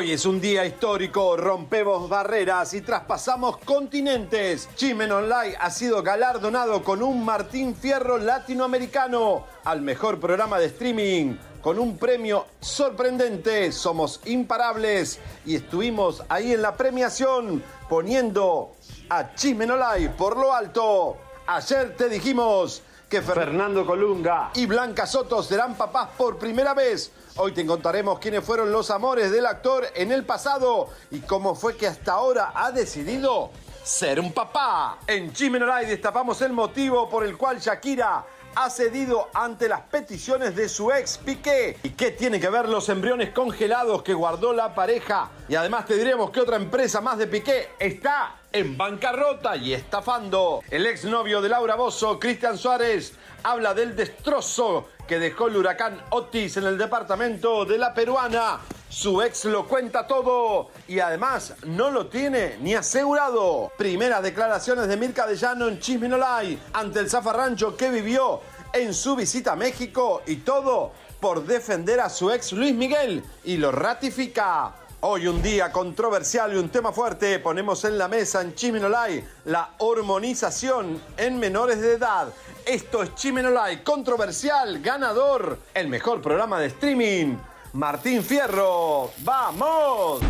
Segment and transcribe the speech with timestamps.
[0.00, 4.66] Hoy es un día histórico, rompemos barreras y traspasamos continentes.
[4.74, 11.36] Chimen Online ha sido galardonado con un Martín Fierro latinoamericano al mejor programa de streaming.
[11.60, 18.72] Con un premio sorprendente, somos imparables y estuvimos ahí en la premiación poniendo
[19.10, 21.18] a Chismen Online por lo alto.
[21.46, 27.12] Ayer te dijimos que Fernando Colunga y Blanca Soto serán papás por primera vez.
[27.36, 31.76] Hoy te contaremos quiénes fueron los amores del actor en el pasado y cómo fue
[31.76, 33.50] que hasta ahora ha decidido
[33.84, 34.98] ser un papá.
[35.06, 40.68] En Chimenoray destapamos el motivo por el cual Shakira ha cedido ante las peticiones de
[40.68, 41.78] su ex Piqué.
[41.84, 45.30] ¿Y qué tiene que ver los embriones congelados que guardó la pareja?
[45.48, 50.62] Y además te diremos que otra empresa más de Piqué está en bancarrota y estafando.
[50.68, 53.12] El exnovio de Laura Bozo, Cristian Suárez,
[53.44, 58.60] habla del destrozo que dejó el huracán Otis en el departamento de la peruana.
[58.88, 63.72] Su ex lo cuenta todo y además no lo tiene ni asegurado.
[63.76, 68.40] Primeras declaraciones de Mirka de Llano en Chisminolay ante el zafarrancho que vivió
[68.72, 73.56] en su visita a México y todo por defender a su ex Luis Miguel y
[73.56, 74.76] lo ratifica.
[75.02, 77.38] Hoy un día controversial y un tema fuerte.
[77.38, 82.28] Ponemos en la mesa en Chimenolay la hormonización en menores de edad.
[82.66, 87.36] Esto es Chimenolay, controversial, ganador, el mejor programa de streaming.
[87.72, 90.20] Martín Fierro, ¡vamos!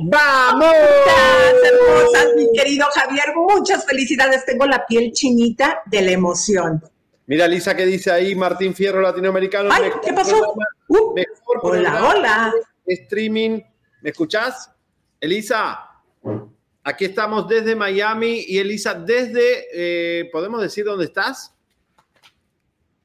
[0.00, 0.74] ¡Vamos!
[1.62, 3.32] hermosas, mi querido Javier.
[3.36, 4.44] Muchas felicidades.
[4.44, 6.82] Tengo la piel chinita de la emoción.
[7.26, 9.68] Mira, Lisa, ¿qué dice ahí Martín Fierro, latinoamericano?
[9.72, 10.54] Ay, ¿qué pasó?
[10.86, 11.14] Uh,
[11.62, 12.54] hola, hola.
[12.86, 13.60] Streaming.
[14.00, 14.70] ¿Me escuchás?
[15.20, 15.90] Elisa,
[16.84, 21.52] aquí estamos desde Miami y Elisa, desde, eh, ¿podemos decir dónde estás?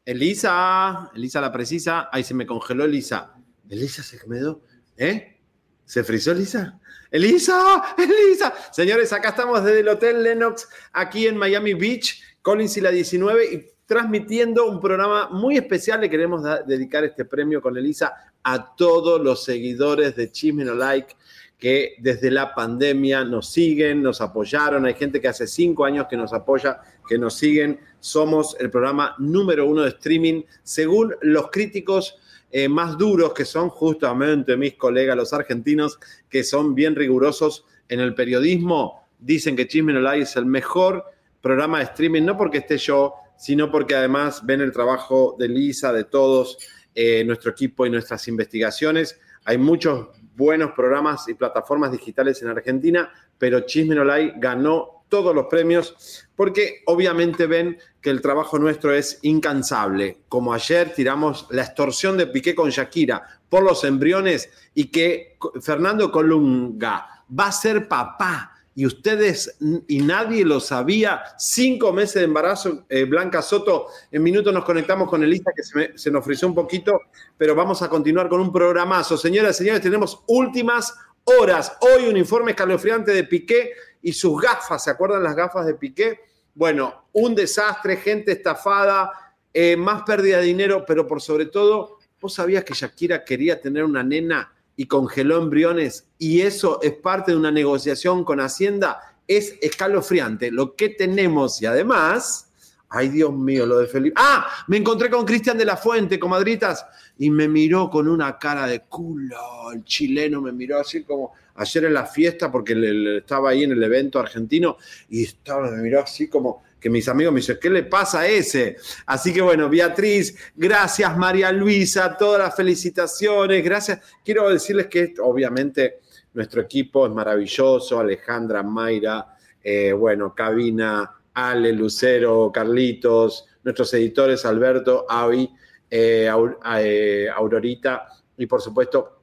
[0.05, 2.09] Elisa, Elisa la precisa.
[2.11, 3.33] Ahí se me congeló Elisa.
[3.69, 4.61] Elisa se quedó,
[4.97, 5.39] ¿eh?
[5.85, 6.79] ¿Se frizó Elisa?
[7.09, 8.53] Elisa, Elisa.
[8.71, 13.45] Señores, acá estamos desde el Hotel Lennox, aquí en Miami Beach, Collins y la 19,
[13.45, 15.99] y transmitiendo un programa muy especial.
[15.99, 21.13] Le queremos dedicar este premio con Elisa a todos los seguidores de Chismen o Like
[21.59, 24.85] que desde la pandemia nos siguen, nos apoyaron.
[24.85, 27.81] Hay gente que hace cinco años que nos apoya, que nos siguen.
[27.99, 32.17] Somos el programa número uno de streaming, según los críticos
[32.49, 37.99] eh, más duros, que son justamente mis colegas, los argentinos, que son bien rigurosos en
[37.99, 39.05] el periodismo.
[39.19, 41.03] Dicen que Chismen Online es el mejor
[41.41, 45.91] programa de streaming, no porque esté yo, sino porque además ven el trabajo de Lisa,
[45.91, 46.59] de todos,
[46.93, 49.19] eh, nuestro equipo y nuestras investigaciones.
[49.45, 55.47] Hay muchos buenos programas y plataformas digitales en Argentina, pero Chismen Online ganó todos los
[55.47, 60.19] premios porque obviamente ven que el trabajo nuestro es incansable.
[60.29, 66.11] Como ayer tiramos la extorsión de Piqué con Shakira por los embriones y que Fernando
[66.11, 71.23] Colunga va a ser papá y ustedes y nadie lo sabía.
[71.37, 73.87] Cinco meses de embarazo, eh, Blanca Soto.
[74.11, 75.63] En minutos nos conectamos con Elisa, que
[75.95, 77.01] se, nos frizó un poquito,
[77.37, 79.17] pero vamos a continuar con un programazo.
[79.17, 81.77] Señoras y señores, tenemos últimas horas.
[81.81, 83.71] Hoy un informe escalofriante de Piqué
[84.01, 84.83] y sus gafas.
[84.83, 86.21] ¿Se acuerdan las gafas de Piqué?
[86.53, 89.11] Bueno, un desastre, gente estafada,
[89.53, 93.83] eh, más pérdida de dinero, pero por sobre todo, ¿vos sabías que Shakira quería tener
[93.83, 94.53] una nena?
[94.81, 100.49] Y congeló embriones y eso es parte de una negociación con Hacienda, es escalofriante.
[100.49, 102.49] Lo que tenemos y además,
[102.89, 104.15] ay Dios mío, lo de Felipe.
[104.17, 106.83] Ah, me encontré con Cristian de la Fuente, comadritas,
[107.19, 109.71] y me miró con una cara de culo.
[109.71, 112.73] El chileno me miró así como ayer en la fiesta, porque
[113.19, 114.77] estaba ahí en el evento argentino,
[115.11, 118.27] y estaba, me miró así como que mis amigos me dicen, ¿qué le pasa a
[118.27, 118.75] ese?
[119.05, 123.99] Así que bueno, Beatriz, gracias María Luisa, todas las felicitaciones, gracias.
[124.25, 125.99] Quiero decirles que obviamente
[126.33, 129.27] nuestro equipo es maravilloso, Alejandra, Mayra,
[129.63, 135.47] eh, bueno, Cabina, Ale, Lucero, Carlitos, nuestros editores Alberto, Avi,
[135.89, 136.31] eh,
[136.77, 138.07] eh, Aurorita
[138.37, 139.21] y por supuesto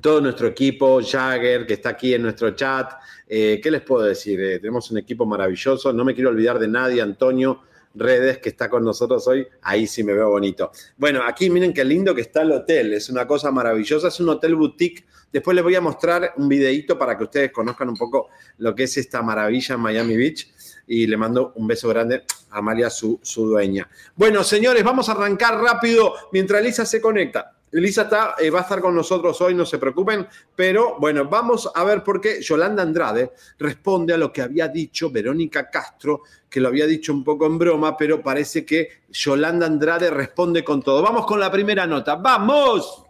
[0.00, 2.92] todo nuestro equipo, Jagger, que está aquí en nuestro chat.
[3.26, 4.38] ¿Qué les puedo decir?
[4.60, 5.92] tenemos un equipo maravilloso.
[5.92, 7.62] No me quiero olvidar de nadie, Antonio
[7.94, 9.46] Redes, que está con nosotros hoy.
[9.62, 10.72] Ahí sí me veo bonito.
[10.96, 12.92] Bueno, aquí miren qué lindo que está el hotel.
[12.92, 14.08] Es una cosa maravillosa.
[14.08, 15.04] Es un hotel boutique.
[15.32, 18.28] Después les voy a mostrar un videito para que ustedes conozcan un poco
[18.58, 20.52] lo que es esta maravilla en Miami Beach
[20.86, 23.88] y le mando un beso grande a Amalia, su, su dueña.
[24.14, 27.56] Bueno, señores, vamos a arrancar rápido mientras Elisa se conecta.
[27.74, 31.68] Elisa está, eh, va a estar con nosotros hoy, no se preocupen, pero bueno, vamos
[31.74, 36.60] a ver por qué Yolanda Andrade responde a lo que había dicho Verónica Castro, que
[36.60, 41.02] lo había dicho un poco en broma, pero parece que Yolanda Andrade responde con todo.
[41.02, 43.04] Vamos con la primera nota, ¡vamos!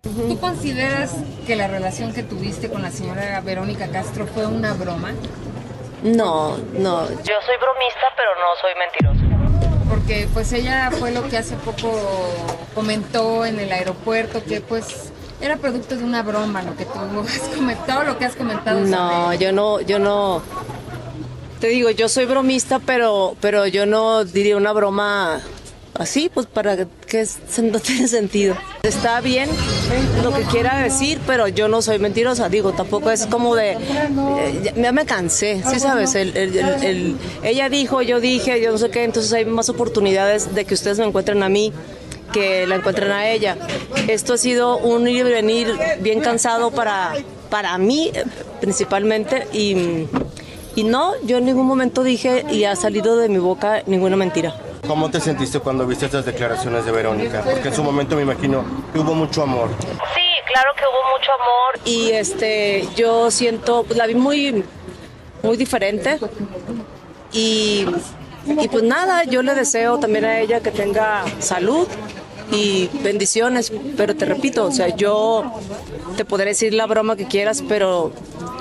[0.00, 1.14] ¿Tú consideras
[1.46, 5.12] que la relación que tuviste con la señora Verónica Castro fue una broma?
[6.02, 7.08] No, no.
[7.10, 9.37] Yo soy bromista, pero no soy mentirosa.
[9.88, 11.90] Porque pues ella fue lo que hace poco
[12.74, 17.56] comentó en el aeropuerto, que pues era producto de una broma lo que tú has
[17.56, 18.80] comentado, lo que has comentado.
[18.80, 20.42] No, yo no, yo no.
[21.60, 25.40] Te digo, yo soy bromista, pero, pero yo no diría una broma
[25.94, 27.26] así, pues para que
[27.62, 28.56] no tiene sentido.
[28.82, 29.48] Está bien
[30.22, 34.72] lo que quiera decir, pero yo no soy mentirosa, digo, tampoco es como de, eh,
[34.76, 39.44] ya me cansé, sí sabes, ella dijo, yo dije, yo no sé qué, entonces hay
[39.44, 41.72] más oportunidades de que ustedes me encuentren a mí
[42.32, 43.56] que la encuentren a ella.
[44.06, 47.14] Esto ha sido un ir y venir bien cansado para,
[47.50, 48.12] para mí
[48.60, 50.06] principalmente y,
[50.76, 54.54] y no, yo en ningún momento dije y ha salido de mi boca ninguna mentira.
[54.88, 57.42] ¿Cómo te sentiste cuando viste estas declaraciones de Verónica?
[57.44, 59.68] Porque en su momento me imagino que hubo mucho amor.
[59.78, 61.80] Sí, claro que hubo mucho amor.
[61.84, 64.64] Y este, yo siento, la vi muy,
[65.42, 66.18] muy diferente.
[67.32, 67.84] Y,
[68.46, 71.86] y pues nada, yo le deseo también a ella que tenga salud
[72.50, 75.44] y bendiciones, pero te repito, o sea, yo
[76.16, 78.12] te podré decir la broma que quieras, pero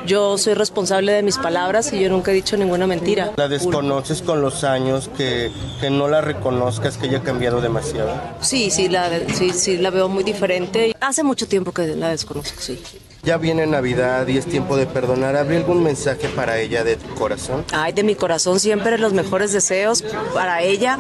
[0.06, 3.32] yo soy responsable de mis palabras y yo nunca he dicho ninguna mentira.
[3.36, 5.52] ¿La desconoces con los años, que,
[5.82, 8.12] que no la reconozcas, que haya cambiado demasiado?
[8.42, 10.96] Sí, sí la, sí, sí, la veo muy diferente.
[11.00, 12.82] Hace mucho tiempo que la desconozco, sí.
[13.24, 15.36] Ya viene Navidad y es tiempo de perdonar.
[15.36, 17.66] ¿Habría algún mensaje para ella de tu corazón?
[17.74, 20.98] Ay, de mi corazón siempre los mejores deseos para ella,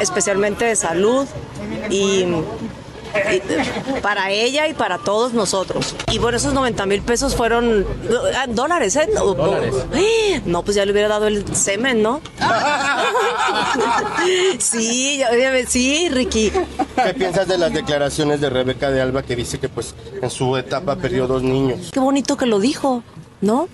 [0.00, 1.26] especialmente de salud
[1.94, 2.26] y
[4.02, 5.94] para ella y para todos nosotros.
[6.10, 7.86] Y bueno, esos 90 mil pesos fueron
[8.36, 9.08] ah, dólares, ¿eh?
[10.44, 12.20] No, pues ya le hubiera dado el semen, ¿no?
[14.58, 15.22] sí,
[15.68, 16.50] sí, Ricky.
[16.50, 20.56] ¿Qué piensas de las declaraciones de Rebeca de Alba que dice que pues en su
[20.56, 21.90] etapa perdió dos niños?
[21.92, 23.02] Qué bonito que lo dijo,
[23.40, 23.68] ¿no?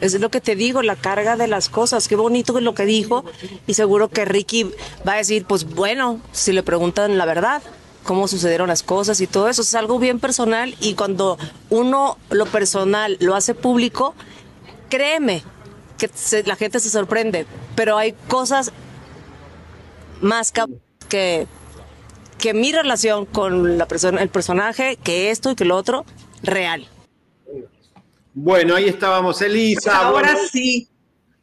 [0.00, 2.08] Es lo que te digo, la carga de las cosas.
[2.08, 3.24] Qué bonito lo que dijo.
[3.66, 4.64] Y seguro que Ricky
[5.06, 7.62] va a decir, pues bueno, si le preguntan la verdad
[8.04, 9.62] cómo sucedieron las cosas y todo eso.
[9.62, 11.36] Es algo bien personal y cuando
[11.68, 14.14] uno lo personal lo hace público,
[14.88, 15.42] créeme
[15.98, 16.08] que
[16.46, 17.44] la gente se sorprende,
[17.74, 18.72] pero hay cosas
[20.22, 20.52] más
[21.08, 21.46] que,
[22.38, 26.06] que mi relación con la persona, el personaje, que esto y que lo otro,
[26.42, 26.88] real.
[28.40, 29.98] Bueno, ahí estábamos, Elisa.
[29.98, 30.88] Ahora sí.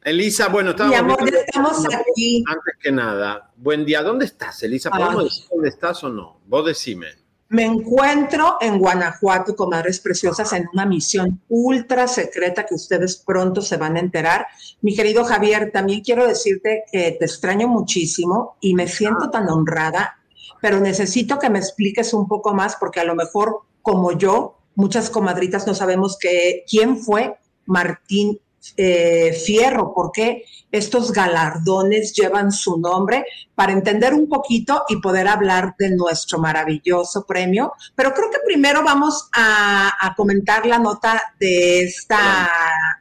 [0.02, 2.42] Elisa, bueno, estamos, Mi amor, estamos aquí.
[2.48, 4.02] Antes que nada, buen día.
[4.02, 4.90] ¿Dónde estás, Elisa?
[4.90, 6.40] ¿Podemos decir dónde estás o no?
[6.48, 7.08] Vos decime.
[7.50, 13.76] Me encuentro en Guanajuato, comadres preciosas, en una misión ultra secreta que ustedes pronto se
[13.76, 14.48] van a enterar.
[14.80, 20.18] Mi querido Javier, también quiero decirte que te extraño muchísimo y me siento tan honrada,
[20.62, 25.10] pero necesito que me expliques un poco más porque a lo mejor, como yo, muchas
[25.10, 28.40] comadritas no sabemos que, quién fue Martín
[28.78, 35.28] eh, Fierro, por qué estos galardones llevan su nombre, para entender un poquito y poder
[35.28, 37.74] hablar de nuestro maravilloso premio.
[37.96, 42.50] Pero creo que primero vamos a, comentar la nota de esta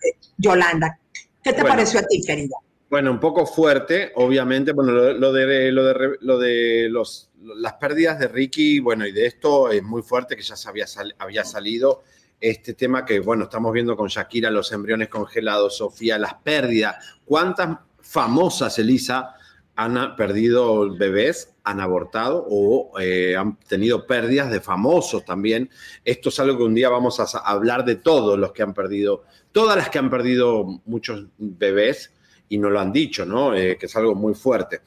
[0.02, 0.98] eh, Yolanda.
[1.42, 2.56] ¿Qué te pareció a ti, querida?
[2.94, 4.70] Bueno, un poco fuerte, obviamente.
[4.70, 9.26] Bueno, lo, de, lo de, lo de los, las pérdidas de Ricky, bueno, y de
[9.26, 10.86] esto es muy fuerte, que ya se había,
[11.18, 12.04] había salido
[12.40, 17.18] este tema que, bueno, estamos viendo con Shakira, los embriones congelados, Sofía, las pérdidas.
[17.24, 19.34] ¿Cuántas famosas, Elisa,
[19.74, 25.68] han perdido bebés, han abortado o eh, han tenido pérdidas de famosos también?
[26.04, 29.24] Esto es algo que un día vamos a hablar de todos los que han perdido,
[29.50, 32.13] todas las que han perdido muchos bebés
[32.54, 33.54] y no lo han dicho, ¿no?
[33.54, 34.80] Eh, que es algo muy fuerte.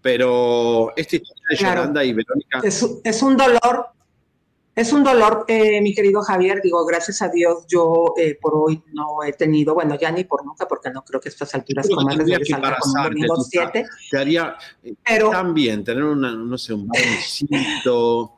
[0.00, 2.60] Pero esta historia de Yolanda y Verónica...
[2.62, 3.94] Es, es un dolor
[4.76, 8.82] es un dolor, eh, mi querido Javier, digo, gracias a Dios yo eh, por hoy
[8.92, 12.08] no he tenido, bueno, ya ni por nunca, porque no creo que estas alturas como
[12.08, 13.86] como un 7.
[14.10, 14.56] Te haría
[15.06, 18.32] pero, también tener una, no sé, un boncito,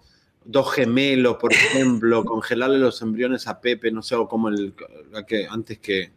[0.44, 4.74] dos gemelos, por ejemplo, congelarle los embriones a Pepe, no sé, o como el
[5.26, 6.12] que antes que...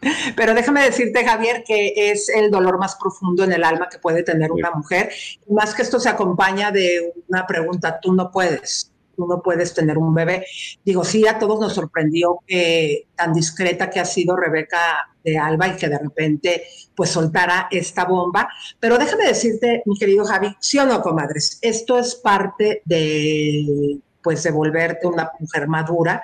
[0.36, 4.22] Pero déjame decirte, Javier, que es el dolor más profundo en el alma que puede
[4.22, 5.10] tener una mujer.
[5.48, 8.90] Más que esto se acompaña de una pregunta, tú no puedes
[9.28, 10.46] no puedes tener un bebé.
[10.84, 15.68] Digo, sí, a todos nos sorprendió que tan discreta que ha sido Rebeca de Alba
[15.68, 16.64] y que de repente
[16.94, 18.48] pues soltara esta bomba.
[18.78, 24.42] Pero déjame decirte, mi querido Javi, sí o no, comadres, esto es parte de pues
[24.42, 26.22] de volverte una mujer madura,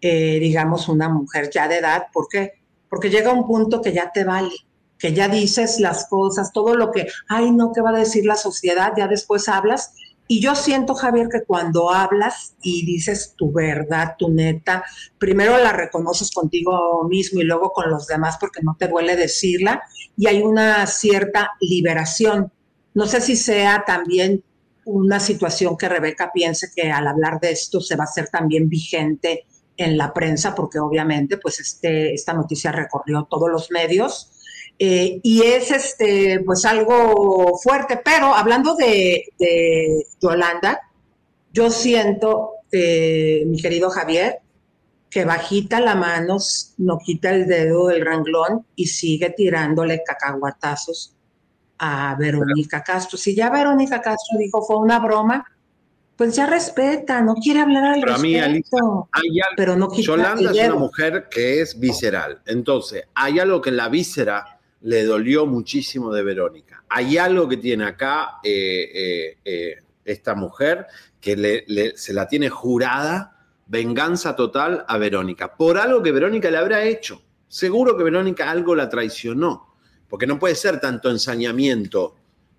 [0.00, 2.06] eh, digamos una mujer ya de edad.
[2.12, 2.57] ¿Por qué?
[2.88, 4.54] Porque llega un punto que ya te vale
[4.98, 8.34] que ya dices las cosas, todo lo que, ay, no, ¿qué va a decir la
[8.34, 8.92] sociedad?
[8.96, 9.94] Ya después hablas
[10.30, 14.84] y yo siento, Javier, que cuando hablas y dices tu verdad, tu neta,
[15.16, 19.82] primero la reconoces contigo mismo y luego con los demás porque no te duele decirla
[20.18, 22.52] y hay una cierta liberación.
[22.92, 24.44] No sé si sea también
[24.84, 28.68] una situación que Rebeca piense que al hablar de esto se va a hacer también
[28.68, 29.46] vigente
[29.78, 34.32] en la prensa, porque obviamente pues este, esta noticia recorrió todos los medios
[34.78, 39.24] eh, y es este, pues algo fuerte, pero hablando de,
[40.20, 40.80] Yolanda,
[41.52, 44.38] yo siento, eh, mi querido Javier,
[45.10, 46.36] que bajita la mano,
[46.76, 51.16] no quita el dedo del ranglón y sigue tirándole cacahuatazos
[51.78, 53.16] a Verónica Castro.
[53.16, 55.44] Si ya Verónica Castro dijo fue una broma,
[56.18, 59.08] pues ya respeta, no quiere hablar al pero respecto.
[59.12, 62.42] A mí, pero no Yolanda es una mujer que es visceral.
[62.44, 66.82] Entonces, hay algo que la víscera le dolió muchísimo de Verónica.
[66.88, 70.86] Hay algo que tiene acá eh, eh, eh, esta mujer
[71.20, 73.36] que se la tiene jurada
[73.68, 77.22] venganza total a Verónica, por algo que Verónica le habrá hecho.
[77.46, 79.76] Seguro que Verónica algo la traicionó,
[80.08, 82.16] porque no puede ser tanto ensañamiento.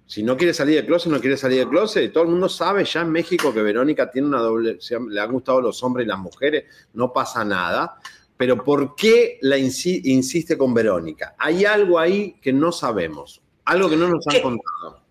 [0.10, 2.12] Si no quiere salir de closet, no quiere salir de closet.
[2.12, 5.62] Todo el mundo sabe ya en México que Verónica tiene una doble, le han gustado
[5.62, 8.00] los hombres y las mujeres, no pasa nada
[8.40, 11.36] pero ¿por qué la insiste con Verónica?
[11.38, 15.02] Hay algo ahí que no sabemos, algo que no nos han contado.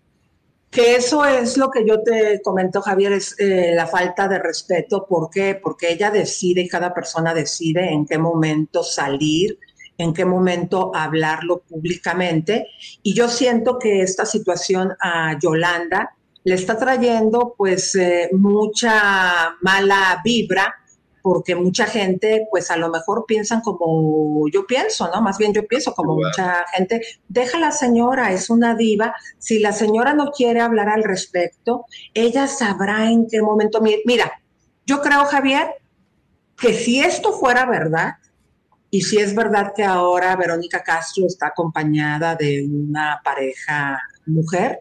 [0.71, 5.05] Que eso es lo que yo te comento, Javier, es eh, la falta de respeto.
[5.07, 5.53] ¿Por qué?
[5.53, 9.59] Porque ella decide, cada persona decide en qué momento salir,
[9.99, 12.67] en qué momento hablarlo públicamente.
[13.03, 16.15] Y yo siento que esta situación a Yolanda
[16.45, 20.73] le está trayendo pues eh, mucha mala vibra
[21.21, 25.21] porque mucha gente, pues a lo mejor piensan como yo pienso, ¿no?
[25.21, 29.59] Más bien yo pienso como mucha gente, deja a la señora, es una diva, si
[29.59, 33.81] la señora no quiere hablar al respecto, ella sabrá en qué momento.
[34.05, 34.41] Mira,
[34.85, 35.67] yo creo, Javier,
[36.57, 38.13] que si esto fuera verdad,
[38.91, 44.79] y si es verdad que ahora Verónica Castro está acompañada de una pareja mujer,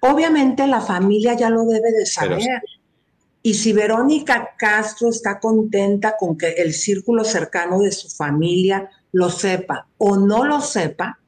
[0.00, 2.62] obviamente la familia ya lo debe de saber.
[3.42, 9.28] Y si Verónica Castro está contenta con que el círculo cercano de su familia lo
[9.28, 11.18] sepa o no lo sepa,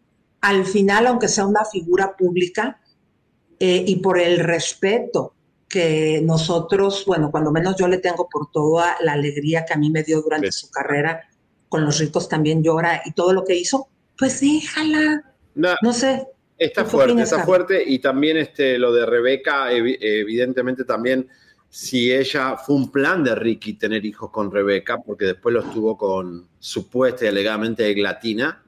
[0.40, 2.80] al final, aunque sea una figura pública,
[3.58, 5.34] eh, y por el respeto
[5.68, 9.90] que nosotros, bueno, cuando menos yo le tengo por toda la alegría que a mí
[9.90, 11.22] me dio durante su carrera,
[11.68, 15.22] con los ricos también llora y todo lo que hizo, pues déjala.
[15.54, 16.26] No, sé.
[16.58, 17.82] Está fuerte, está fuerte.
[17.86, 21.28] Y también este, lo de Rebeca, evidentemente también
[21.68, 25.96] si ella fue un plan de Ricky tener hijos con Rebeca, porque después los tuvo
[25.98, 28.64] con supuesta y alegadamente Glatina,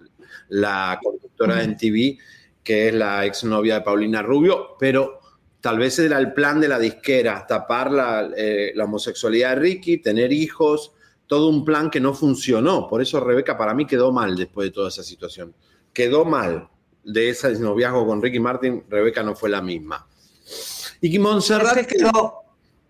[0.49, 2.19] la conductora de TV,
[2.62, 5.21] que es la exnovia de Paulina Rubio, pero
[5.61, 9.99] tal vez era el plan de la disquera, tapar la, eh, la homosexualidad de Ricky,
[9.99, 10.93] tener hijos,
[11.28, 12.88] todo un plan que no funcionó.
[12.88, 15.54] Por eso Rebeca para mí quedó mal después de toda esa situación.
[15.92, 16.68] Quedó mal
[17.04, 20.06] de ese noviazgo con Ricky Martin, Rebeca no fue la misma.
[21.00, 22.42] Y Montserrat quedó,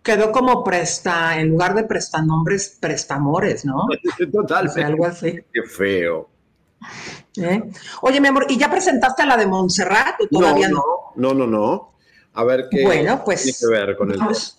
[0.03, 3.87] quedó como presta, en lugar de prestanombres, prestamores, ¿no?
[4.33, 5.41] Total, algo así.
[5.53, 6.31] Qué feo.
[7.37, 7.63] ¿Eh?
[8.03, 10.83] Oye, mi amor, ¿y ya presentaste a la de Montserrat o todavía no?
[11.17, 11.95] No, no, no.
[12.35, 14.58] A ver qué bueno, pues, tiene que ver con vamos,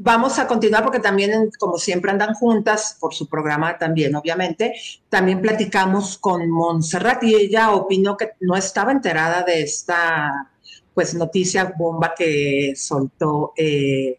[0.00, 4.74] Vamos a continuar porque también, como siempre, andan juntas por su programa también, obviamente.
[5.08, 10.50] También platicamos con Montserrat y ella opinó que no estaba enterada de esta
[10.94, 14.18] pues noticia bomba que soltó eh,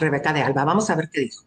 [0.00, 0.64] Rebeca de Alba.
[0.64, 1.44] Vamos a ver qué dijo.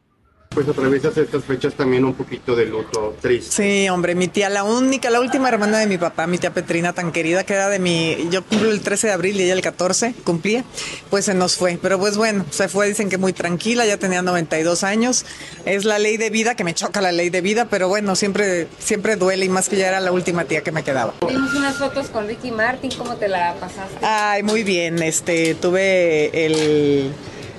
[0.54, 3.52] Pues atraviesas estas fechas también un poquito de luto triste.
[3.52, 6.94] Sí, hombre, mi tía, la única, la última hermana de mi papá, mi tía Petrina,
[6.94, 9.64] tan querida, que era de mi, yo cumplo el 13 de abril y ella el
[9.64, 10.64] 14, cumplía,
[11.10, 11.80] pues se nos fue.
[11.82, 15.26] Pero pues bueno, se fue, dicen que muy tranquila, ya tenía 92 años.
[15.66, 18.68] Es la ley de vida, que me choca la ley de vida, pero bueno, siempre,
[18.78, 21.16] siempre duele y más que ya era la última tía que me quedaba.
[21.28, 24.06] Vimos unas fotos con Ricky Martin, ¿cómo te la pasaste?
[24.06, 27.12] Ay, muy bien, este, tuve el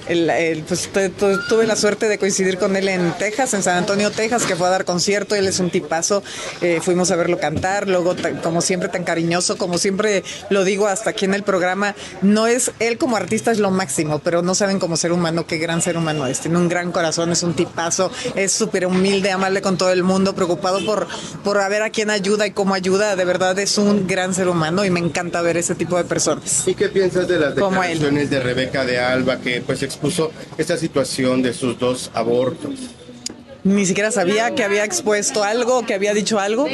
[0.09, 0.91] el, el, pues
[1.49, 4.67] tuve la suerte de coincidir con él en Texas, en San Antonio, Texas, que fue
[4.67, 5.35] a dar concierto.
[5.35, 6.23] Él es un tipazo.
[6.61, 7.89] Eh, fuimos a verlo cantar.
[7.89, 12.47] Luego, como siempre, tan cariñoso, como siempre lo digo hasta aquí en el programa, no
[12.47, 15.83] es él como artista es lo máximo, pero no saben como ser humano qué gran
[15.83, 16.41] ser humano es.
[16.41, 20.35] Tiene un gran corazón, es un tipazo, es súper humilde, amable con todo el mundo,
[20.35, 21.07] preocupado por,
[21.43, 23.17] por ver a quién ayuda y cómo ayuda.
[23.17, 26.67] De verdad es un gran ser humano y me encanta ver ese tipo de personas.
[26.67, 31.43] ¿Y qué piensas de las declaraciones de Rebeca de Alba que pues expuso esta situación
[31.43, 32.75] de sus dos abortos.
[33.63, 36.67] Ni siquiera sabía que había expuesto algo, que había dicho algo.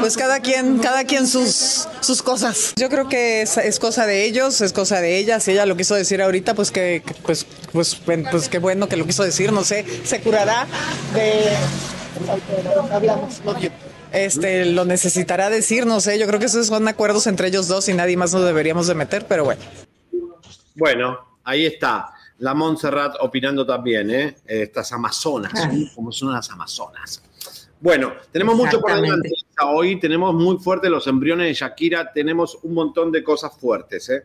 [0.00, 2.72] Pues cada quien, cada quien sus, sus cosas.
[2.76, 5.40] Yo creo que es, es cosa de ellos, es cosa de ella.
[5.40, 9.04] Si ella lo quiso decir ahorita, pues que, pues, pues, pues qué bueno que lo
[9.04, 9.52] quiso decir.
[9.52, 10.66] No sé, se curará
[11.12, 11.50] de.
[12.90, 13.42] Hablamos,
[14.10, 17.90] este lo necesitará decir, no sé, yo creo que esos son acuerdos entre ellos dos
[17.90, 19.60] y nadie más nos deberíamos de meter, pero bueno.
[20.74, 22.14] Bueno, ahí está.
[22.38, 24.36] La Montserrat opinando también, ¿eh?
[24.46, 25.52] Estas amazonas,
[25.94, 27.22] como son las amazonas.
[27.80, 29.30] Bueno, tenemos mucho por delante.
[29.64, 34.24] Hoy tenemos muy fuertes los embriones de Shakira, tenemos un montón de cosas fuertes, ¿eh?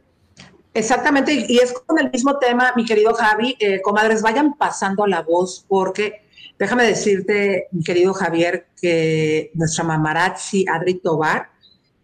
[0.76, 3.56] Exactamente, y es con el mismo tema, mi querido Javi.
[3.60, 6.24] Eh, comadres, vayan pasando la voz porque
[6.58, 11.53] déjame decirte, mi querido Javier, que nuestra mamarazzi Adri Tobar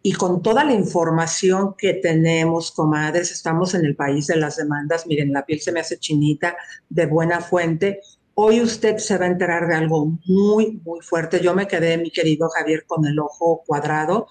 [0.02, 5.06] y con toda la información que tenemos, comadres, estamos en el país de las demandas.
[5.06, 6.56] Miren, la piel se me hace chinita
[6.90, 8.00] de buena fuente.
[8.34, 11.42] Hoy usted se va a enterar de algo muy, muy fuerte.
[11.42, 14.28] Yo me quedé, mi querido Javier, con el ojo cuadrado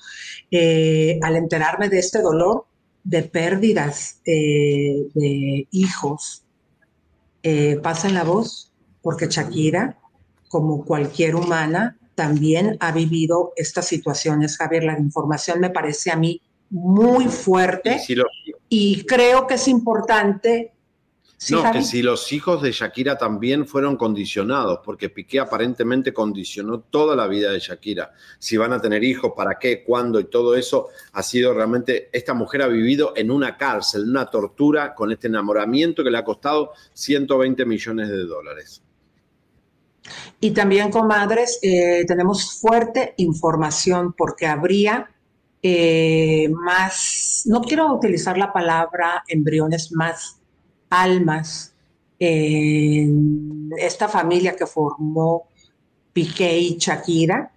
[0.50, 2.64] eh, al enterarme de este dolor
[3.04, 6.44] de pérdidas eh, de hijos.
[7.42, 7.78] Eh,
[8.10, 9.98] la voz, porque Shakira,
[10.48, 14.56] como cualquier humana, también ha vivido estas situaciones.
[14.56, 18.00] Javier, la información me parece a mí muy fuerte
[18.68, 20.72] y creo que es importante.
[21.50, 27.14] no, que si los hijos de Shakira también fueron condicionados, porque Piqué aparentemente condicionó toda
[27.14, 28.12] la vida de Shakira.
[28.40, 32.34] Si van a tener hijos, para qué, cuándo y todo eso ha sido realmente, esta
[32.34, 36.72] mujer ha vivido en una cárcel, una tortura con este enamoramiento que le ha costado
[36.94, 38.82] 120 millones de dólares.
[40.40, 45.10] Y también, comadres, eh, tenemos fuerte información porque habría
[45.62, 50.40] eh, más, no quiero utilizar la palabra embriones, más
[50.90, 51.74] almas
[52.18, 55.48] en esta familia que formó
[56.12, 57.52] Piqué y Shakira.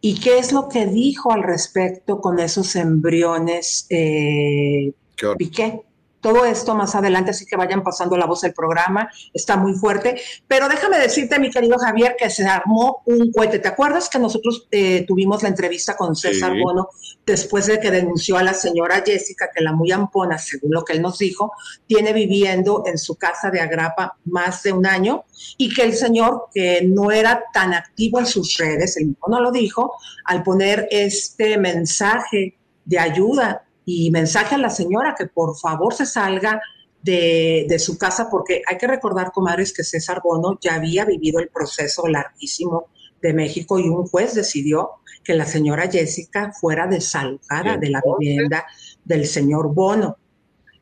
[0.00, 4.92] ¿Y qué es lo que dijo al respecto con esos embriones eh,
[5.38, 5.82] Piqué?
[6.22, 10.20] Todo esto más adelante, así que vayan pasando la voz del programa, está muy fuerte.
[10.46, 13.58] Pero déjame decirte, mi querido Javier, que se armó un cohete.
[13.58, 16.88] ¿Te acuerdas que nosotros eh, tuvimos la entrevista con César Bono
[17.26, 20.92] después de que denunció a la señora Jessica, que la muy ampona, según lo que
[20.92, 21.52] él nos dijo,
[21.86, 25.24] tiene viviendo en su casa de Agrapa más de un año
[25.56, 29.40] y que el señor, que no era tan activo en sus redes, el mismo no
[29.40, 35.58] lo dijo, al poner este mensaje de ayuda y mensaje a la señora que por
[35.58, 36.60] favor se salga
[37.02, 41.48] de, su casa, porque hay que recordar, comadres, que César Bono ya había vivido el
[41.48, 42.86] proceso larguísimo
[43.20, 44.90] de México y un juez decidió
[45.22, 48.64] que la señora Jessica fuera desalojada de la vivienda
[49.04, 50.16] del señor Bono.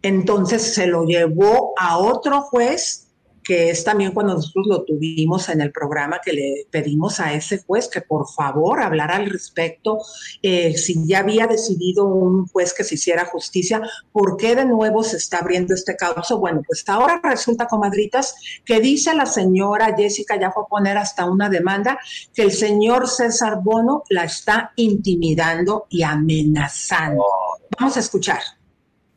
[0.03, 3.10] Entonces se lo llevó a otro juez
[3.51, 7.59] que es también cuando nosotros lo tuvimos en el programa, que le pedimos a ese
[7.59, 9.99] juez que por favor hablara al respecto,
[10.41, 13.83] eh, si ya había decidido un juez que se hiciera justicia,
[14.13, 16.39] ¿por qué de nuevo se está abriendo este caso?
[16.39, 21.29] Bueno, pues ahora resulta, comadritas, que dice la señora Jessica, ya fue a poner hasta
[21.29, 21.99] una demanda,
[22.33, 27.25] que el señor César Bono la está intimidando y amenazando.
[27.77, 28.43] Vamos a escuchar.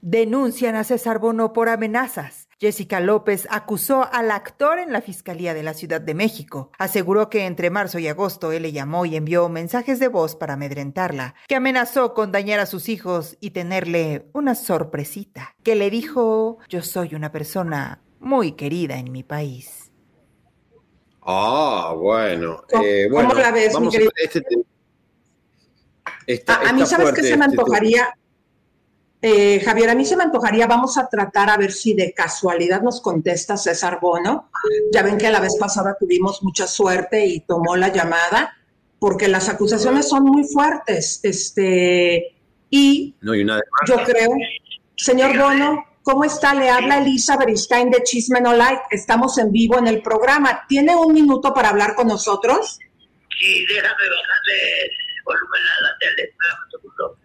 [0.01, 2.42] Denuncian a César Bono por amenazas.
[2.63, 6.71] Jessica López acusó al actor en la Fiscalía de la Ciudad de México.
[6.77, 10.53] Aseguró que entre marzo y agosto él le llamó y envió mensajes de voz para
[10.53, 16.59] amedrentarla, que amenazó con dañar a sus hijos y tenerle una sorpresita, que le dijo,
[16.69, 19.91] yo soy una persona muy querida en mi país.
[21.21, 22.63] Ah, bueno.
[22.71, 24.11] ¿Cómo, eh, bueno, cómo la ves, mi vamos a, querido?
[24.15, 24.41] este
[26.47, 28.13] A, a mí, ¿sabes qué se me este antojaría?
[29.25, 32.81] Eh, Javier, a mí se me antojaría, vamos a tratar a ver si de casualidad
[32.81, 34.49] nos contesta César Bono.
[34.91, 38.57] Ya ven que la vez pasada tuvimos mucha suerte y tomó la llamada,
[38.99, 41.21] porque las acusaciones son muy fuertes.
[41.23, 42.35] Este,
[42.69, 44.29] y No, y una yo creo,
[44.97, 46.53] señor Bono, ¿cómo está?
[46.53, 48.83] Le habla Elisa Beristain de Chisme No Like.
[48.91, 50.65] Estamos en vivo en el programa.
[50.67, 52.77] ¿Tiene un minuto para hablar con nosotros?
[53.39, 56.33] Sí, déjame bajarle el volumen a la tele.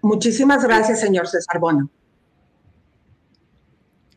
[0.02, 1.88] Muchísimas gracias, señor César Bono.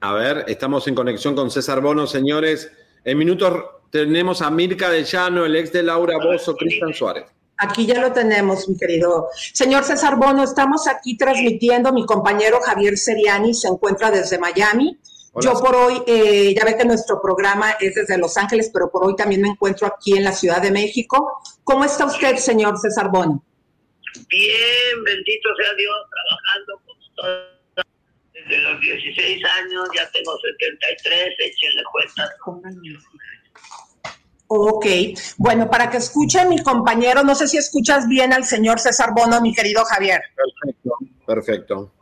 [0.02, 2.72] A ver, estamos en conexión con César Bono, señores.
[3.04, 7.26] En minutos tenemos a Mirka de Llano, el ex de Laura Bozo, Cristian Suárez.
[7.58, 10.44] Aquí ya lo tenemos, mi querido señor César Bono.
[10.44, 11.94] Estamos aquí transmitiendo.
[11.94, 14.98] Mi compañero Javier Seriani se encuentra desde Miami.
[15.34, 15.46] Hola.
[15.46, 19.06] Yo por hoy, eh, ya ve que nuestro programa es desde Los Ángeles, pero por
[19.06, 21.40] hoy también me encuentro aquí en la Ciudad de México.
[21.64, 23.44] ¿Cómo está usted, señor César Bono?
[24.28, 27.62] Bien, bendito sea Dios, trabajando como todo.
[28.34, 32.30] Desde los 16 años, ya tengo 73, échenle cuentas.
[34.48, 34.86] Ok,
[35.38, 39.40] bueno, para que escuche mi compañero, no sé si escuchas bien al señor César Bono,
[39.42, 40.22] mi querido Javier.
[40.36, 40.98] Perfecto.
[41.26, 41.94] Perfecto.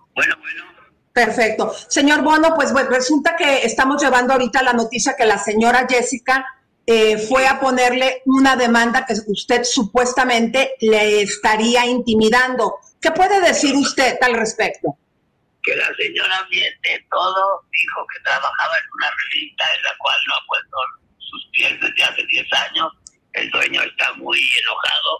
[1.14, 1.74] Perfecto.
[1.90, 6.46] Señor Bono, pues bueno, resulta que estamos llevando ahorita la noticia que la señora Jessica
[6.92, 12.80] eh, fue a ponerle una demanda que usted supuestamente le estaría intimidando.
[13.00, 14.98] ¿Qué puede decir usted al respecto?
[15.62, 20.34] Que la señora miente todo, dijo que trabajaba en una revista en la cual no
[20.34, 20.78] ha puesto
[21.20, 22.92] sus pies desde hace 10 años.
[23.34, 25.12] El dueño está muy enojado,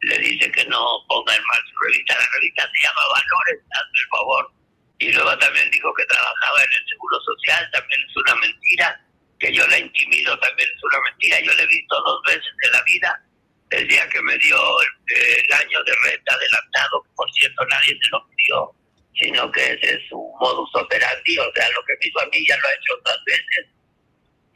[0.00, 2.14] le dice que no ponga en mal su revista.
[2.14, 4.52] La revista se llama Valores, hazme el favor.
[5.00, 9.04] Y luego también dijo que trabajaba en el Seguro Social, también es una mentira.
[9.40, 11.40] Que yo la intimido también es una mentira.
[11.40, 13.22] Yo la he visto dos veces en la vida.
[13.70, 18.10] El día que me dio eh, el año de renta adelantado, por cierto nadie se
[18.10, 18.74] lo pidió,
[19.14, 22.74] sino que ese es su modus operandi, o sea, lo que me hizo lo ha
[22.74, 23.66] hecho otras veces.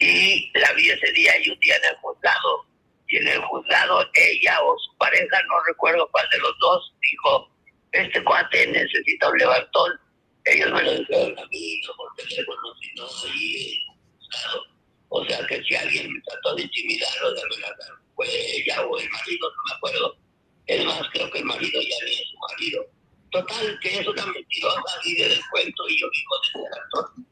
[0.00, 2.66] Y la vi ese día y un día en el juzgado.
[3.06, 7.54] Y en el juzgado ella o su pareja, no recuerdo cuál de los dos, dijo,
[7.92, 10.00] este cuate necesita un levantón.
[10.44, 13.06] Ellos me lo dijeron a mí, no por teléfono, sino
[15.16, 18.98] O sea que si alguien me trató de intimidar o de amenazar, fue ella o
[18.98, 20.16] el marido, no me acuerdo.
[20.66, 22.84] Es más, creo que el marido ya ni es su marido.
[23.30, 27.24] Total, que es una mentirosa y del cuento y yo vivo de actor.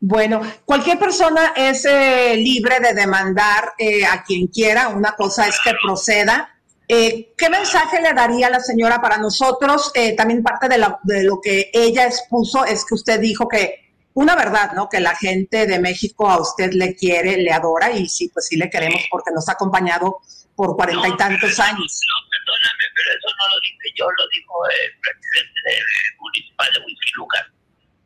[0.00, 4.88] Bueno, cualquier persona es eh, libre de demandar eh, a quien quiera.
[4.90, 6.54] Una cosa es que proceda.
[6.86, 9.90] Eh, ¿Qué mensaje le daría la señora para nosotros?
[9.94, 13.87] Eh, también parte de, la- de lo que ella expuso es que usted dijo que
[14.18, 14.88] una verdad, ¿no?
[14.88, 18.56] Que la gente de México a usted le quiere, le adora y sí, pues sí
[18.56, 20.18] le queremos porque nos ha acompañado
[20.56, 22.00] por cuarenta y tantos años.
[22.28, 25.84] Perdóname, pero eso no lo dije yo, lo dijo el presidente del
[26.18, 26.80] municipal de
[27.14, 27.46] Lucas.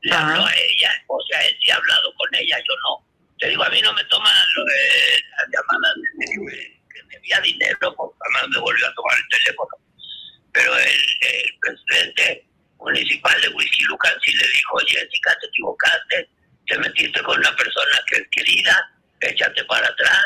[0.02, 3.08] Le habló a ella, o sea, él sí ha hablado con ella, yo no.
[3.38, 6.26] Te digo, a mí no me toman lo de las llamadas de
[6.92, 9.70] que me, envía dinero, porque jamás me volvió a tomar el teléfono.
[10.52, 12.51] Pero el, el presidente
[12.82, 16.28] municipal de Lucas sí le dijo, Jessica, te equivocaste,
[16.66, 18.90] te metiste con una persona que es querida,
[19.20, 20.24] échate para atrás,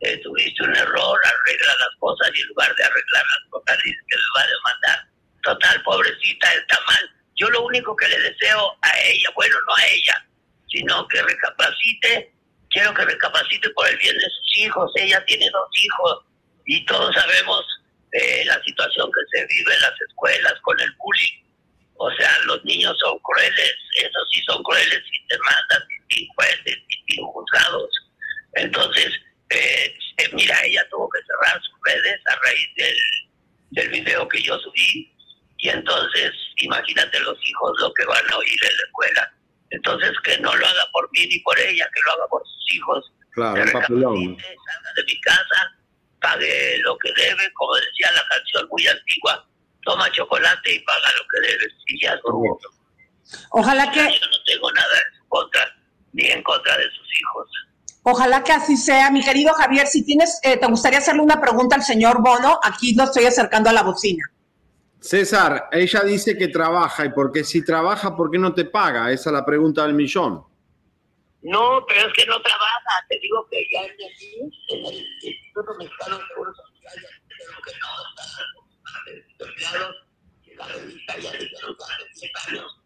[0.00, 4.00] eh, tuviste un error, arregla las cosas y en lugar de arreglar las cosas dice
[4.08, 5.08] que me va a demandar.
[5.42, 7.10] Total, pobrecita, está mal.
[7.36, 10.26] Yo lo único que le deseo a ella, bueno, no a ella,
[10.68, 12.32] sino que recapacite,
[12.70, 14.92] quiero que recapacite por el bien de sus hijos.
[14.96, 16.24] Ella tiene dos hijos
[16.66, 17.64] y todos sabemos
[18.12, 21.43] eh, la situación que se vive en las escuelas con el bullying.
[21.96, 26.78] O sea, los niños son crueles, esos sí son crueles sin demandas, sin jueces,
[27.08, 27.90] sin juzgados.
[28.54, 29.12] Entonces,
[29.50, 32.96] eh, eh, mira, ella tuvo que cerrar sus redes a raíz del,
[33.70, 35.12] del video que yo subí.
[35.58, 39.32] Y entonces, imagínate los hijos lo que van a oír en la escuela.
[39.70, 42.74] Entonces, que no lo haga por mí ni por ella, que lo haga por sus
[42.74, 43.12] hijos.
[43.32, 44.36] Claro, un papelón.
[44.38, 45.76] salga de mi casa,
[46.20, 49.48] pague lo que debe, como decía la canción muy antigua,
[49.84, 52.18] toma chocolate y paga lo que debes y ya.
[53.50, 55.62] Ojalá que, Yo no tengo nada en su contra,
[56.12, 57.50] ni en contra de sus hijos.
[58.02, 59.10] ojalá que así sea.
[59.10, 62.94] Mi querido Javier, si tienes, eh, te gustaría hacerle una pregunta al señor Bono, aquí
[62.94, 64.24] lo estoy acercando a la bocina.
[65.00, 69.12] César, ella dice que trabaja y porque si trabaja, ¿por qué no te paga?
[69.12, 70.44] Esa es la pregunta del millón.
[71.42, 73.06] No, pero es que no trabaja.
[73.08, 77.24] Te digo que ya en el, en el Instituto Mexicano de Seguro Social ya
[77.64, 78.13] que no
[79.44, 79.96] están empleados
[80.44, 82.80] y la revista ya dijeron que hace 10 años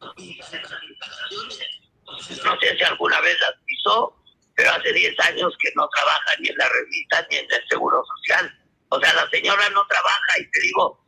[0.00, 1.60] no pisan esas instalaciones.
[1.98, 4.16] Entonces, No sé si alguna vez las pisó,
[4.54, 8.02] pero hace 10 años que no trabaja ni en la revista ni en el Seguro
[8.04, 8.58] Social.
[8.88, 11.04] O sea, la señora no trabaja y te digo,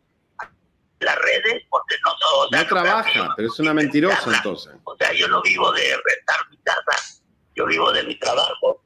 [1.01, 4.75] las redes, porque no o sea, No trabaja, pero es una mentirosa entonces.
[4.85, 7.21] o sea, yo no vivo de rentar mi casa,
[7.55, 8.83] yo vivo de mi trabajo.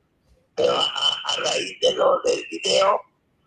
[0.54, 3.00] Pero a, a raíz de lo del video,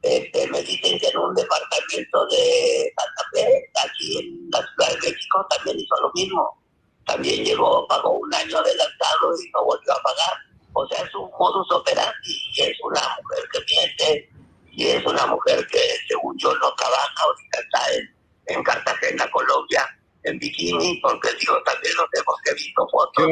[0.06, 5.10] este, me dicen que en un departamento de Santa Fe, aquí en la Ciudad de
[5.10, 6.62] México, también hizo lo mismo.
[7.06, 10.38] También llegó, pagó un año adelantado y no volvió a pagar.
[10.74, 14.30] O sea, es un modus operandi y es una mujer que miente
[14.72, 19.88] y es una mujer que, según yo, no trabaja, ahorita está en, en Cartagena, Colombia,
[20.24, 23.26] en bikini, porque digo, también lo sé porque he visto fotos.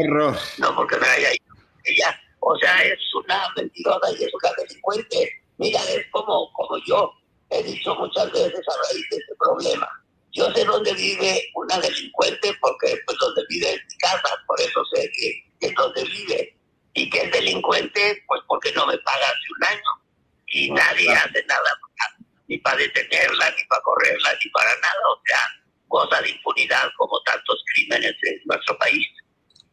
[0.58, 2.20] No porque me haya ido ella.
[2.40, 5.43] O sea, es una mentirosa y es una delincuente.
[5.58, 7.12] Mira, es como, como yo
[7.50, 9.88] he dicho muchas veces a raíz de este problema.
[10.32, 14.84] Yo sé dónde vive una delincuente porque pues donde vive es mi casa, por eso
[14.94, 16.58] sé que, que es donde vive.
[16.96, 19.90] Y que es delincuente, pues porque no me paga hace un año.
[20.48, 21.70] Y nadie hace nada
[22.48, 25.02] ni para detenerla, ni para correrla, ni para nada.
[25.12, 25.40] O sea,
[25.88, 29.08] goza de impunidad como tantos crímenes en nuestro país.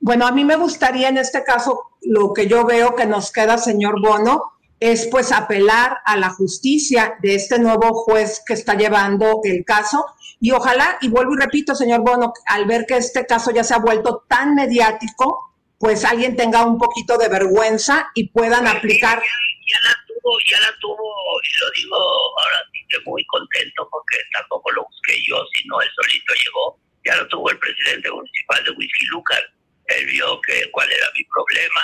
[0.00, 3.58] Bueno, a mí me gustaría en este caso, lo que yo veo que nos queda,
[3.58, 9.40] señor Bono, es pues apelar a la justicia de este nuevo juez que está llevando
[9.44, 10.06] el caso.
[10.40, 13.74] Y ojalá, y vuelvo y repito, señor Bono, al ver que este caso ya se
[13.74, 19.20] ha vuelto tan mediático, pues alguien tenga un poquito de vergüenza y puedan aplicar.
[19.20, 20.96] ya la tuvo, ya la tuvo,
[21.42, 25.88] y lo digo ahora sí que muy contento porque tampoco lo busqué yo, sino él
[25.94, 28.74] solito llegó, ya lo tuvo el presidente municipal de
[29.10, 29.42] Lucar,
[29.86, 31.80] él vio que cuál era mi problema,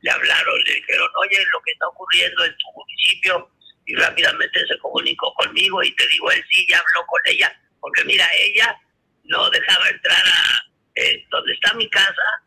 [0.00, 3.50] le hablaron, le dijeron, oye, lo que está ocurriendo en tu municipio,
[3.86, 8.04] y rápidamente se comunicó conmigo y te digo, él sí, ya habló con ella, porque
[8.04, 8.78] mira, ella
[9.24, 12.42] no dejaba entrar a eh, donde está mi casa,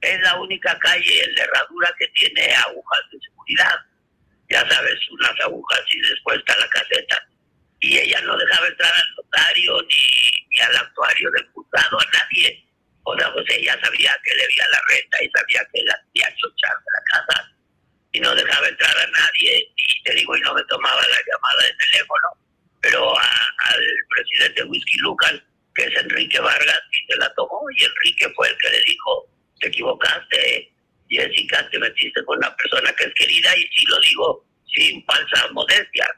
[0.00, 3.76] es la única calle en la herradura que tiene agujas de seguridad
[4.48, 7.28] ya sabes, unas agujas y después está la caseta.
[7.80, 12.64] Y ella no dejaba entrar al notario ni, ni al actuario del juzgado, a nadie.
[13.08, 16.74] O sea, pues ella sabía que debía la renta y sabía que la quería chochar
[16.74, 17.52] de la casa.
[18.12, 19.72] Y no dejaba entrar a nadie.
[19.76, 22.28] Y te digo, y no me tomaba la llamada de teléfono.
[22.80, 25.44] Pero a- al presidente Whisky Lucan,
[25.76, 27.60] que es Enrique Vargas, y se la tomó.
[27.78, 30.72] Y Enrique fue el que le dijo, te equivocaste,
[31.08, 35.46] Jessica, te metiste con una persona que es querida y sí lo digo sin falsa
[35.52, 36.10] modestia.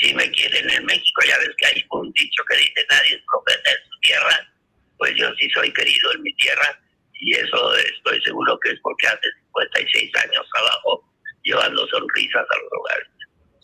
[0.00, 3.22] Si me quieren en México, ya ves que hay un dicho que dice nadie es
[3.30, 4.53] profeta en su tierra,
[4.98, 6.80] pues yo sí soy querido en mi tierra
[7.20, 11.04] y eso estoy seguro que es porque hace 56 años trabajo
[11.42, 13.08] llevando sonrisas a los hogares.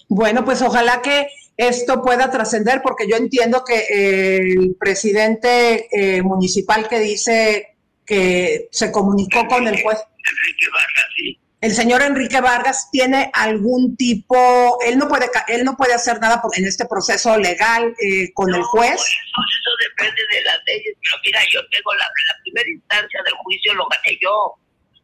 [0.08, 6.22] Bueno, pues ojalá que esto pueda trascender, porque yo entiendo que eh, el presidente eh,
[6.22, 11.40] municipal que dice que se comunicó con el juez, Enrique Vargas, sí.
[11.60, 16.40] El señor Enrique Vargas tiene algún tipo, él no puede, él no puede hacer nada
[16.56, 18.94] en este proceso legal eh, con el juez.
[18.94, 23.34] Eso, eso depende de las leyes, pero mira, yo tengo la, la primera instancia del
[23.34, 24.54] juicio, lo gané yo.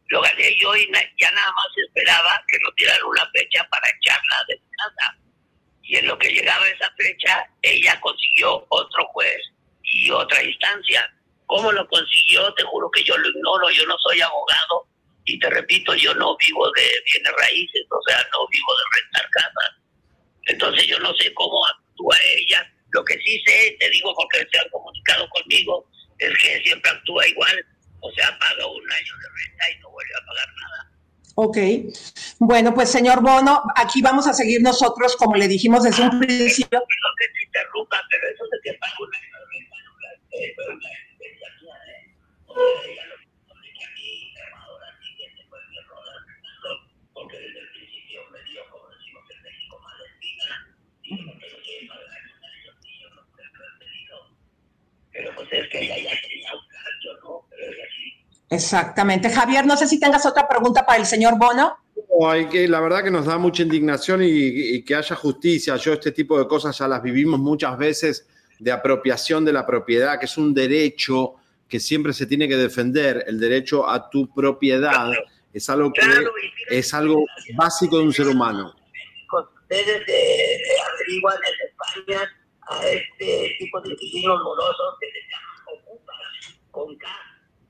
[0.09, 3.87] Lo gané yo y na- ya nada más esperaba que nos dieran una fecha para
[3.89, 5.17] echarla de casa.
[5.83, 9.37] Y en lo que llegaba esa fecha, ella consiguió otro juez
[9.83, 11.05] y otra instancia.
[11.45, 12.53] ¿Cómo lo consiguió?
[12.55, 14.87] Te juro que yo lo ignoro, yo no soy abogado.
[15.27, 19.29] Y te repito, yo no vivo de bienes raíces, o sea, no vivo de rentar
[19.31, 19.71] casas.
[20.45, 22.65] Entonces yo no sé cómo actúa ella.
[22.91, 25.85] Lo que sí sé, te digo porque se han comunicado conmigo,
[26.19, 27.65] es que siempre actúa igual.
[27.99, 30.91] O sea, paga un año de renta y no vuelve a pagar nada.
[31.35, 31.57] Ok.
[32.39, 36.79] Bueno, pues señor Bono, aquí vamos a seguir nosotros, como le dijimos desde un principio.
[36.79, 39.91] Perdón que te interrumpa, pero eso de que paga un año de renta no
[40.31, 40.55] ¿eh
[43.05, 44.33] lo que dice que a mí,
[44.65, 48.61] ahora sí que se fue mi error al final, porque desde el principio me dio,
[48.71, 50.17] como decimos en México, mala espina.
[50.25, 50.96] Y no tengo que pagar un año y yo no puedo haber pedido.
[55.11, 58.13] Pero pues es que ella ya tenía un plan, yo no, pero ella sí.
[58.49, 59.29] Exactamente.
[59.29, 61.77] Javier, no sé si tengas otra pregunta para el señor Bono.
[62.29, 65.75] hay que, la verdad que nos da mucha indignación y, y, que haya justicia.
[65.77, 68.27] Yo este tipo de cosas ya las vivimos muchas veces
[68.59, 71.35] de apropiación de la propiedad, que es un derecho
[71.67, 75.11] que siempre se tiene que defender, el derecho a tu propiedad.
[75.53, 76.01] Es algo que
[76.69, 78.73] es algo básico de un ser humano.
[79.69, 80.05] Ustedes
[81.07, 82.37] averiguan en España
[82.69, 86.15] a este tipo de inquilinos morosos que se llaman ocupas,
[86.71, 87.07] con K,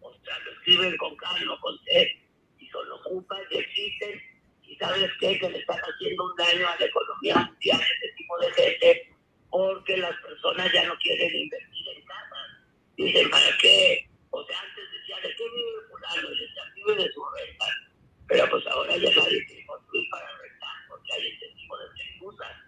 [0.02, 2.26] o sea, lo escriben con K, no con C,
[2.58, 4.22] y son ocupas y existen,
[4.64, 8.38] y sabes qué, que le están haciendo un daño a la economía mundial este tipo
[8.40, 9.16] de gente,
[9.50, 12.50] porque las personas ya no quieren invertir en casas.
[12.98, 14.10] Dicen, ¿para qué?
[14.32, 16.34] O sea, antes decía, ¿de qué vive fulano?
[16.34, 17.66] Y decía, vive de su renta.
[18.28, 22.67] Pero pues ahora ya nadie quiere construir para rentar, porque hay este tipo de excusas.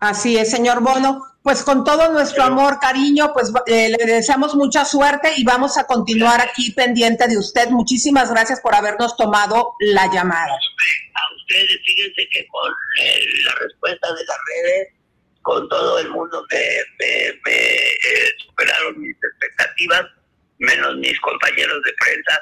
[0.00, 1.26] Así es, señor Bono.
[1.42, 5.86] Pues con todo nuestro amor, cariño, pues eh, le deseamos mucha suerte y vamos a
[5.86, 7.68] continuar aquí pendiente de usted.
[7.68, 10.52] Muchísimas gracias por habernos tomado la llamada.
[10.52, 14.88] A ustedes, fíjense que con eh, la respuesta de las redes,
[15.40, 16.58] con todo el mundo me,
[16.98, 20.02] me, eh, superaron mis expectativas,
[20.58, 22.38] menos mis compañeros de prensa,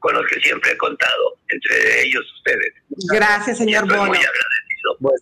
[0.00, 2.74] con los que siempre he contado, entre ellos ustedes.
[3.12, 4.06] Gracias, señor Bono.
[4.06, 4.96] Muy agradecido.
[4.98, 5.18] Bueno.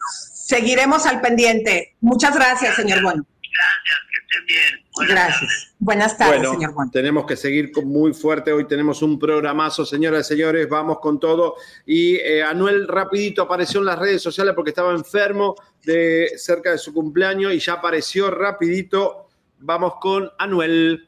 [0.50, 1.94] Seguiremos al pendiente.
[2.00, 3.24] Muchas gracias, señor Bono.
[3.24, 4.86] Gracias, que estén bien.
[4.96, 5.38] Buenas gracias.
[5.38, 5.74] Tardes.
[5.78, 6.90] Buenas tardes, bueno, señor Bono.
[6.90, 8.52] Tenemos que seguir muy fuerte.
[8.52, 10.68] Hoy tenemos un programazo, señoras y señores.
[10.68, 11.54] Vamos con todo.
[11.86, 16.78] Y eh, Anuel rapidito apareció en las redes sociales porque estaba enfermo de cerca de
[16.78, 19.28] su cumpleaños y ya apareció rapidito.
[19.60, 21.06] Vamos con Anuel.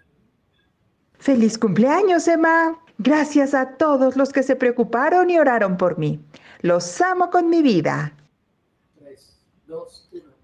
[1.19, 2.79] Feliz cumpleaños, Emma.
[2.99, 6.21] Gracias a todos los que se preocuparon y oraron por mí.
[6.61, 8.13] Los amo con mi vida.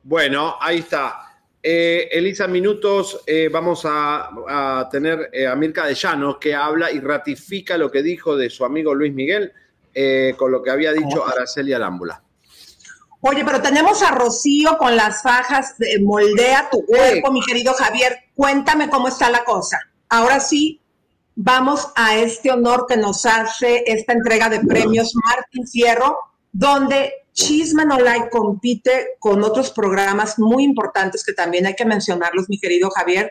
[0.03, 1.25] Bueno, ahí está.
[1.63, 6.91] Eh, Elisa, minutos, eh, vamos a, a tener eh, a Mirka de Llanos que habla
[6.91, 9.53] y ratifica lo que dijo de su amigo Luis Miguel
[9.95, 12.23] eh, con lo que había dicho Araceli Arámbula.
[13.21, 18.17] Oye, pero tenemos a Rocío con las fajas de Moldea tu cuerpo, mi querido Javier.
[18.35, 19.77] Cuéntame cómo está la cosa.
[20.09, 20.81] Ahora sí,
[21.35, 26.17] vamos a este honor que nos hace esta entrega de premios Martín Fierro,
[26.53, 32.49] donde Chisme No Like compite con otros programas muy importantes que también hay que mencionarlos,
[32.49, 33.31] mi querido Javier,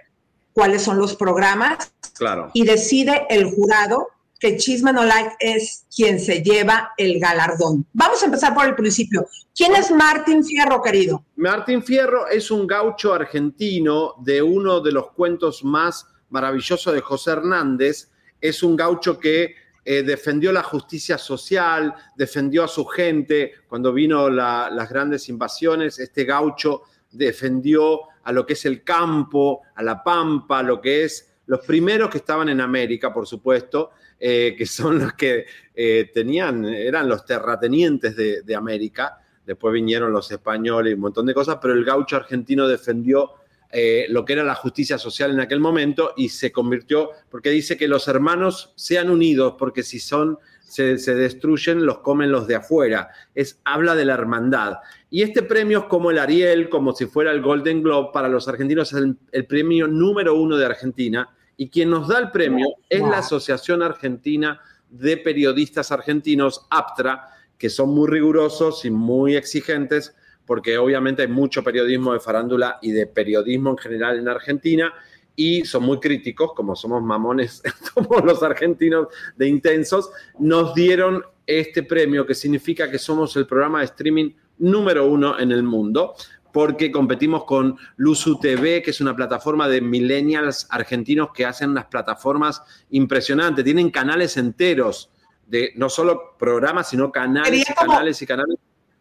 [0.53, 1.91] cuáles son los programas.
[2.17, 2.49] Claro.
[2.53, 4.07] Y decide el jurado
[4.39, 7.85] que Chisme No Like es quien se lleva el galardón.
[7.91, 9.27] Vamos a empezar por el principio.
[9.53, 11.25] ¿Quién es Martín Fierro, querido?
[11.35, 17.31] Martín Fierro es un gaucho argentino de uno de los cuentos más maravillosos de José
[17.31, 18.09] Hernández.
[18.39, 19.53] Es un gaucho que
[19.89, 25.97] eh, defendió la justicia social, defendió a su gente cuando vino la, las grandes invasiones.
[25.97, 31.33] Este gaucho defendió a lo que es el campo, a la pampa, lo que es
[31.45, 36.65] los primeros que estaban en América, por supuesto, eh, que son los que eh, tenían,
[36.65, 39.19] eran los terratenientes de, de, América.
[39.45, 43.35] Después vinieron los españoles y un montón de cosas, pero el gaucho argentino defendió
[43.69, 47.77] eh, lo que era la justicia social en aquel momento y se convirtió, porque dice
[47.77, 52.55] que los hermanos sean unidos, porque si son, se, se, destruyen, los comen los de
[52.55, 53.09] afuera.
[53.35, 54.77] Es, habla de la hermandad.
[55.09, 58.47] Y este premio es como el Ariel, como si fuera el Golden Globe, para los
[58.47, 61.29] argentinos es el, el premio número uno de Argentina.
[61.57, 67.69] Y quien nos da el premio es la Asociación Argentina de Periodistas Argentinos, APTRA, que
[67.69, 70.15] son muy rigurosos y muy exigentes
[70.47, 74.93] porque obviamente hay mucho periodismo de farándula y de periodismo en general en Argentina
[75.35, 77.61] y son muy críticos, como somos mamones,
[77.93, 83.79] como los argentinos de intensos, nos dieron este premio que significa que somos el programa
[83.79, 86.15] de streaming número uno en el mundo
[86.51, 91.85] porque competimos con Luzu TV, que es una plataforma de millennials argentinos que hacen unas
[91.85, 95.11] plataformas impresionantes, tienen canales enteros
[95.45, 98.57] de no solo programas, sino canales y canales y canales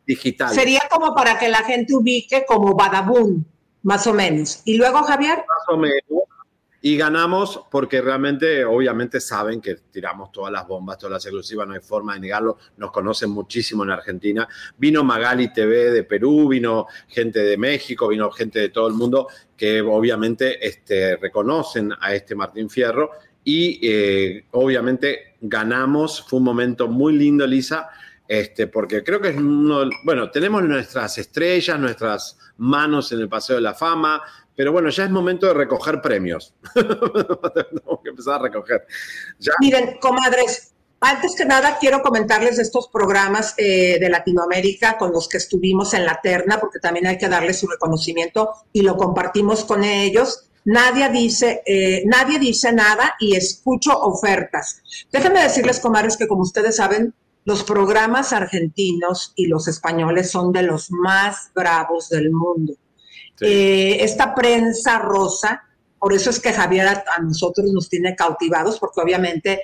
[0.07, 0.55] digital.
[0.55, 3.47] Sería como para que la gente ubique como Badabun,
[3.83, 4.63] más o menos.
[4.65, 5.39] Y luego, Javier.
[5.39, 6.27] Más o menos.
[6.83, 11.75] Y ganamos porque realmente, obviamente, saben que tiramos todas las bombas, todas las exclusivas, no
[11.75, 12.59] hay forma de negarlo.
[12.77, 14.47] Nos conocen muchísimo en Argentina.
[14.79, 19.27] Vino Magali TV de Perú, vino gente de México, vino gente de todo el mundo
[19.57, 23.11] que obviamente este, reconocen a este Martín Fierro.
[23.43, 26.25] Y eh, obviamente ganamos.
[26.29, 27.89] Fue un momento muy lindo, Lisa
[28.29, 33.57] este, porque creo que es uno, bueno, tenemos nuestras estrellas, nuestras manos en el Paseo
[33.57, 34.23] de la Fama,
[34.55, 36.55] pero bueno, ya es momento de recoger premios.
[36.75, 38.87] Tenemos que empezar a recoger.
[39.39, 39.53] ¿Ya?
[39.61, 45.37] Miren, comadres, antes que nada quiero comentarles estos programas eh, de Latinoamérica con los que
[45.37, 49.85] estuvimos en la terna, porque también hay que darles su reconocimiento y lo compartimos con
[49.85, 50.49] ellos.
[50.65, 54.83] nadie dice, eh, nadie dice nada y escucho ofertas.
[55.13, 57.15] Déjenme decirles, comadres, que como ustedes saben,
[57.47, 62.75] los programas argentinos y los españoles son de los más bravos del mundo.
[63.41, 65.63] Eh, esta prensa rosa,
[65.97, 69.61] por eso es que Javier a, nosotros nos tiene cautivados, porque obviamente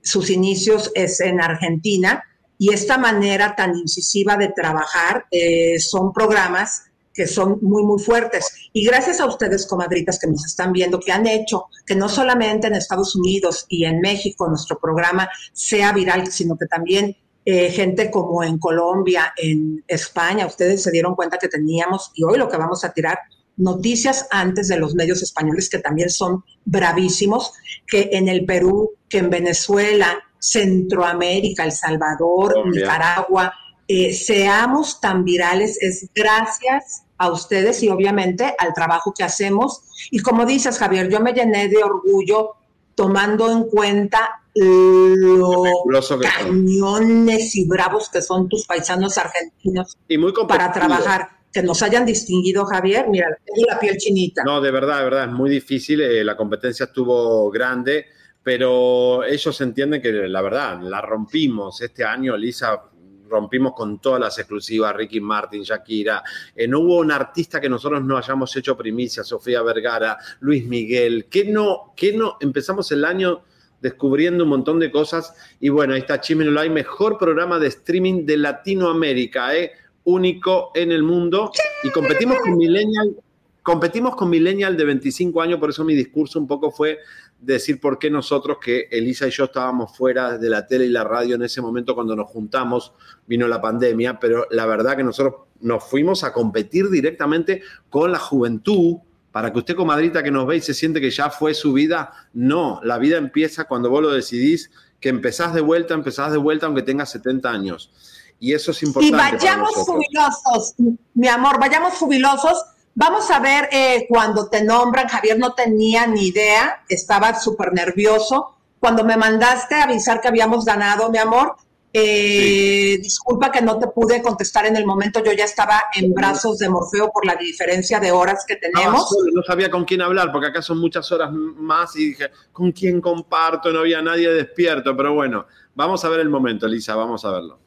[0.00, 2.22] sus inicios es en Argentina
[2.56, 8.70] y esta manera tan incisiva de trabajar eh, son programas que son muy, muy fuertes.
[8.72, 12.68] Y gracias a ustedes, comadritas, que nos están viendo, que han hecho que no solamente
[12.68, 18.10] en Estados Unidos y en México nuestro programa sea viral, sino que también eh, gente
[18.10, 22.56] como en Colombia, en España, ustedes se dieron cuenta que teníamos, y hoy lo que
[22.56, 23.18] vamos a tirar,
[23.56, 27.52] noticias antes de los medios españoles que también son bravísimos,
[27.86, 33.54] que en el Perú, que en Venezuela, Centroamérica, El Salvador, Nicaragua,
[33.86, 39.82] eh, seamos tan virales es gracias a ustedes y obviamente al trabajo que hacemos.
[40.10, 42.54] Y como dices, Javier, yo me llené de orgullo
[42.94, 50.72] tomando en cuenta los cañones y bravos que son tus paisanos argentinos y muy para
[50.72, 51.28] trabajar.
[51.52, 54.42] Que nos hayan distinguido, Javier, mira, tengo la piel chinita.
[54.42, 56.00] No, de verdad, de verdad, es muy difícil.
[56.00, 58.06] Eh, la competencia estuvo grande,
[58.42, 62.36] pero ellos entienden que la verdad, la rompimos este año.
[62.36, 62.82] Lisa
[63.28, 66.22] rompimos con todas las exclusivas, Ricky Martin, Shakira.
[66.54, 71.26] Eh, no hubo un artista que nosotros no hayamos hecho primicia, Sofía Vergara, Luis Miguel.
[71.26, 71.92] que no?
[71.96, 72.36] que no?
[72.40, 73.42] Empezamos el año
[73.84, 78.24] descubriendo un montón de cosas y bueno, ahí está Chisme hay mejor programa de streaming
[78.24, 79.72] de Latinoamérica, ¿eh?
[80.04, 83.14] único en el mundo y competimos con Millennial
[83.62, 86.98] competimos con Millennial de 25 años, por eso mi discurso un poco fue
[87.38, 91.04] decir por qué nosotros, que Elisa y yo estábamos fuera de la tele y la
[91.04, 92.94] radio en ese momento cuando nos juntamos,
[93.26, 98.18] vino la pandemia, pero la verdad que nosotros nos fuimos a competir directamente con la
[98.18, 98.96] juventud,
[99.34, 102.12] para que usted, comadrita, que nos ve y se siente que ya fue su vida,
[102.34, 104.70] no, la vida empieza cuando vos lo decidís,
[105.00, 107.90] que empezás de vuelta, empezás de vuelta aunque tengas 70 años.
[108.38, 109.16] Y eso es importante.
[109.16, 110.74] Y vayamos jubilosos,
[111.14, 112.64] mi amor, vayamos jubilosos
[112.96, 118.54] Vamos a ver eh, cuando te nombran, Javier no tenía ni idea, estaba súper nervioso.
[118.78, 121.56] Cuando me mandaste a avisar que habíamos ganado, mi amor,
[121.96, 126.58] eh, disculpa que no te pude contestar en el momento, yo ya estaba en brazos
[126.58, 129.16] de Morfeo por la diferencia de horas que tenemos.
[129.32, 133.00] No, sabía con quién hablar, porque acá son muchas horas más y dije, ¿con quién
[133.00, 133.70] comparto?
[133.72, 137.60] No había nadie despierto, pero bueno, vamos a ver el momento, Elisa, vamos a verlo.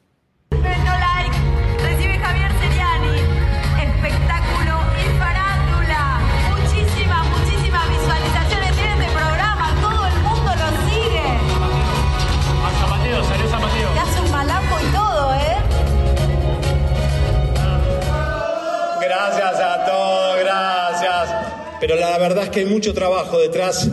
[22.18, 23.88] La verdad es que hay mucho trabajo detrás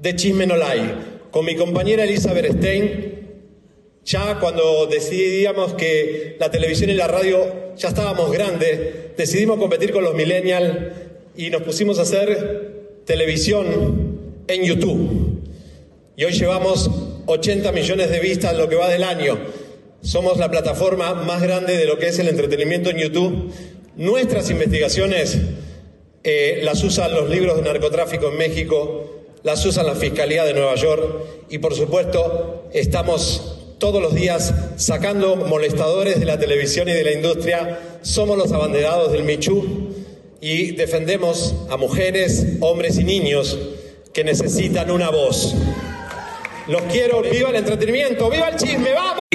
[0.00, 0.54] de Chisme No
[1.32, 3.28] Con mi compañera Elizabeth Stein,
[4.04, 10.04] ya cuando decidíamos que la televisión y la radio ya estábamos grandes, decidimos competir con
[10.04, 10.76] los millennials
[11.36, 15.42] y nos pusimos a hacer televisión en YouTube.
[16.16, 16.88] Y hoy llevamos
[17.26, 19.36] 80 millones de vistas en lo que va del año.
[20.02, 23.52] Somos la plataforma más grande de lo que es el entretenimiento en YouTube.
[23.96, 25.36] Nuestras investigaciones
[26.28, 30.74] eh, las usan los libros de narcotráfico en México, las usa la Fiscalía de Nueva
[30.74, 31.04] York
[31.48, 37.12] y por supuesto estamos todos los días sacando molestadores de la televisión y de la
[37.12, 37.78] industria.
[38.02, 39.94] Somos los abanderados del Michu
[40.40, 43.56] y defendemos a mujeres, hombres y niños
[44.12, 45.54] que necesitan una voz.
[46.66, 49.20] Los quiero, viva el entretenimiento, viva el chisme, vamos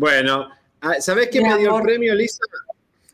[0.00, 0.48] Bueno,
[0.80, 2.40] ah, ¿sabés qué me dio el premio, Lisa?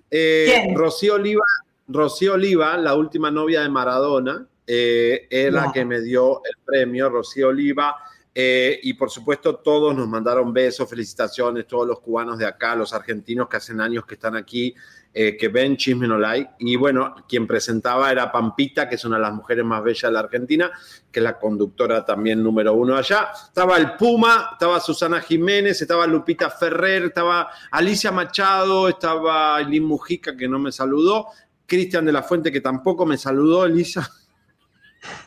[0.09, 0.73] Eh.
[0.73, 1.43] Rocío Oliva,
[1.89, 7.11] Rocío Oliva, la última novia de Maradona, eh, es la que me dio el premio,
[7.11, 7.97] Rocío Oliva.
[8.33, 12.93] eh, y por supuesto, todos nos mandaron besos, felicitaciones, todos los cubanos de acá, los
[12.93, 14.73] argentinos que hacen años que están aquí,
[15.19, 16.57] eh, que ven Chisme No Like.
[16.59, 20.11] Y bueno, quien presentaba era Pampita, que es una de las mujeres más bellas de
[20.11, 20.71] la Argentina,
[21.11, 23.31] que es la conductora también número uno allá.
[23.33, 30.37] Estaba el Puma, estaba Susana Jiménez, estaba Lupita Ferrer, estaba Alicia Machado, estaba Eileen Mujica,
[30.37, 31.29] que no me saludó,
[31.65, 34.07] Cristian de la Fuente, que tampoco me saludó, Elisa.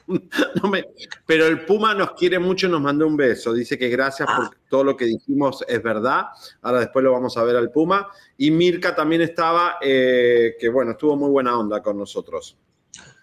[0.61, 0.85] No me-
[1.25, 3.53] pero el Puma nos quiere mucho y nos mandó un beso.
[3.53, 6.25] Dice que gracias por todo lo que dijimos es verdad.
[6.61, 8.07] Ahora después lo vamos a ver al Puma.
[8.37, 12.57] Y Mirka también estaba, eh, que bueno, estuvo muy buena onda con nosotros.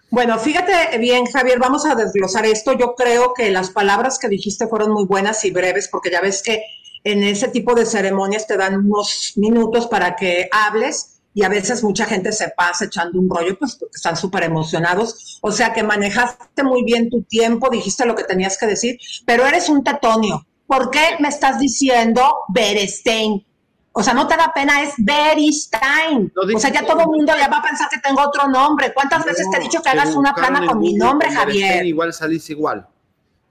[0.09, 2.71] Bueno, fíjate bien, Javier, vamos a desglosar esto.
[2.73, 6.41] Yo creo que las palabras que dijiste fueron muy buenas y breves, porque ya ves
[6.41, 6.63] que
[7.03, 11.83] en ese tipo de ceremonias te dan unos minutos para que hables y a veces
[11.83, 15.37] mucha gente se pasa echando un rollo, pues porque están súper emocionados.
[15.41, 19.45] O sea que manejaste muy bien tu tiempo, dijiste lo que tenías que decir, pero
[19.45, 20.47] eres un tetonio.
[20.65, 23.45] ¿Por qué me estás diciendo Berestein?
[23.91, 26.33] O sea, no te da pena, es Beristain.
[26.35, 28.91] o sea, ya todo el mundo ya va a pensar que tengo otro nombre.
[28.91, 31.85] ¿Cuántas veces te he dicho que hagas una plana con mi nombre, Javier?
[31.85, 32.87] Igual salís igual.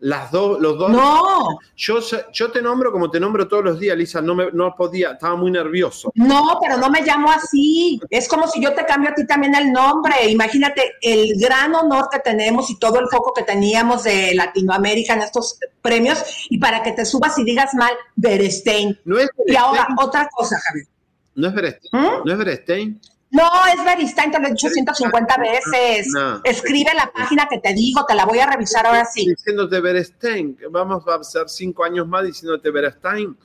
[0.01, 0.91] Las dos, los dos.
[0.91, 1.59] No.
[1.75, 2.01] Yo,
[2.33, 4.21] yo te nombro como te nombro todos los días, Lisa.
[4.21, 6.13] No, me, no podía, estaba muy nervioso.
[6.15, 7.99] No, pero no me llamo así.
[8.11, 10.29] Es como si yo te cambio a ti también el nombre.
[10.29, 15.23] Imagínate el gran honor que tenemos y todo el foco que teníamos de Latinoamérica en
[15.23, 16.19] estos premios
[16.51, 19.01] y para que te subas y digas mal Berestein.
[19.07, 20.87] No es y ahora, otra cosa, Javier.
[21.35, 22.03] ¿No es Berestein?
[22.03, 22.25] ¿Mm?
[22.25, 23.01] ¿No es Berestein?
[23.31, 26.09] No, es Beristain, te lo he dicho 150 veces.
[26.15, 26.41] No.
[26.45, 29.27] Escribe la página que te digo, te la voy a revisar ahora sí.
[29.27, 30.57] Diciéndote Berestein.
[30.71, 33.37] Vamos a hacer cinco años más diciéndote Berestein.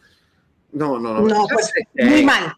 [0.73, 1.21] No, no, no.
[1.21, 2.55] No, pues muy mal.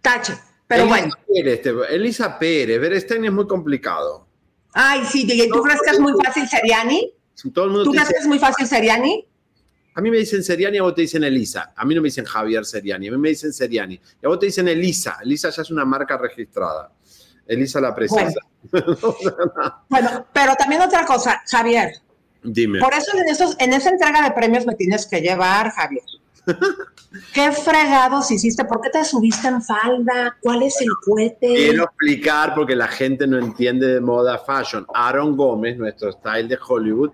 [0.00, 0.34] Tache.
[0.66, 1.14] Pero Elisa bueno.
[1.28, 4.26] Pérez, Elisa Pérez, Berestein es muy complicado.
[4.72, 7.12] Ay, sí, ¿y ¿tú crees que es muy fácil Seriani?
[7.54, 9.26] Todo el mundo ¿Tú crees que es muy fácil Seriani?
[9.96, 11.72] A mí me dicen Seriani, a vos te dicen Elisa.
[11.74, 13.94] A mí no me dicen Javier Seriani, a mí me dicen Seriani.
[13.94, 15.16] Y a vos te dicen Elisa.
[15.22, 16.92] Elisa ya es una marca registrada.
[17.46, 18.40] Elisa la precisa.
[19.88, 21.94] Bueno, pero también otra cosa, Javier.
[22.42, 22.78] Dime.
[22.78, 26.04] Por eso en, esos, en esa entrega de premios me tienes que llevar, Javier.
[27.32, 28.66] ¿Qué fregados hiciste?
[28.66, 30.36] ¿Por qué te subiste en falda?
[30.42, 31.54] ¿Cuál es el cohete?
[31.54, 34.86] Quiero explicar porque la gente no entiende de moda fashion.
[34.94, 37.12] Aaron Gómez, nuestro style de Hollywood,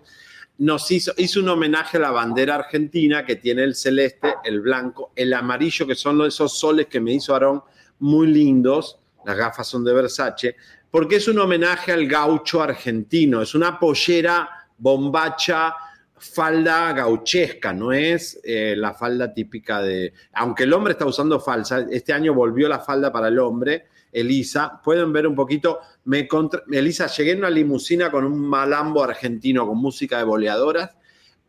[0.59, 5.13] nos hizo, hizo un homenaje a la bandera argentina que tiene el celeste, el blanco,
[5.17, 7.63] el amarillo, que son esos soles que me hizo Aaron,
[7.99, 8.99] muy lindos.
[9.25, 10.57] Las gafas son de Versace,
[10.91, 13.43] porque es un homenaje al gaucho argentino.
[13.43, 14.49] Es una pollera
[14.79, 15.75] bombacha,
[16.23, 20.13] falda gauchesca, no es eh, la falda típica de...
[20.35, 24.81] Aunque el hombre está usando falsa, este año volvió la falda para el hombre, Elisa,
[24.85, 29.67] pueden ver un poquito, me contra- Elisa, llegué en una limusina con un malambo argentino
[29.67, 30.91] con música de boleadoras,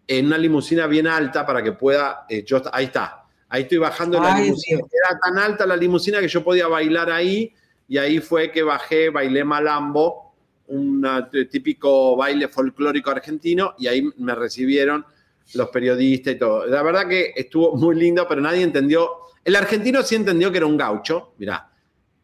[0.08, 4.20] en una limusina bien alta para que pueda, eh, yo, ahí está, ahí estoy bajando
[4.20, 4.90] la limusina, Dios.
[4.92, 7.54] era tan alta la limusina que yo podía bailar ahí,
[7.88, 10.34] y ahí fue que bajé, bailé malambo,
[10.68, 11.06] un
[11.52, 15.06] típico baile folclórico argentino, y ahí me recibieron
[15.56, 16.66] los periodistas y todo.
[16.66, 19.10] La verdad que estuvo muy lindo, pero nadie entendió.
[19.44, 21.34] El argentino sí entendió que era un gaucho.
[21.38, 21.70] Mirá,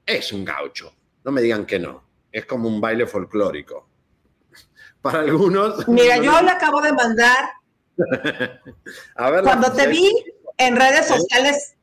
[0.09, 0.93] es un gaucho.
[1.23, 2.03] No me digan que no.
[2.31, 3.87] Es como un baile folclórico.
[5.01, 5.87] Para algunos.
[5.87, 7.49] Mira, yo le acabo de mandar,
[9.15, 10.11] A ver, cuando te vi
[10.57, 11.75] en redes sociales,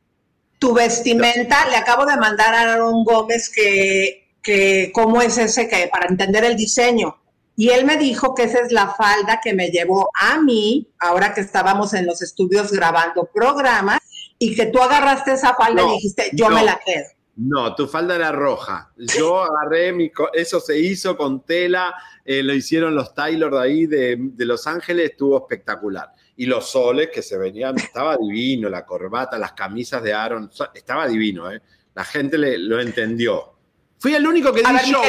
[0.58, 5.88] tu vestimenta, le acabo de mandar a Aaron Gómez que, que cómo es ese que
[5.88, 7.18] para entender el diseño.
[7.58, 11.32] Y él me dijo que esa es la falda que me llevó a mí, ahora
[11.32, 13.98] que estábamos en los estudios grabando programas,
[14.38, 16.56] y que tú agarraste esa falda No, y dijiste, yo no.
[16.56, 17.06] me la quedo.
[17.36, 18.90] No, tu falda era roja.
[18.96, 20.10] Yo agarré mi.
[20.32, 24.66] Eso se hizo con tela, eh, lo hicieron los Taylor de ahí de, de Los
[24.66, 26.12] Ángeles, estuvo espectacular.
[26.36, 31.06] Y los soles que se venían, estaba divino, la corbata, las camisas de Aaron, estaba
[31.08, 31.60] divino, ¿eh?
[31.94, 33.52] La gente le- lo entendió.
[33.98, 35.02] Fui el único que di show.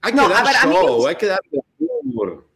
[0.00, 1.40] Hay que No, dar ver, show, hay que dar
[1.78, 2.46] glamour.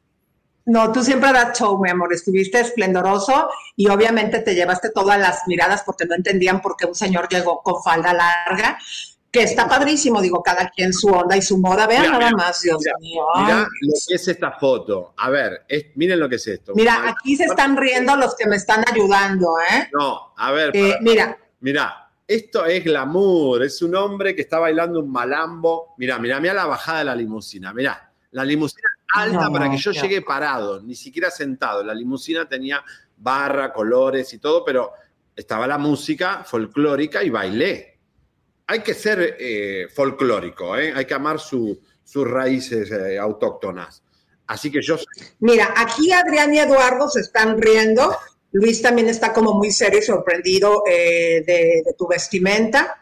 [0.69, 2.13] No, tú siempre das show, mi amor.
[2.13, 6.95] Estuviste esplendoroso y obviamente te llevaste todas las miradas porque no entendían por qué un
[6.95, 8.79] señor llegó con falda larga,
[9.31, 11.87] que está padrísimo, digo, cada quien su onda y su moda.
[11.87, 13.23] Vean Mira, nada mira, más, Dios mira, mío.
[13.37, 15.15] Mira lo que es esta foto.
[15.17, 16.73] A ver, es- miren lo que es esto.
[16.75, 19.89] Mira, aquí se están riendo los que me están ayudando, ¿eh?
[19.93, 20.71] No, a ver.
[20.75, 25.95] Eh, para- mira, Mira, esto es glamour, es un hombre que está bailando un malambo.
[25.97, 29.77] Mira, mira, mira la bajada de la limusina, mira, la limusina alta No, para que
[29.79, 31.83] yo llegue parado, ni siquiera sentado.
[31.83, 32.85] La limusina tenía
[33.17, 34.93] barra, colores y todo, pero
[35.35, 37.99] estaba la música folclórica y bailé.
[38.67, 40.93] Hay que ser eh, folclórico, ¿eh?
[40.95, 44.03] hay que amar su- sus raíces eh, autóctonas.
[44.47, 44.97] Así que yo
[45.41, 48.15] Mira, aquí Adrián y Eduardo se están riendo.
[48.53, 52.99] Luis también está como muy serio y sorprendido eh, de, de tu vestimenta.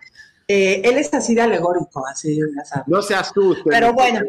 [0.49, 2.87] Eh, él es así de alegórico, así, sabes.
[2.89, 3.65] no se asusten.
[3.67, 4.21] Pero bueno,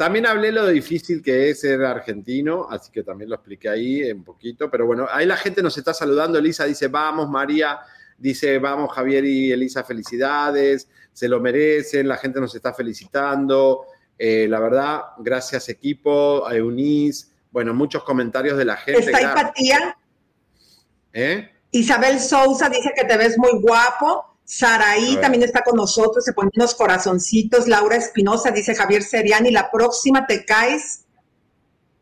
[0.00, 4.24] También hablé lo difícil que es ser argentino, así que también lo expliqué ahí un
[4.24, 4.70] poquito.
[4.70, 6.38] Pero bueno, ahí la gente nos está saludando.
[6.38, 7.80] Elisa dice, vamos, María.
[8.16, 10.88] Dice, vamos, Javier y Elisa, felicidades.
[11.12, 12.08] Se lo merecen.
[12.08, 13.84] La gente nos está felicitando.
[14.16, 17.26] Eh, la verdad, gracias equipo, a Eunice.
[17.50, 19.00] Bueno, muchos comentarios de la gente.
[19.00, 19.38] está claro.
[19.38, 19.98] Hipatía.
[21.12, 21.50] ¿Eh?
[21.72, 24.29] Isabel Sousa dice que te ves muy guapo.
[24.52, 27.68] Saraí también está con nosotros, se pone unos corazoncitos.
[27.68, 31.04] Laura Espinosa dice Javier Seriani, la próxima te caes,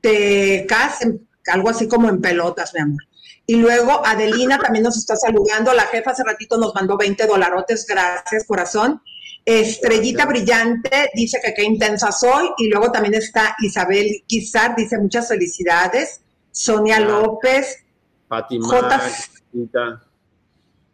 [0.01, 3.03] te caes en- algo así como en pelotas, mi amor.
[3.44, 5.74] Y luego Adelina también nos está saludando.
[5.74, 7.86] La jefa hace ratito nos mandó 20 dolarotes.
[7.86, 9.03] Gracias, corazón.
[9.44, 12.49] Estrellita Brillante dice que qué intensa soy.
[12.57, 16.22] Y luego también está Isabel Guizar, dice muchas felicidades.
[16.51, 17.84] Sonia López,
[18.26, 19.01] Pati J.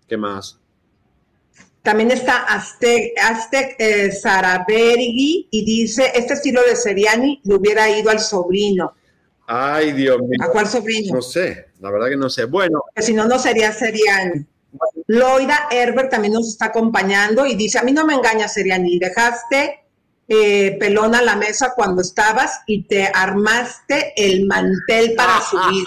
[0.08, 0.58] ¿Qué más?
[1.84, 4.10] También está Aztec, Aztec eh,
[5.50, 8.94] y dice, este estilo de Seriani le hubiera ido al sobrino,
[9.46, 10.38] Ay, Dios mío.
[10.40, 11.16] ¿A cuál sobrino?
[11.16, 12.46] No sé, la verdad que no sé.
[12.46, 14.46] Bueno, que si no, no sería Seriani.
[15.06, 19.83] Loida Herbert también nos está acompañando y dice, a mí no me engaña Seriani, dejaste
[20.26, 25.84] eh, pelón a la mesa cuando estabas y te armaste el mantel para subir.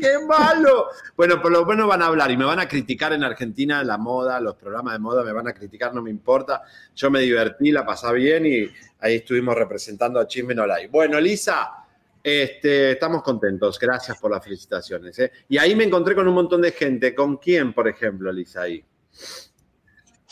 [0.00, 0.86] ¡Qué malo!
[1.16, 3.98] Bueno, por lo menos van a hablar y me van a criticar en Argentina la
[3.98, 6.62] moda, los programas de moda me van a criticar, no me importa.
[6.96, 8.68] Yo me divertí, la pasé bien y
[9.00, 10.64] ahí estuvimos representando a Chisme No.
[10.90, 11.80] Bueno, Lisa,
[12.22, 13.78] este, estamos contentos.
[13.78, 15.18] Gracias por las felicitaciones.
[15.18, 15.32] ¿eh?
[15.48, 17.14] Y ahí me encontré con un montón de gente.
[17.14, 18.84] ¿Con quién, por ejemplo, Lisa, ahí?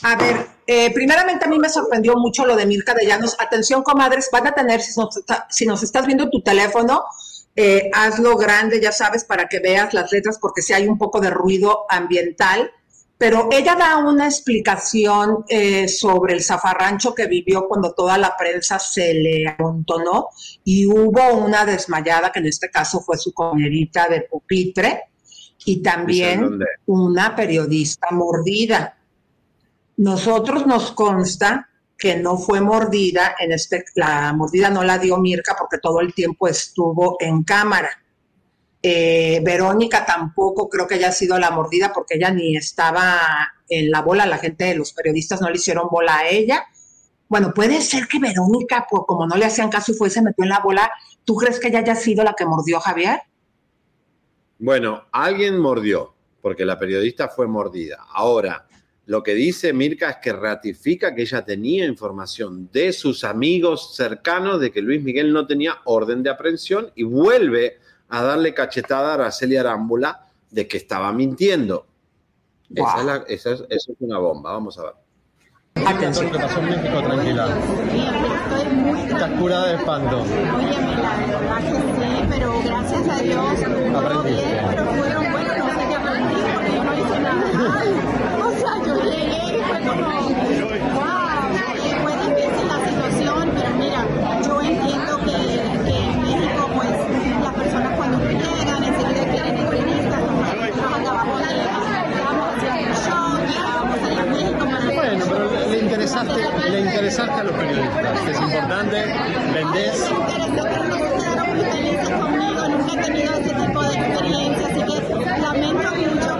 [0.01, 3.35] A ver, eh, primeramente a mí me sorprendió mucho lo de Mirka de Llanos.
[3.39, 7.03] Atención, comadres, van a tener, si nos, está- si nos estás viendo tu teléfono,
[7.55, 11.19] eh, hazlo grande, ya sabes, para que veas las letras, porque si hay un poco
[11.19, 12.71] de ruido ambiental.
[13.17, 18.79] Pero ella da una explicación eh, sobre el zafarrancho que vivió cuando toda la prensa
[18.79, 20.29] se le amontonó
[20.63, 25.01] y hubo una desmayada, que en este caso fue su compañerita de pupitre,
[25.65, 28.95] y también una periodista mordida.
[29.99, 35.57] Nosotros nos consta que no fue mordida, en este, la mordida no la dio Mirka
[35.59, 37.89] porque todo el tiempo estuvo en cámara.
[38.81, 43.19] Eh, Verónica tampoco creo que haya sido la mordida porque ella ni estaba
[43.67, 46.63] en la bola, la gente de los periodistas no le hicieron bola a ella.
[47.27, 50.49] Bueno, puede ser que Verónica, como no le hacían caso y fue se metió en
[50.51, 50.89] la bola,
[51.25, 53.19] ¿tú crees que ella haya sido la que mordió a Javier?
[54.59, 58.05] Bueno, alguien mordió, porque la periodista fue mordida.
[58.13, 58.65] Ahora,
[59.09, 64.61] lo que dice Mirka es que ratifica que ella tenía información de sus amigos cercanos
[64.61, 67.79] de que Luis Miguel no tenía orden de aprehensión y vuelve
[68.09, 71.87] a darle cachetada a Araceli Arámbula de que estaba mintiendo.
[72.73, 74.93] Esa, es la- esa es, eso es una bomba, vamos a ver.
[75.73, 77.47] Pasó en México, tranquila.
[79.07, 80.23] Estás curada de espanto.
[80.25, 80.33] Sí,
[82.29, 86.83] pero gracias a Dios todo bien, pero fueron, bueno, no sé qué aprendí porque yo
[86.83, 87.43] no hice nada.
[88.39, 90.03] O sea, yo llegué y fue como,
[90.95, 94.01] wow, y fue difícil la situación, pero mira,
[94.45, 95.35] yo entiendo que,
[95.85, 96.93] que en México, pues,
[97.41, 103.99] las personas cuando llegan, enseguida quieren entrevistas, nosotros acabamos de llegamos haciendo un show, llegábamos
[104.03, 108.31] allá a México para Bueno, pero le, le interesaste, le interesaste a los periodistas, que
[108.31, 109.05] es importante,
[109.53, 110.09] vendés.
[112.19, 116.39] conmigo, nunca he tenido ese tipo de experiencia, así que lamento mucho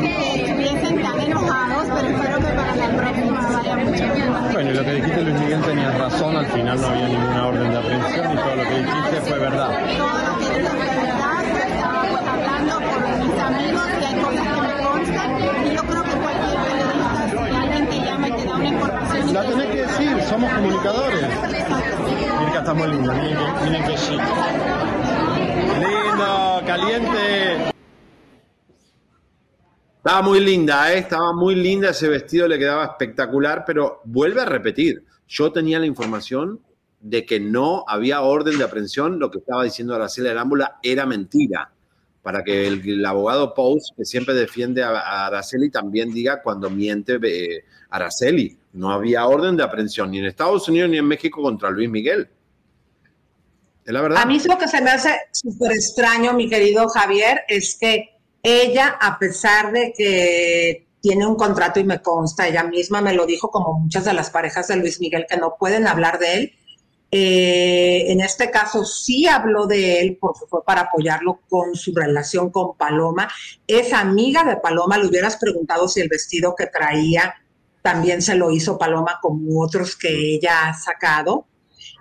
[0.00, 4.52] que, estuviesen tan enojados, pero espero que para la próxima vaya mucho mejor.
[4.52, 7.70] Bueno, y lo que dijiste Luis Miguel tenías razón, al final no había ninguna orden
[7.70, 9.70] de aprehensión y todo lo que dijiste fue verdad.
[9.98, 14.14] Todo lo que dije fue verdad, yo estaba pues hablando por mis amigos y hay
[14.22, 18.32] cosas que me constan y yo creo que cualquier periodista, si alguien te llama y
[18.32, 19.34] te da una información...
[19.34, 21.22] La tenés que decir, somos comunicadores.
[22.40, 24.20] Mirka está muy linda, miren que, miren que chic.
[25.80, 27.72] Lindo, caliente.
[29.96, 30.98] Estaba muy linda, ¿eh?
[30.98, 35.86] estaba muy linda, ese vestido le quedaba espectacular, pero vuelve a repetir, yo tenía la
[35.86, 36.60] información
[37.00, 41.72] de que no había orden de aprehensión, lo que estaba diciendo Araceli Arámbula era mentira,
[42.22, 47.18] para que el, abogado Pous, que siempre defiende a, a Araceli, también diga cuando miente
[47.22, 51.70] eh, Araceli, no había orden de aprehensión ni en Estados Unidos ni en México contra
[51.70, 52.28] Luis Miguel.
[53.84, 54.22] Es la verdad.
[54.22, 58.10] A mí lo que se me hace súper extraño, mi querido Javier, es que
[58.42, 63.24] ella, a pesar de que tiene un contrato y me consta, ella misma me lo
[63.24, 66.52] dijo, como muchas de las parejas de Luis Miguel que no pueden hablar de él,
[67.10, 72.50] eh, en este caso sí habló de él porque fue para apoyarlo con su relación
[72.50, 73.28] con Paloma.
[73.66, 77.34] Es amiga de Paloma, le hubieras preguntado si el vestido que traía
[77.80, 81.46] también se lo hizo Paloma como otros que ella ha sacado.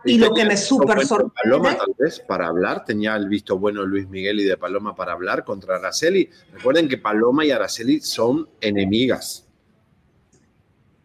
[0.03, 1.33] Y lo que me súper sorprende.
[1.43, 5.13] Paloma, tal vez, para hablar, tenía el visto bueno Luis Miguel y de Paloma para
[5.13, 6.29] hablar contra Araceli.
[6.53, 9.46] Recuerden que Paloma y Araceli son enemigas.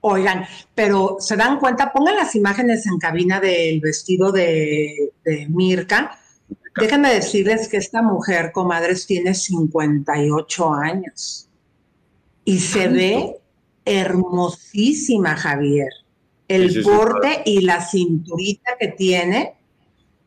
[0.03, 0.45] Oigan,
[0.75, 6.19] pero se dan cuenta, pongan las imágenes en cabina del vestido de, de Mirka.
[6.77, 11.49] Déjenme decirles que esta mujer, comadres, tiene 58 años
[12.45, 13.37] y se ve
[13.85, 15.89] hermosísima, Javier.
[16.49, 19.55] El Sí, sí, sí, porte y la cinturita que tiene.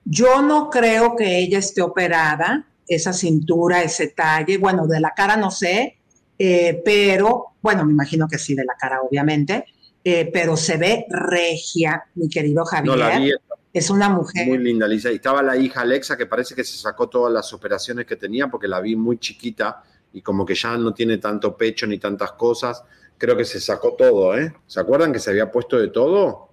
[0.05, 4.57] Yo no creo que ella esté operada, esa cintura, ese talle.
[4.57, 5.97] Bueno, de la cara no sé,
[6.38, 9.65] eh, pero, bueno, me imagino que sí, de la cara, obviamente.
[10.07, 12.95] eh, pero se ve regia, mi querido Javier.
[12.95, 13.31] No la vi.
[13.73, 14.47] Es una mujer.
[14.47, 15.11] Muy linda, Lisa.
[15.11, 18.47] Y estaba la hija Alexa, que parece que se sacó todas las operaciones que tenía,
[18.47, 19.83] porque la vi muy chiquita
[20.13, 22.83] y como que ya no tiene tanto pecho ni tantas cosas.
[23.17, 24.53] Creo que se sacó todo, ¿eh?
[24.67, 26.49] ¿Se acuerdan que se había puesto de todo?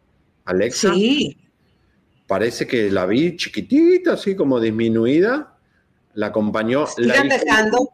[0.46, 0.92] Alexa.
[0.94, 1.36] Sí.
[2.26, 5.56] Parece que la vi chiquitita, así como disminuida.
[6.14, 7.90] La acompañó la Sigan hija- dejando,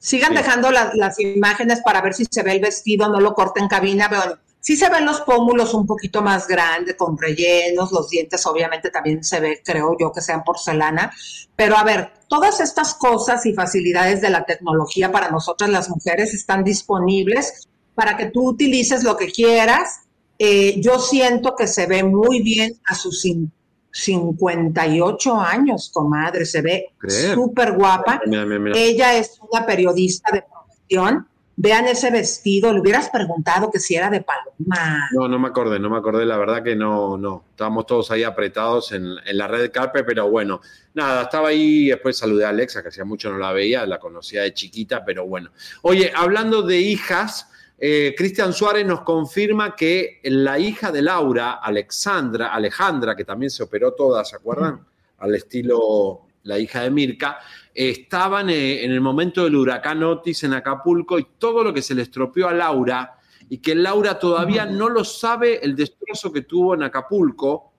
[0.00, 0.38] sigan Sí.
[0.38, 3.68] dejando las, las imágenes para ver si se ve el vestido, no lo corten en
[3.68, 4.08] cabina.
[4.08, 8.90] Bueno, sí se ven los pómulos un poquito más grandes, con rellenos, los dientes obviamente
[8.90, 11.12] también se ve, creo yo, que sean porcelana.
[11.54, 16.34] Pero a ver, todas estas cosas y facilidades de la tecnología para nosotras las mujeres
[16.34, 20.00] están disponibles para que tú utilices lo que quieras.
[20.38, 23.50] Eh, yo siento que se ve muy bien a sus cin-
[23.92, 26.92] 58 años, comadre, se ve
[27.34, 28.20] súper guapa.
[28.26, 28.78] Mira, mira, mira.
[28.78, 31.26] Ella es una periodista de profesión.
[31.62, 35.10] Vean ese vestido, le hubieras preguntado que si era de paloma.
[35.12, 37.44] No, no me acordé, no me acordé, la verdad que no, no.
[37.50, 40.62] Estábamos todos ahí apretados en, en la red carpe, pero bueno,
[40.94, 44.42] nada, estaba ahí, después saludé a Alexa, que hacía mucho no la veía, la conocía
[44.42, 45.50] de chiquita, pero bueno.
[45.82, 47.46] Oye, hablando de hijas,
[47.82, 53.62] eh, Cristian Suárez nos confirma que la hija de Laura, Alexandra, Alejandra, que también se
[53.62, 54.86] operó toda, ¿se acuerdan?
[55.16, 57.38] Al estilo la hija de Mirka,
[57.74, 61.94] estaban eh, en el momento del huracán Otis en Acapulco y todo lo que se
[61.94, 63.14] le estropeó a Laura
[63.48, 67.72] y que Laura todavía no lo sabe el destrozo que tuvo en Acapulco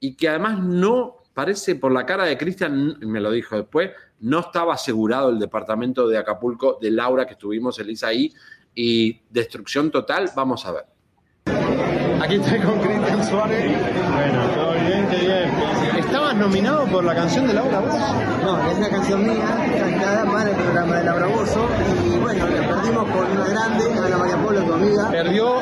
[0.00, 3.90] y que además no, parece por la cara de Cristian, me lo dijo después,
[4.20, 8.32] no estaba asegurado el departamento de Acapulco de Laura que estuvimos, Elisa, ahí
[8.76, 12.05] y destrucción total, vamos a ver.
[12.26, 13.64] Aquí estoy con Cristian Suárez.
[13.64, 15.96] Bueno, todo bien, qué bien.
[16.04, 17.94] ¿Estabas nominado por la canción de Laura vos?
[18.42, 19.44] No, es una canción mía,
[19.78, 21.68] cantada para el programa de Laura Bozo.
[22.04, 25.08] Y bueno, la perdimos por una grande, Ana María Polo, tu amiga.
[25.10, 25.54] Perdió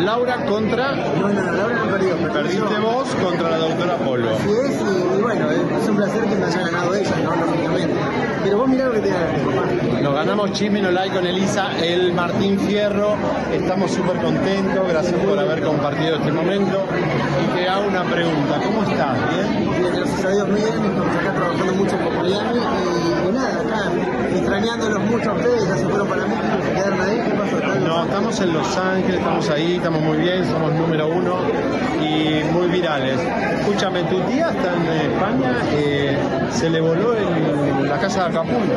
[0.00, 0.92] Laura contra.
[0.92, 2.16] No, no, Laura no perdió.
[2.16, 2.80] perdió Perdiste yo.
[2.82, 4.30] vos contra la doctora Polo.
[4.36, 7.30] Así es, y, y bueno, es un placer que me haya ganado ella, ¿no?
[7.46, 7.94] Lógicamente.
[8.44, 10.02] Pero vos mirá lo que te ganaste.
[10.02, 13.16] Nos ganamos Chisme No Like con Elisa, el Martín Fierro.
[13.52, 16.84] Estamos súper contentos, gracias por haber compartido este momento.
[17.44, 19.16] Y te hago una pregunta, ¿cómo estás?
[19.30, 19.70] ¿Bien?
[19.78, 20.64] Bien, gracias a Dios, bien.
[20.64, 23.90] Estamos acá trabajando mucho con Miami y, y nada, acá
[24.36, 27.22] extrañándolos mucho a ustedes, ya se fueron para México, se quedaron ahí.
[27.24, 27.56] ¿Qué pasó?
[27.56, 31.36] ¿Están No, estamos en Los Ángeles, estamos ahí, estamos muy bien, somos número uno
[32.02, 33.20] y muy virales.
[33.60, 36.18] Escúchame, tu tía está en España, eh,
[36.50, 38.76] se le voló en la casa de Acapulco.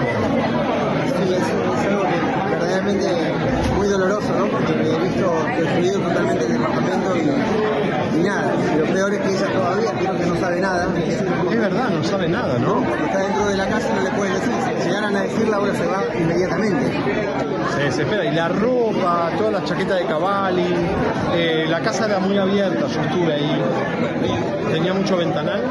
[1.25, 2.38] Sí, es, es algo que
[2.69, 4.47] verdaderamente muy doloroso, ¿no?
[4.47, 8.53] Porque he visto destruido totalmente el departamento y, y nada.
[8.75, 10.87] Y lo peor es que ella todavía creo que no sabe nada.
[10.97, 12.81] Es verdad, no sabe nada, ¿no?
[13.05, 14.53] Está dentro de la casa no le pueden decir.
[14.81, 16.91] Si llegaran a decirla, ahora se va inmediatamente.
[17.75, 18.25] Se desespera.
[18.25, 20.75] Y la ropa, toda la chaqueta de Cavalli,
[21.33, 23.61] eh, la casa era muy abierta, yo estuve ahí.
[24.71, 25.61] Tenía mucho ventanal.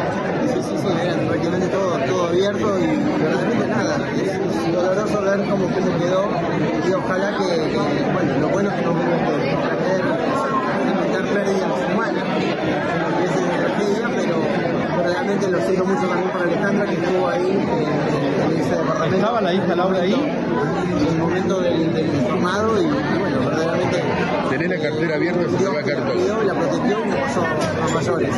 [0.53, 3.97] Sí, sí, sí, era prácticamente todo, todo abierto y verdaderamente nada.
[4.17, 6.29] Es, doloroso ver cómo, cómo quedó
[6.87, 7.79] y ojalá que, que,
[8.13, 9.07] bueno, lo bueno es que no hubo que
[9.69, 10.05] perder,
[10.87, 14.37] lamentar pérdidas humanas, que es una tragedia, pero
[15.29, 19.17] realmente lo sigo mucho también por Alejandra que estuvo ahí eh, en ese departamento.
[19.17, 20.15] ¿Estaba la hija Laura ahí?
[20.15, 24.03] En el momento del, del y, y bueno, verdaderamente
[24.49, 26.13] Tenés la cartera abierta, se te va a caer todo.
[26.15, 28.31] cuidó y la protegió y no pasó a mayores.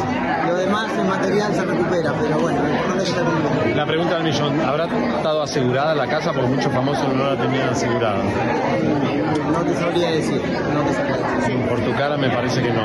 [0.48, 2.60] Lo demás, el material se recupera, pero bueno,
[2.96, 3.76] que está bien.
[3.76, 6.32] La pregunta del millón, ¿habrá estado asegurada la casa?
[6.32, 8.18] Porque muchos famosos no la tenían asegurada.
[9.52, 10.42] No te sabría decir,
[10.74, 11.68] no te sabría decir.
[11.68, 12.82] Por tu cara me parece que no.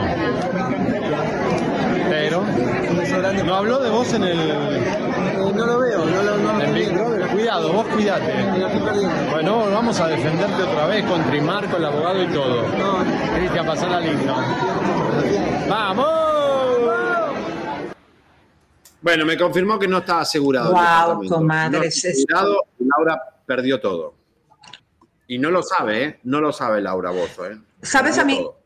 [2.44, 4.40] Pero, ¿no habló de vos en el...?
[4.40, 7.32] Eh, no lo veo, no lo no?
[7.32, 8.34] Cuidado, vos cuidate.
[9.32, 12.66] Bueno, vamos a defenderte otra vez con Trimar, con el abogado y todo.
[13.36, 14.36] Cristian, pasar al himno.
[15.70, 16.26] ¡Vamos!
[19.02, 20.74] Bueno, me confirmó que no está asegurado.
[20.74, 24.16] Wow, comadre, No es está asegurado, Laura perdió todo.
[25.28, 26.20] Y no lo sabe, ¿eh?
[26.24, 27.58] No lo sabe Laura Bozo, ¿eh?
[27.82, 28.38] ¿Sabes a mí?
[28.38, 28.60] todo.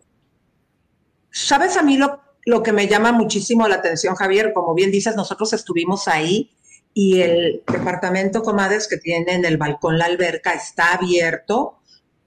[1.32, 4.54] ¿Sabes a mí lo, lo que me llama muchísimo la atención, Javier?
[4.54, 6.50] Como bien dices, nosotros estuvimos ahí
[6.96, 11.78] y el departamento Comadres que tiene en el balcón la alberca está abierto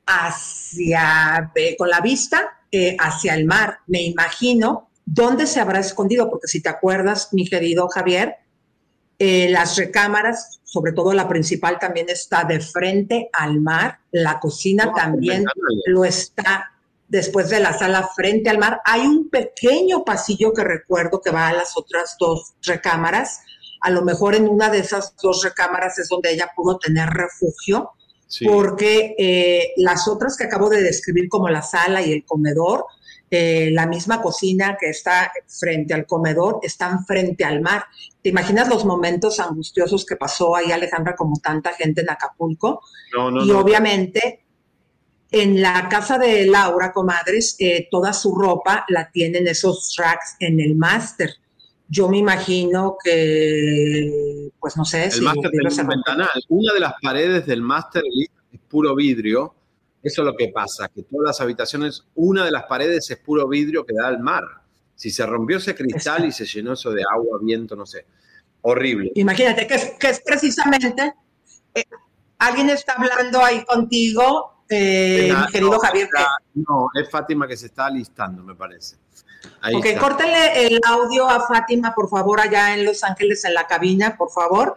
[0.07, 3.79] hacia, eh, con la vista eh, hacia el mar.
[3.89, 8.37] Me imagino dónde se habrá escondido, porque si te acuerdas, mi querido Javier,
[9.19, 13.99] eh, las recámaras, sobre todo la principal, también está de frente al mar.
[14.13, 15.45] La cocina también
[15.87, 16.71] lo está
[17.13, 18.81] después de la sala frente al mar.
[18.87, 23.43] Hay un pequeño pasillo que recuerdo que va a las otras dos recámaras.
[23.83, 27.91] A lo mejor en una de esas dos recámaras es donde ella pudo tener refugio,
[28.29, 28.47] Sí.
[28.47, 32.87] porque eh, las otras que acabo de describir como la sala y el comedor,
[33.31, 37.85] eh, la misma cocina que está frente al comedor, están frente al mar.
[38.23, 42.81] ¿Te imaginas los momentos angustiosos que pasó ahí Alejandra como tanta gente en Acapulco?
[43.15, 43.59] No, no, y no.
[43.59, 44.42] obviamente
[45.33, 50.61] en la casa de Laura, comadres, eh, toda su ropa la tienen esos racks en
[50.61, 51.31] el máster.
[51.89, 56.29] Yo me imagino que, pues no sé El si máster tenía un ventanal.
[56.49, 58.03] Una de las paredes del máster
[58.53, 59.55] es puro vidrio.
[60.03, 63.49] Eso es lo que pasa, que todas las habitaciones, una de las paredes es puro
[63.49, 64.45] vidrio que da al mar.
[64.95, 68.05] Si se rompió ese cristal y se llenó eso de agua, viento, no sé.
[68.63, 69.13] Horrible.
[69.15, 71.15] Imagínate que es, que es precisamente,
[71.75, 71.85] eh,
[72.39, 76.09] alguien está hablando ahí contigo, eh, La- mi querido no, Javier.
[76.13, 78.97] la- no, es Fátima que se está alistando, me parece.
[79.61, 80.01] Ahí Ok, está.
[80.01, 84.31] córtenle el audio a Fátima, por favor, allá en Los Ángeles, en la cabina, por
[84.31, 84.77] favor.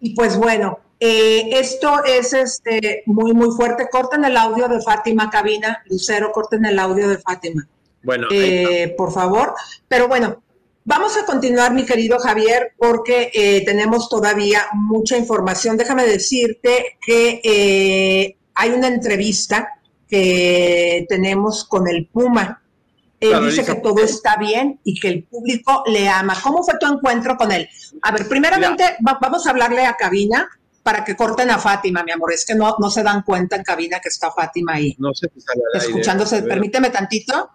[0.00, 3.88] Y pues bueno, eh, esto es este, muy, muy fuerte.
[3.90, 5.82] Corten el audio de Fátima, cabina.
[5.86, 7.66] Lucero, corten el audio de Fátima,
[8.02, 9.54] Bueno, eh, por favor.
[9.88, 10.42] Pero bueno,
[10.84, 15.76] vamos a continuar, mi querido Javier, porque eh, tenemos todavía mucha información.
[15.76, 19.68] Déjame decirte que eh, hay una entrevista
[20.08, 22.62] que tenemos con el Puma.
[23.20, 26.36] Él Claro, dice Elisa, que todo está bien y que el público le ama.
[26.42, 27.68] ¿Cómo fue tu encuentro con él?
[28.02, 30.48] A ver, primeramente va- vamos a hablarle a cabina
[30.82, 32.32] para que corten a Fátima, mi amor.
[32.34, 34.94] Es que no, no se dan cuenta en cabina que está Fátima ahí.
[34.98, 37.50] No sé si sale al aire, Escuchándose, pero- permíteme tantito.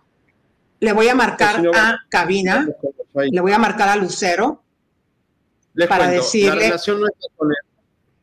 [0.80, 2.68] Le voy a marcar Pues a cabina,
[3.14, 4.64] le voy a marcar a Lucero
[5.76, 7.56] Les para cuento, decirle- la relación nuestra con eh,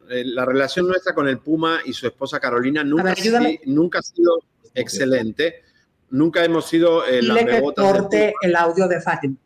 [0.08, 4.38] la relación nuestra con el Puma y su esposa Carolina nunca, ver, ha sido
[4.74, 5.62] excelente.
[6.10, 9.36] Nunca hemos sido eh, dile que lambebotas del corte el audio de Fátima.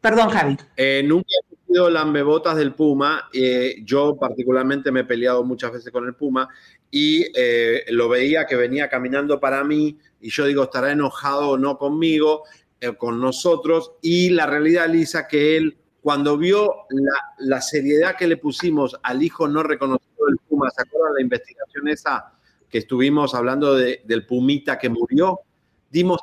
[0.00, 0.56] Perdón, Javi.
[0.76, 3.28] Eh, nunca he sido lambebotas del Puma.
[3.32, 6.48] eh, yo particularmente me he peleado muchas veces con el Puma
[6.90, 11.58] y eh, lo veía que venía caminando para mí y yo digo, estará enojado o
[11.58, 12.44] no conmigo,
[12.80, 13.92] eh, con nosotros.
[14.02, 19.22] Y la realidad, Lisa, que él, cuando vio la, la seriedad que le pusimos al
[19.22, 22.32] hijo no reconocido del Puma, ¿se acuerdan la investigación esa
[22.68, 25.40] que estuvimos hablando de- del Pumita que murió?
[25.90, 26.20] Dimos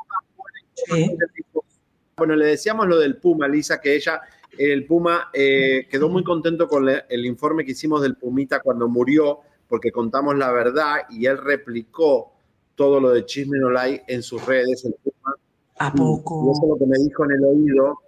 [2.18, 4.22] bueno, le decíamos lo del Puma, Lisa, que ella,
[4.58, 8.88] el Puma, eh, quedó muy contento con le- el informe que hicimos del Pumita cuando
[8.88, 12.34] murió, porque contamos la verdad y él replicó
[12.76, 14.86] todo lo de Chisme No Lie en sus redes.
[14.86, 15.36] El Puma.
[15.80, 16.52] ¿A Y poco?
[16.52, 18.00] eso es lo que me dijo en el oído.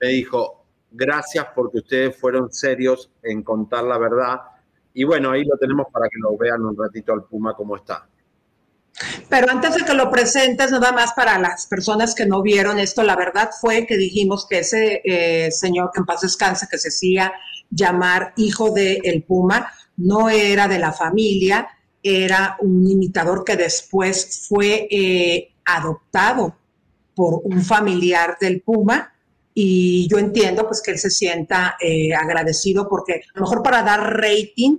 [0.00, 0.63] Me dijo,
[0.94, 4.40] gracias porque ustedes fueron serios en contar la verdad.
[4.94, 8.06] Y bueno, ahí lo tenemos para que lo vean un ratito al Puma cómo está.
[9.28, 13.02] Pero antes de que lo presentes, nada más para las personas que no vieron esto,
[13.02, 16.88] la verdad fue que dijimos que ese eh, señor que en paz descanse, que se
[16.88, 17.32] hacía
[17.70, 21.68] llamar hijo de Puma, no era de la familia,
[22.02, 26.54] era un imitador que después fue eh, adoptado
[27.14, 29.13] por un familiar del Puma.
[29.54, 33.82] Y yo entiendo pues que él se sienta eh, agradecido porque a lo mejor para
[33.82, 34.78] dar rating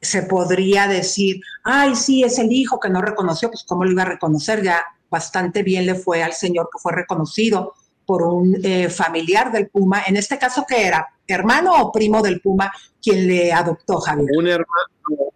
[0.00, 4.02] se podría decir, ay, sí, es el hijo que no reconoció, pues cómo lo iba
[4.02, 7.74] a reconocer, ya bastante bien le fue al señor que fue reconocido
[8.06, 12.40] por un eh, familiar del Puma, en este caso que era hermano o primo del
[12.40, 14.28] Puma quien le adoptó Javier.
[14.34, 15.32] Un hermano,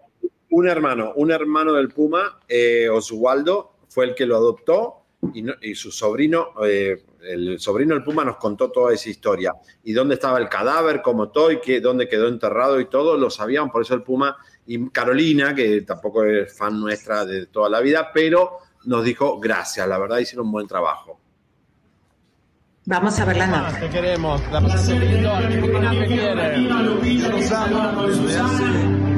[0.50, 5.02] un hermano, un hermano del Puma, eh, Oswaldo, fue el que lo adoptó
[5.34, 6.48] y, su sobrino,
[7.22, 9.54] el sobrino del Puma nos contó toda esa historia.
[9.84, 13.70] Y dónde estaba el cadáver, cómo todo, y dónde quedó enterrado y todo, lo sabían,
[13.70, 18.10] por eso el Puma y Carolina, que tampoco es fan nuestra de toda la vida,
[18.12, 21.18] pero nos dijo gracias, la verdad hicieron un buen trabajo.
[22.84, 23.78] Vamos a ver la nota.
[23.78, 26.58] Te queremos, la pasaste lindo, Argentina te quiere.
[28.08, 28.64] desde hace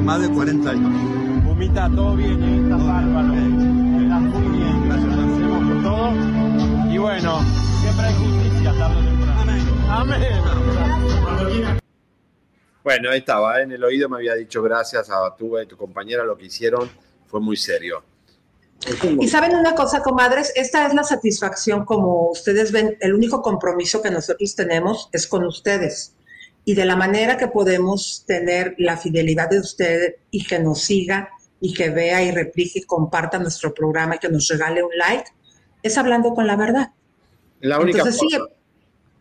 [0.03, 1.43] más de 40 años.
[1.43, 3.27] Pumita, todo bien, y estás bárbaro.
[3.27, 5.15] Muy bien, gracias,
[5.67, 6.91] por todo.
[6.91, 7.39] Y bueno,
[7.95, 9.51] siempre hay justicia, tarde o temprano.
[9.89, 10.21] Amén.
[12.83, 13.63] Bueno, ahí estaba, ¿eh?
[13.63, 16.89] en el oído me había dicho gracias a tu y tu compañera, lo que hicieron
[17.25, 18.03] fue muy serio.
[19.19, 24.03] Y saben una cosa, comadres, esta es la satisfacción, como ustedes ven, el único compromiso
[24.03, 26.13] que nosotros tenemos es con ustedes.
[26.63, 31.29] Y de la manera que podemos tener la fidelidad de usted y que nos siga
[31.59, 35.31] y que vea y replique y comparta nuestro programa y que nos regale un like,
[35.81, 36.91] es hablando con la verdad.
[37.65, 38.37] La única Entonces, sí,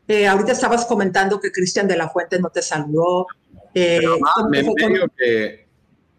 [0.09, 3.27] eh, ahorita estabas comentando que Cristian de la Fuente no te saludó.
[3.75, 5.67] eh, Pero, ah, ¿cómo me medio que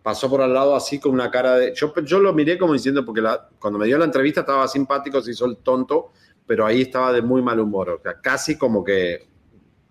[0.02, 1.74] pasó por al lado así con una cara de...
[1.74, 5.22] Yo, yo lo miré como diciendo, porque la- cuando me dio la entrevista estaba simpático,
[5.22, 6.12] se hizo el tonto,
[6.46, 9.28] pero ahí estaba de muy mal humor, o sea, casi como que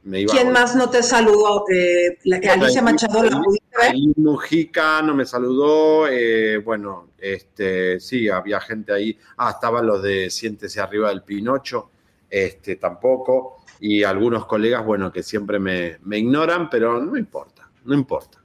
[0.04, 0.52] me iba ¿Quién a...
[0.52, 1.64] más no te saludó?
[1.68, 3.94] Eh, la, Alicia Machado, ¿la pudiste ver?
[4.16, 10.30] Mujica no me saludó, eh, bueno, este, sí, había gente ahí, ah, estaban los de
[10.30, 11.90] Siéntese arriba del Pinocho,
[12.34, 17.94] este, tampoco, y algunos colegas, bueno, que siempre me, me ignoran, pero no importa, no
[17.94, 18.38] importa.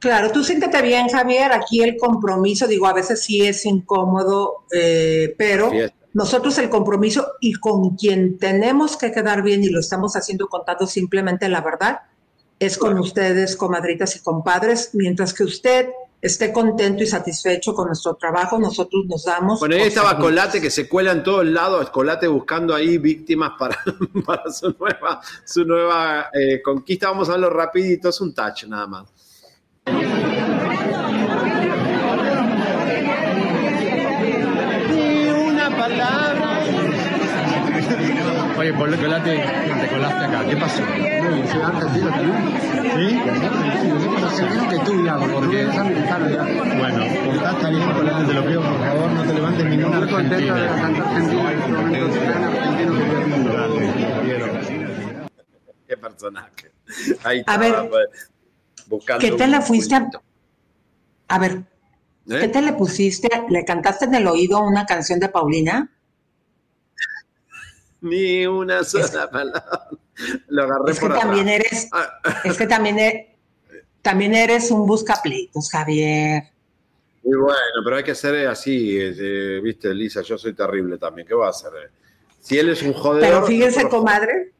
[0.00, 1.52] Claro, tú siéntete bien, Javier.
[1.52, 5.96] Aquí el compromiso, digo, a veces sí es incómodo, eh, pero Fiesta.
[6.14, 10.86] nosotros el compromiso y con quien tenemos que quedar bien y lo estamos haciendo contando
[10.88, 12.00] simplemente la verdad,
[12.58, 14.90] es con ustedes, comadritas y compadres.
[14.94, 15.90] Mientras que usted
[16.20, 19.60] esté contento y satisfecho con nuestro trabajo, nosotros nos damos.
[19.60, 20.18] Bueno, ahí estaba.
[20.18, 23.78] Colate que se cuela en todos lados, Colate buscando ahí víctimas para,
[24.26, 27.08] para su nueva, su nueva eh, conquista.
[27.10, 29.08] Vamos a verlo rapidito, es un touch nada más.
[34.90, 36.46] Ni una palabra.
[38.66, 39.36] Oye, por lo que te,
[39.80, 40.78] te colaste acá, ¿qué pasó?
[40.82, 42.58] Soy argentino también.
[42.96, 43.20] ¿Sí?
[44.24, 46.42] Argentino que tú, ya, Porque- soy mexicano ya.
[46.76, 50.36] Bueno, estás también colate, te lo pido, por favor, no te levantes ninguna Muy contento
[50.36, 50.80] de argentina.
[50.82, 53.52] cantar argentino, en este momento gran argentino que todo el mundo.
[55.86, 56.72] Qué personaje.
[57.22, 58.30] Ahí A ver, pues,
[58.88, 59.20] buscando.
[59.20, 60.08] ¿Qué te un le fuiste a,
[61.28, 62.38] a ver, ¿Eh?
[62.40, 63.28] ¿qué te le pusiste?
[63.48, 65.88] ¿Le cantaste en el oído una canción de Paulina?
[68.08, 69.88] Ni una sola palabra.
[70.48, 71.90] Lo agarré Es que también eres,
[72.44, 73.36] es que también, e-
[74.02, 76.44] también eres un buscapleitos, Javier.
[77.22, 81.26] Y bueno, pero hay que ser así, eh, viste, Lisa, yo soy terrible también.
[81.26, 81.72] ¿Qué va a hacer?
[82.40, 83.28] Si él es un jodedor.
[83.28, 84.52] Pero fíjense, comadre,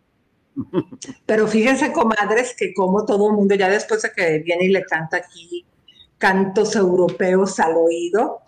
[1.26, 4.84] pero fíjense, comadres, que como todo el mundo, ya después de que viene y le
[4.84, 5.64] canta aquí
[6.18, 8.40] cantos europeos al oído,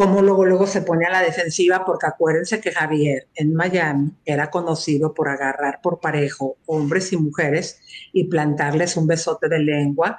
[0.00, 4.48] como luego, luego se pone a la defensiva, porque acuérdense que Javier en Miami era
[4.50, 7.82] conocido por agarrar por parejo hombres y mujeres
[8.14, 10.16] y plantarles un besote de lengua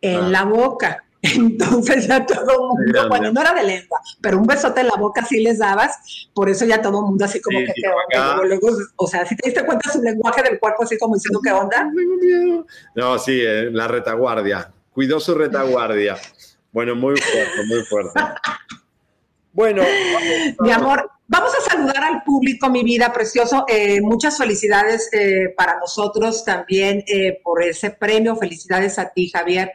[0.00, 0.28] en Ah.
[0.28, 1.02] la boca.
[1.22, 4.94] Entonces ya todo el mundo, bueno, no era de lengua, pero un besote en la
[4.94, 7.82] boca sí les dabas, por eso ya todo el mundo así como Sí, que, sí,
[7.82, 8.36] ¿qué onda?
[8.44, 11.40] Luego, luego, o sea, si te diste cuenta su lenguaje del cuerpo así como diciendo,
[11.42, 11.90] ¿qué onda?
[12.94, 14.70] No, sí, eh, la retaguardia.
[14.92, 16.16] Cuidó su retaguardia.
[16.70, 18.20] Bueno, muy fuerte, muy fuerte.
[19.56, 19.82] Bueno,
[20.60, 23.64] Mi amor, vamos a saludar al público, mi vida precioso.
[23.66, 28.36] Eh, muchas felicidades eh, para nosotros también eh, por ese premio.
[28.36, 29.72] Felicidades a ti, Javier,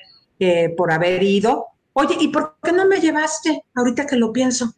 [0.77, 1.65] por haber ido.
[1.93, 4.71] Oye, ¿y por qué no me llevaste ahorita que lo pienso?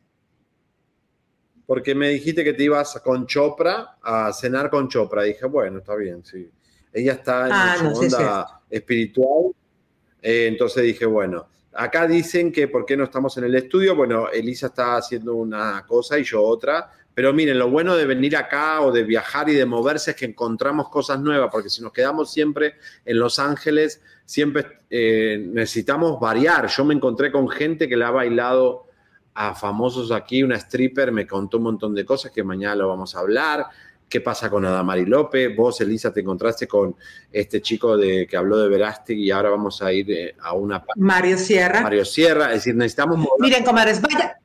[1.66, 5.24] porque me dijiste que te ibas con Chopra a cenar con Chopra.
[5.24, 6.50] Dije, bueno, está bien, sí.
[6.92, 9.54] Ella está en Ah, su no, sí, es onda espiritual.
[10.22, 13.96] Entonces dije, bueno, acá dicen que por qué no estamos en el estudio.
[13.96, 16.92] Bueno, Elisa está haciendo una cosa y yo otra.
[17.14, 20.26] Pero miren, lo bueno de venir acá o de viajar y de moverse es que
[20.26, 26.68] encontramos cosas nuevas, porque si nos quedamos siempre en Los Ángeles, siempre eh, necesitamos variar.
[26.68, 28.88] Yo me encontré con gente que le ha bailado
[29.36, 33.16] a famosos aquí, una stripper me contó un montón de cosas que mañana lo vamos
[33.16, 33.68] a hablar.
[34.10, 35.56] ¿Qué pasa con Adamari López?
[35.56, 36.96] Vos, Elisa, te encontraste con
[37.32, 40.84] este chico de, que habló de Verástig y ahora vamos a ir eh, a una...
[40.96, 41.82] Mario Sierra.
[41.82, 43.40] Mario Sierra, es decir, necesitamos mover.
[43.40, 44.38] Miren, comadres, vaya.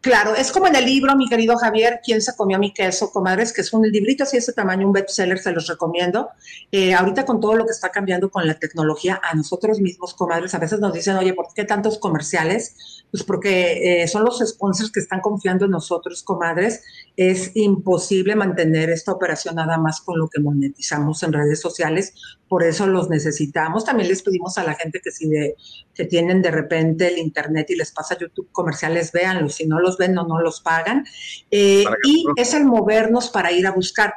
[0.00, 3.52] Claro, es como en el libro, mi querido Javier, ¿Quién se comió mi queso, comadres?
[3.52, 6.30] Que es un librito así de ese tamaño, un bestseller, se los recomiendo.
[6.72, 10.54] Eh, ahorita con todo lo que está cambiando con la tecnología, a nosotros mismos, comadres,
[10.54, 13.04] a veces nos dicen, oye, ¿por qué tantos comerciales?
[13.10, 16.82] Pues porque eh, son los sponsors que están confiando en nosotros, comadres.
[17.16, 22.14] Es imposible mantener esta operación nada más con lo que monetizamos en redes sociales,
[22.48, 23.84] por eso los necesitamos.
[23.84, 25.56] También les pedimos a la gente que si de,
[25.94, 29.54] que tienen de repente el internet y les pasa YouTube comerciales, véanlos.
[29.54, 31.04] Si no los los ven o no los pagan.
[31.50, 34.14] Eh, y es el movernos para ir a buscar.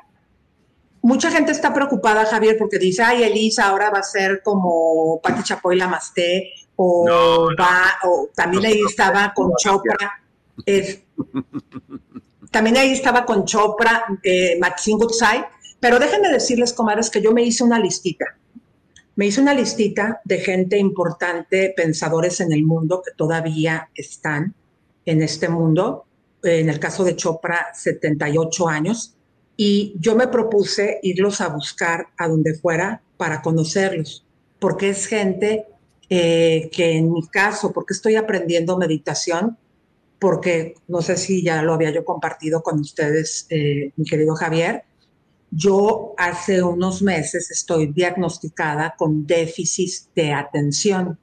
[1.01, 5.43] Mucha gente está preocupada, Javier, porque dice, ay, Elisa ahora va a ser como Pati
[5.43, 10.21] Chapoy la Masté, o va, o también ahí estaba con Chopra.
[10.65, 11.01] es-
[12.51, 15.45] también ahí estaba con Chopra, eh, Maxine Goodside.
[15.79, 18.25] Pero déjenme decirles, comadres, que yo me hice una listita.
[19.15, 24.55] Me hice una listita de gente importante, pensadores en el mundo que todavía están
[25.05, 26.05] en este mundo.
[26.41, 29.15] En el caso de Chopra, 78 años.
[29.55, 34.25] Y yo me propuse irlos a buscar a donde fuera para conocerlos,
[34.59, 35.67] porque es gente
[36.09, 39.57] eh, que en mi caso, porque estoy aprendiendo meditación,
[40.19, 44.83] porque no sé si ya lo había yo compartido con ustedes, eh, mi querido Javier,
[45.51, 51.19] yo hace unos meses estoy diagnosticada con déficit de atención.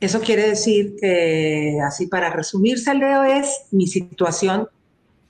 [0.00, 4.68] Eso quiere decir que, así para resumirse, Leo, es mi situación.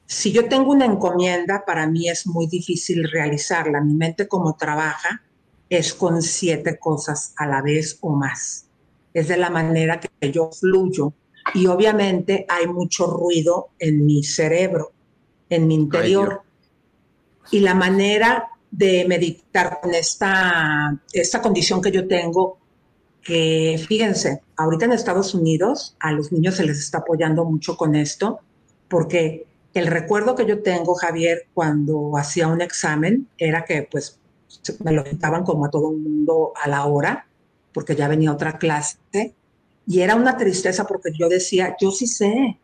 [0.07, 3.81] Si yo tengo una encomienda, para mí es muy difícil realizarla.
[3.81, 5.23] Mi mente como trabaja
[5.71, 8.67] es con siete cosas a la vez o más.
[9.15, 11.13] Es de la manera que yo fluyo.
[11.55, 14.93] Y obviamente hay mucho ruido en mi cerebro,
[15.49, 16.43] en mi interior
[17.51, 22.59] y la manera de meditar con esta, esta condición que yo tengo,
[23.29, 27.95] que fíjense, ahorita en Estados Unidos a los niños se les está apoyando mucho con
[27.95, 28.41] esto,
[28.89, 34.19] porque el recuerdo que yo tengo, Javier, cuando hacía un examen, era que pues
[34.83, 37.29] me lo quitaban como a todo el mundo a la hora,
[37.75, 39.35] porque ya venía otra clase,
[39.87, 42.59] y era una tristeza porque yo decía, yo sí sé,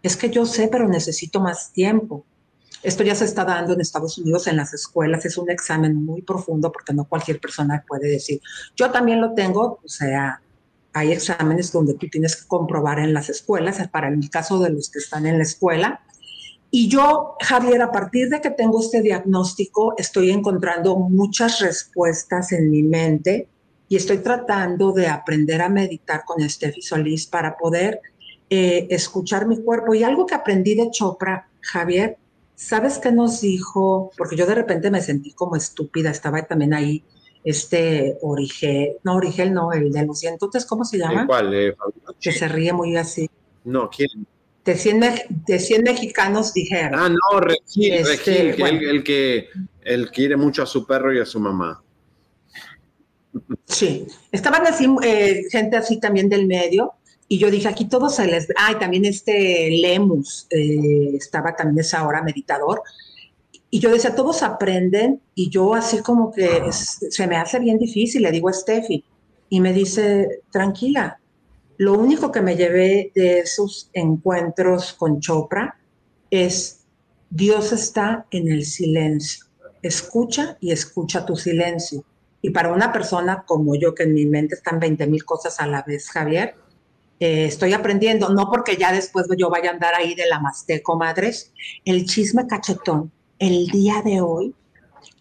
[0.00, 2.24] es que yo sé, pero necesito más tiempo.
[2.84, 6.20] Esto ya se está dando en Estados Unidos en las escuelas, es un examen muy
[6.20, 8.40] profundo porque no cualquier persona puede decir,
[8.76, 10.42] yo también lo tengo, o sea,
[10.92, 14.90] hay exámenes donde tú tienes que comprobar en las escuelas, para el caso de los
[14.90, 16.02] que están en la escuela.
[16.70, 22.70] Y yo, Javier, a partir de que tengo este diagnóstico, estoy encontrando muchas respuestas en
[22.70, 23.48] mi mente
[23.88, 28.00] y estoy tratando de aprender a meditar con Steffi Solís para poder
[28.50, 29.94] eh, escuchar mi cuerpo.
[29.94, 32.18] Y algo que aprendí de Chopra, Javier,
[32.54, 34.10] ¿sabes qué nos dijo?
[34.16, 37.04] Porque yo de repente me sentí como estúpida, estaba también ahí
[37.44, 41.22] este Origel, no Origel, no, el de los cientos, ¿cómo se llama?
[41.22, 41.54] ¿El cuál?
[41.54, 41.74] eh,
[42.20, 43.28] Que se ríe muy así.
[43.64, 44.08] No, ¿quién?
[44.64, 46.98] De 100, me- de 100 mexicanos dijeron.
[46.98, 48.78] Ah, no, Regil, Este, Regil, que bueno.
[48.78, 49.48] el, el que
[49.82, 51.82] él quiere mucho a su perro y a su mamá.
[53.66, 56.92] Sí, estaban así, eh, gente así también del medio,
[57.28, 58.48] y yo dije, aquí todos se les...
[58.56, 62.82] Ah, y también este Lemus eh, estaba también esa hora meditador,
[63.70, 67.78] y yo decía, todos aprenden, y yo así como que es- se me hace bien
[67.78, 69.04] difícil, le digo a Steffi,
[69.48, 71.18] y me dice, tranquila,
[71.78, 75.76] lo único que me llevé de esos encuentros con Chopra
[76.30, 76.84] es,
[77.30, 79.46] Dios está en el silencio,
[79.82, 82.04] escucha y escucha tu silencio.
[82.42, 85.66] Y para una persona como yo, que en mi mente están 20 mil cosas a
[85.66, 86.54] la vez, Javier,
[87.20, 90.96] eh, estoy aprendiendo, no porque ya después yo vaya a andar ahí de la masteco,
[90.96, 91.52] madres,
[91.84, 94.54] el chisme cachetón, el día de hoy,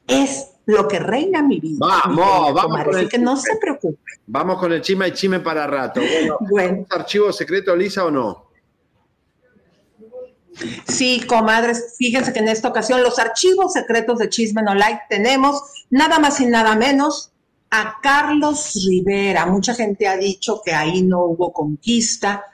[0.08, 1.78] es lo que reina mi vida.
[1.80, 4.00] Vamos, mi vamos así que no se preocupe.
[4.26, 6.02] Vamos con el chisme y chisme para rato.
[6.24, 6.86] Bueno, Bueno.
[6.90, 8.54] ¿archivo secreto, Lisa, o no?
[10.88, 15.62] Sí, comadres, fíjense que en esta ocasión los archivos secretos de Chisme No Like tenemos
[15.90, 17.33] nada más y nada menos
[17.76, 19.48] a Carlos Rivera.
[19.48, 22.46] Mucha gente ha dicho que ahí no hubo conquista.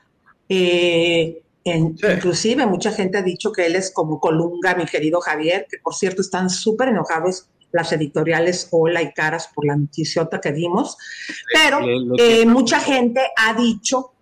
[0.48, 5.68] eh, en- Inclusive mucha gente ha dicho que él es como Colunga, mi querido Javier,
[5.70, 10.52] que por cierto están súper enojados las editoriales Hola y Caras por la noticiota que
[10.54, 10.98] dimos.
[11.54, 14.14] Pero Le- le- eh, mucha gente ha dicho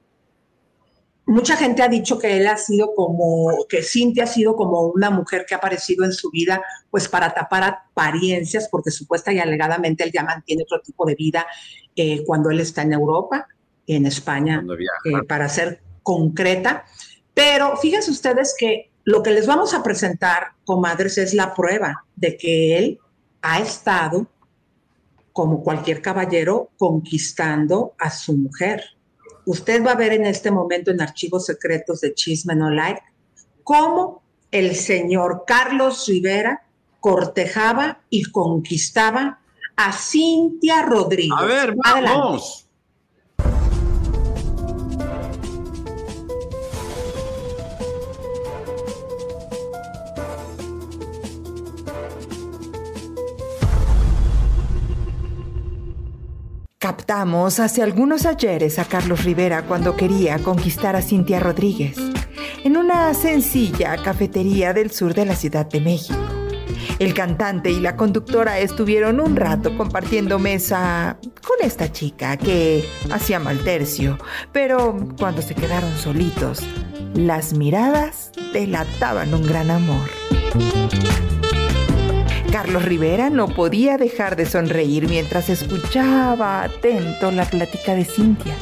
[1.27, 5.09] mucha gente ha dicho que él ha sido como, que Cintia ha sido como una
[5.09, 10.05] mujer que ha aparecido en su vida, pues para tapar apariencias, porque supuesta y alegadamente
[10.05, 11.45] él ya mantiene otro tipo de vida
[11.95, 13.45] eh, cuando él está en Europa,
[13.85, 14.63] en España,
[15.05, 16.85] eh, para ser concreta.
[17.33, 22.37] Pero fíjense ustedes que lo que les vamos a presentar, comadres, es la prueba de
[22.37, 22.99] que él
[23.41, 24.27] ha estado,
[25.33, 28.96] como cualquier caballero, conquistando a su mujer.
[29.47, 33.01] Usted va a ver en este momento en Archivos Secretos de Chisme No Like
[33.63, 34.21] cómo
[34.51, 36.63] el señor Carlos Rivera
[36.99, 39.39] cortejaba y conquistaba
[39.77, 41.37] a Cintia Rodríguez.
[41.37, 42.43] A ver, Adelante.
[56.87, 61.97] Captamos hace algunos ayeres a Carlos Rivera cuando quería conquistar a Cintia Rodríguez.
[62.63, 66.17] En una sencilla cafetería del sur de la Ciudad de México.
[66.97, 73.37] El cantante y la conductora estuvieron un rato compartiendo mesa con esta chica que hacía
[73.37, 74.17] mal tercio,
[74.53, 76.61] pero cuando se quedaron solitos,
[77.13, 80.09] las miradas delataban un gran amor.
[82.51, 88.55] Carlos Rivera no podía dejar de sonreír mientras escuchaba atento la plática de Cintia.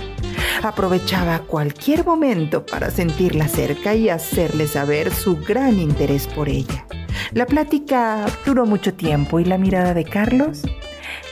[0.63, 6.85] Aprovechaba cualquier momento para sentirla cerca y hacerle saber su gran interés por ella.
[7.33, 10.63] La plática duró mucho tiempo y la mirada de Carlos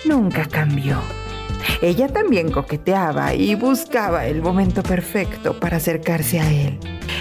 [0.06, 1.00] nunca cambió.
[1.82, 6.80] Ella también coqueteaba y buscaba el momento perfecto para acercarse a él.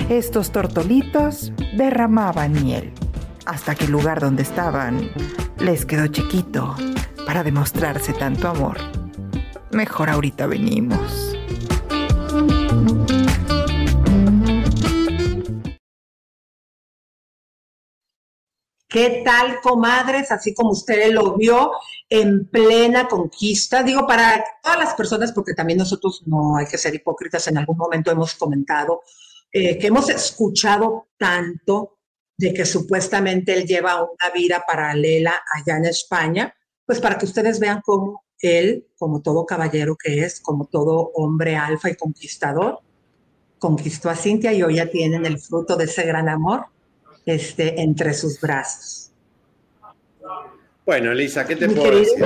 [0.08, 2.92] Estos tortolitos derramaban miel,
[3.46, 5.10] hasta que el lugar donde estaban
[5.58, 6.76] les quedó chiquito
[7.26, 8.78] para demostrarse tanto amor.
[9.70, 11.36] Mejor ahorita venimos.
[18.88, 20.30] ¿Qué tal, comadres?
[20.30, 21.72] Así como usted lo vio
[22.10, 23.82] en plena conquista.
[23.82, 27.78] Digo, para todas las personas, porque también nosotros no hay que ser hipócritas, en algún
[27.78, 29.00] momento hemos comentado
[29.50, 32.00] eh, que hemos escuchado tanto
[32.42, 36.52] de que supuestamente él lleva una vida paralela allá en España,
[36.84, 41.54] pues para que ustedes vean cómo él, como todo caballero que es, como todo hombre
[41.54, 42.80] alfa y conquistador,
[43.60, 46.66] conquistó a Cintia y hoy ya tienen el fruto de ese gran amor
[47.24, 49.12] este, entre sus brazos.
[50.84, 52.24] Bueno, Elisa, ¿qué te puedo decir?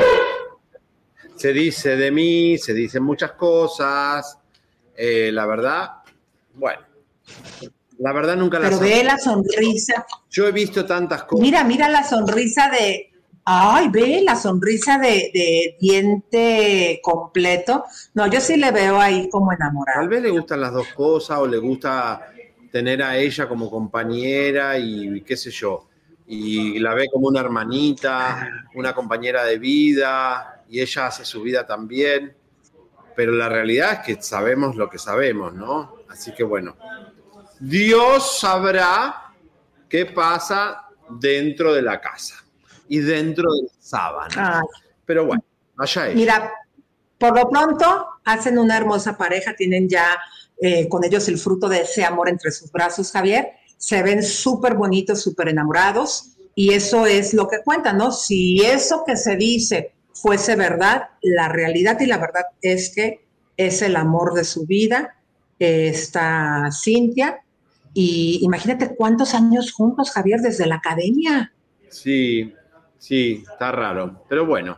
[1.37, 4.39] Se dice de mí, se dicen muchas cosas.
[4.97, 5.91] Eh, la verdad,
[6.55, 6.86] bueno,
[7.99, 10.07] la verdad nunca la Pero ve la sonrisa.
[10.31, 11.43] Yo he visto tantas cosas.
[11.43, 13.13] Mira, mira la sonrisa de.
[13.49, 17.85] Ay, ve la sonrisa de, de, diente completo.
[18.15, 20.01] No, yo sí le veo ahí como enamorado.
[20.01, 22.33] Tal vez le gustan las dos cosas o le gusta
[22.73, 25.89] tener a ella como compañera y qué sé yo.
[26.27, 31.65] Y la ve como una hermanita, una compañera de vida, y ella hace su vida
[31.65, 32.35] también.
[33.15, 35.95] Pero la realidad es que sabemos lo que sabemos, ¿no?
[36.09, 36.77] Así que bueno,
[37.61, 39.33] Dios sabrá
[39.89, 42.35] qué pasa dentro de la casa
[42.89, 44.63] y dentro de la sábana.
[45.05, 45.43] Pero bueno,
[45.75, 46.15] vaya ella.
[46.15, 46.53] Mira,
[47.19, 50.19] por lo pronto hacen una hermosa pareja, tienen ya
[50.61, 53.53] eh, con ellos el fruto de ese amor entre sus brazos, Javier.
[53.79, 58.11] Se ven súper bonitos, súper enamorados y eso es lo que cuenta, ¿no?
[58.11, 63.27] Si eso que se dice fuese verdad, la realidad y la verdad es que
[63.57, 65.15] es el amor de su vida,
[65.59, 67.43] está Cintia.
[67.99, 71.55] Y imagínate cuántos años juntos, Javier, desde la academia.
[71.89, 72.53] Sí,
[72.99, 74.77] sí, está raro, pero bueno.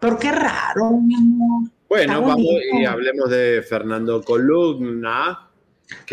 [0.00, 1.68] ¿Por qué raro, mi amor?
[1.88, 2.46] Bueno, vamos
[2.80, 5.50] y hablemos de Fernando Columna.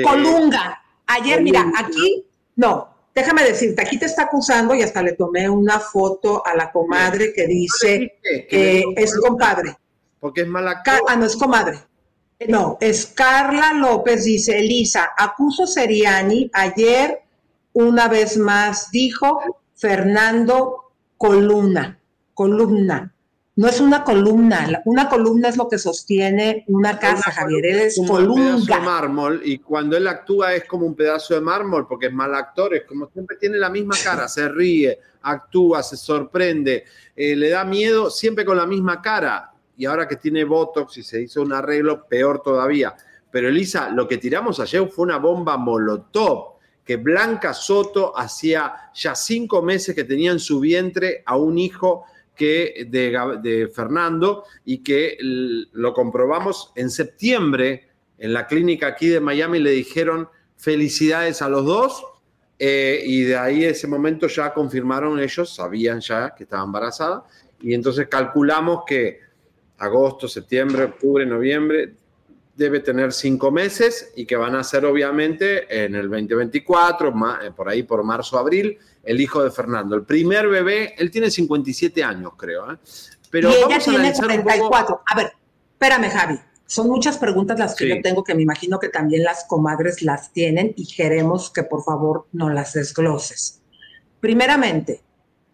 [0.02, 0.82] Colunga.
[1.06, 2.26] Ayer, mira, aquí,
[2.56, 6.72] no, déjame decirte, aquí te está acusando y hasta le tomé una foto a la
[6.72, 8.18] comadre que dice
[8.50, 9.78] que es compadre.
[10.20, 11.78] Porque es mala Ah, no es comadre.
[12.48, 17.22] No, es Carla López, dice Elisa, acuso Seriani, ayer
[17.74, 19.40] una vez más dijo
[19.74, 21.98] Fernando Columna,
[22.34, 23.12] columna.
[23.58, 28.02] No es una columna, una columna es lo que sostiene una casa, Javier, él es
[28.06, 28.58] columna.
[28.58, 32.08] Un pedazo de mármol y cuando él actúa es como un pedazo de mármol porque
[32.08, 36.84] es mal actor, es como siempre tiene la misma cara, se ríe, actúa, se sorprende,
[37.16, 41.04] eh, le da miedo siempre con la misma cara y ahora que tiene Botox y
[41.04, 42.96] se hizo un arreglo, peor todavía.
[43.32, 49.16] Pero Elisa, lo que tiramos ayer fue una bomba molotov que Blanca Soto hacía ya
[49.16, 55.18] cinco meses que tenía en su vientre a un hijo que de, Fernando y que
[55.20, 61.66] lo comprobamos en septiembre en la clínica aquí de Miami, le dijeron felicidades a los
[61.66, 62.06] dos
[62.60, 67.26] eh, y de ahí ese momento ya confirmaron ellos, sabían ya que estaba embarazada
[67.62, 69.25] y entonces calculamos que
[69.78, 71.94] agosto, septiembre, octubre, noviembre,
[72.56, 77.68] debe tener cinco meses y que van a ser obviamente en el 2024, eh, por
[77.68, 79.96] ahí por marzo, abril, el hijo de Fernando.
[79.96, 82.72] El primer bebé, él tiene 57 años, creo.
[82.72, 82.78] ¿eh?
[83.30, 85.02] Pero y ella tiene 44.
[85.06, 85.34] A, ver,
[85.74, 86.40] espérame, Javi.
[86.68, 90.32] Son muchas preguntas las que yo tengo que me imagino que también las comadres las
[90.34, 93.62] tienen y queremos que por favor no las desgloses.
[94.20, 95.02] Primeramente,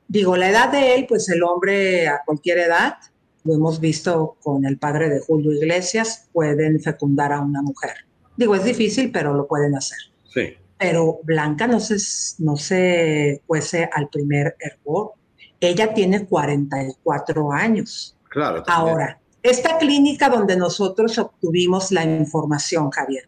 [0.07, 2.95] digo, la edad de él, pues el hombre a cualquier edad,
[3.43, 7.93] lo hemos visto con el padre de Julio Iglesias, pueden fecundar a una mujer.
[8.38, 9.97] Digo, es difícil, pero lo pueden hacer.
[10.34, 10.53] Sí.
[10.77, 11.97] Pero Blanca no se,
[12.39, 15.13] no se fuese al primer hervor.
[15.59, 18.18] Ella tiene 44 años.
[18.30, 18.63] Claro.
[18.68, 23.27] Ahora, esta clínica donde nosotros obtuvimos la información, Javier,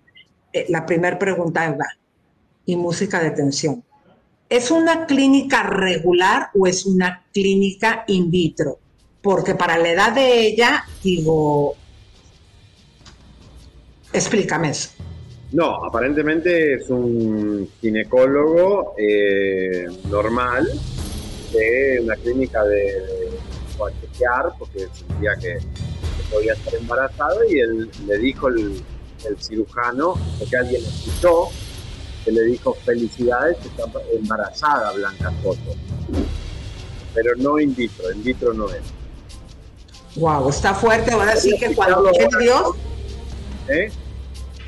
[0.51, 1.87] eh, la primera pregunta va,
[2.65, 3.83] y música de tensión.
[4.49, 8.79] ¿Es una clínica regular o es una clínica in vitro?
[9.23, 11.75] Porque para la edad de ella, digo,
[14.11, 14.89] explícame eso.
[15.53, 20.67] No, aparentemente es un ginecólogo eh, normal
[21.53, 23.29] de una clínica de
[24.01, 25.57] chequear porque sentía que,
[26.31, 28.81] podía estar embarazada y él le dijo el,
[29.25, 31.49] el cirujano, porque alguien escuchó,
[32.25, 33.83] que le dijo felicidades, que está
[34.13, 35.75] embarazada Blanca Soto.
[37.13, 38.81] Pero no in vitro, in vitro no es.
[40.15, 41.11] Wow, está fuerte.
[41.11, 42.75] Ahora sí que cuando quiere Dios,
[43.67, 43.91] ¿Eh?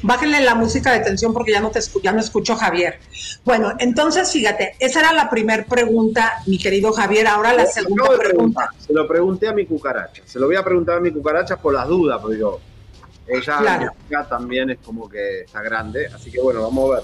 [0.02, 3.00] bájenle la música de tensión porque ya no te escu- ya no escucho Javier.
[3.44, 7.28] Bueno, entonces fíjate, esa era la primera pregunta, mi querido Javier.
[7.28, 8.70] Ahora la segunda pregunta.
[8.86, 10.24] Se lo pregunté a mi cucaracha.
[10.26, 12.60] Se lo voy a preguntar a mi cucaracha por las dudas, porque digo,
[13.28, 13.92] ella Claro.
[14.10, 16.08] ya también es como que está grande.
[16.08, 17.04] Así que bueno, vamos a ver.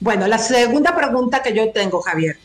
[0.00, 2.36] Bueno, la segunda pregunta que yo tengo, Javier.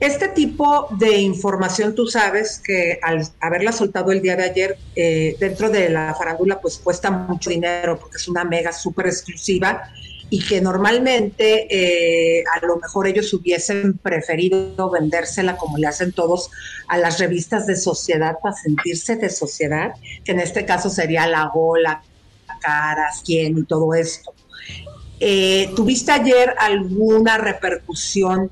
[0.00, 5.36] Este tipo de información, tú sabes que al haberla soltado el día de ayer eh,
[5.38, 9.90] dentro de la farándula, pues cuesta mucho dinero porque es una mega súper exclusiva
[10.30, 16.50] y que normalmente eh, a lo mejor ellos hubiesen preferido vendérsela como le hacen todos
[16.88, 19.92] a las revistas de sociedad para sentirse de sociedad,
[20.24, 22.02] que en este caso sería La Gola,
[22.60, 24.34] Caras, Quién y todo esto.
[25.20, 28.50] Eh, ¿Tuviste ayer alguna repercusión,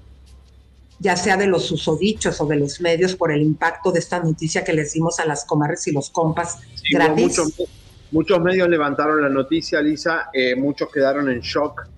[1.02, 4.62] ya sea de los susodichos o de los medios, por el impacto de esta noticia
[4.62, 7.38] que les dimos a las comadres y los compas Sí, hubo gratis?
[7.38, 7.68] Muchos,
[8.12, 11.88] muchos medios levantaron la noticia, Lisa, eh, muchos quedaron en shock.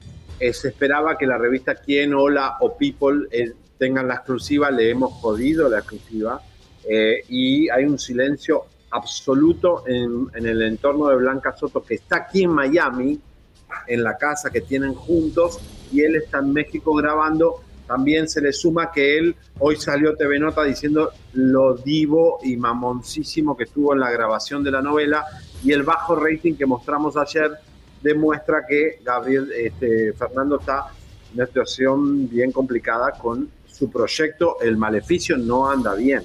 [0.40, 4.90] Eh, se esperaba que la revista Quién, Hola o People eh, tengan la exclusiva, le
[4.90, 6.40] hemos jodido la exclusiva
[7.28, 12.42] y hay un silencio absoluto en, en el entorno de Blanca Soto, que está aquí
[12.42, 13.18] en Miami,
[13.86, 15.58] en la casa que tienen juntos,
[15.90, 17.62] y él está en México grabando.
[17.86, 23.56] También se le suma que él hoy salió TV Nota diciendo lo divo y mamoncísimo
[23.56, 25.24] que estuvo en la grabación de la novela
[25.62, 27.52] y el bajo rating que mostramos ayer
[28.02, 30.86] demuestra que Gabriel este, Fernando está
[31.30, 36.22] en una situación bien complicada con su proyecto El Maleficio no anda bien.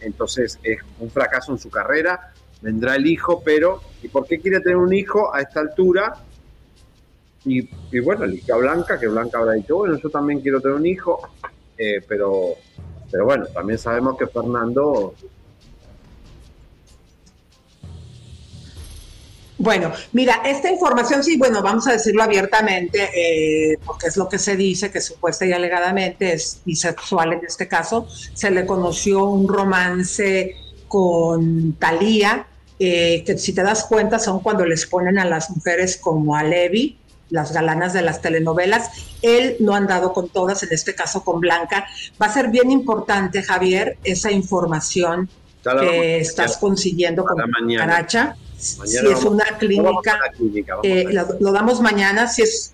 [0.00, 2.32] Entonces es un fracaso en su carrera,
[2.62, 6.14] vendrá el hijo, pero ¿y por qué quiere tener un hijo a esta altura?
[7.44, 10.76] Y, y bueno, elige a Blanca, que Blanca habrá dicho, bueno, yo también quiero tener
[10.76, 11.28] un hijo,
[11.76, 12.54] eh, pero,
[13.10, 15.14] pero bueno, también sabemos que Fernando
[19.64, 24.38] Bueno, mira, esta información sí, bueno, vamos a decirlo abiertamente, eh, porque es lo que
[24.38, 28.06] se dice, que supuesta y alegadamente es bisexual en este caso.
[28.34, 30.56] Se le conoció un romance
[30.86, 32.46] con Talía,
[32.78, 36.42] eh, que si te das cuenta son cuando les ponen a las mujeres como a
[36.42, 36.98] Levi,
[37.34, 38.90] las galanas de las telenovelas.
[39.20, 41.84] Él no ha andado con todas, en este caso con Blanca.
[42.20, 45.28] Va a ser bien importante, Javier, esa información
[45.64, 47.86] la que estás consiguiendo con mañana.
[47.86, 48.36] Caracha.
[48.78, 50.18] Mañana si es una clínica,
[50.84, 52.72] eh, lo, lo damos mañana, si es,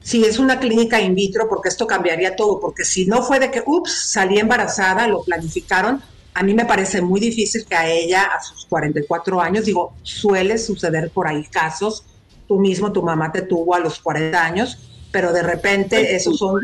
[0.00, 3.50] si es una clínica in vitro, porque esto cambiaría todo, porque si no fue de
[3.50, 6.00] que, ups, salí embarazada, lo planificaron,
[6.34, 10.56] a mí me parece muy difícil que a ella, a sus 44 años, digo, suele
[10.56, 12.04] suceder por ahí casos,
[12.50, 14.76] tú mismo, tu mamá te tuvo a los 40 años,
[15.12, 16.60] pero de repente esos son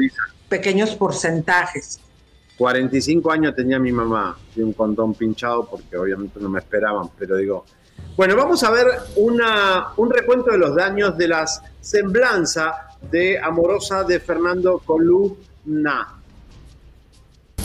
[0.49, 2.01] pequeños porcentajes.
[2.59, 7.37] 45 años tenía mi mamá y un condón pinchado porque obviamente no me esperaban, pero
[7.37, 7.65] digo,
[8.17, 14.03] bueno, vamos a ver una, un recuento de los daños de las semblanza de Amorosa
[14.03, 16.17] de Fernando Columna.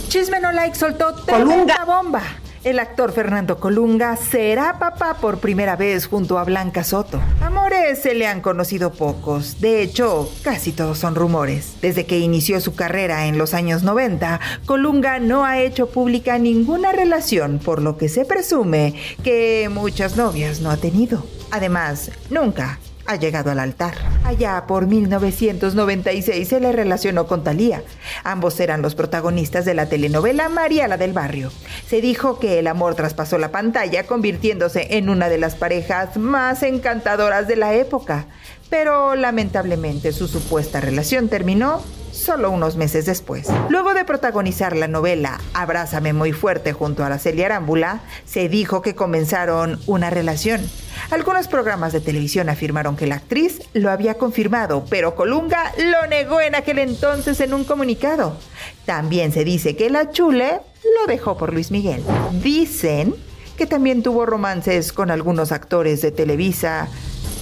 [0.09, 2.21] Chisme no like soltó tremenda bomba.
[2.63, 7.19] El actor Fernando Colunga será papá por primera vez junto a Blanca Soto.
[7.41, 11.77] Amores se le han conocido pocos, de hecho, casi todos son rumores.
[11.81, 16.91] Desde que inició su carrera en los años 90, Colunga no ha hecho pública ninguna
[16.91, 18.93] relación, por lo que se presume
[19.23, 21.25] que muchas novias no ha tenido.
[21.49, 22.77] Además, nunca
[23.11, 23.93] ha llegado al altar.
[24.23, 27.83] Allá por 1996 se le relacionó con Talía.
[28.23, 31.51] Ambos eran los protagonistas de la telenovela María la del Barrio.
[31.87, 36.63] Se dijo que el amor traspasó la pantalla, convirtiéndose en una de las parejas más
[36.63, 38.25] encantadoras de la época.
[38.69, 41.81] Pero lamentablemente su supuesta relación terminó
[42.11, 43.47] solo unos meses después.
[43.69, 48.95] Luego de protagonizar la novela Abrázame muy fuerte junto a Araceli Arámbula, se dijo que
[48.95, 50.61] comenzaron una relación.
[51.09, 56.41] Algunos programas de televisión afirmaron que la actriz lo había confirmado, pero Colunga lo negó
[56.41, 58.37] en aquel entonces en un comunicado.
[58.85, 60.59] También se dice que la chule
[60.99, 62.03] lo dejó por Luis Miguel.
[62.43, 63.15] Dicen
[63.57, 66.87] que también tuvo romances con algunos actores de Televisa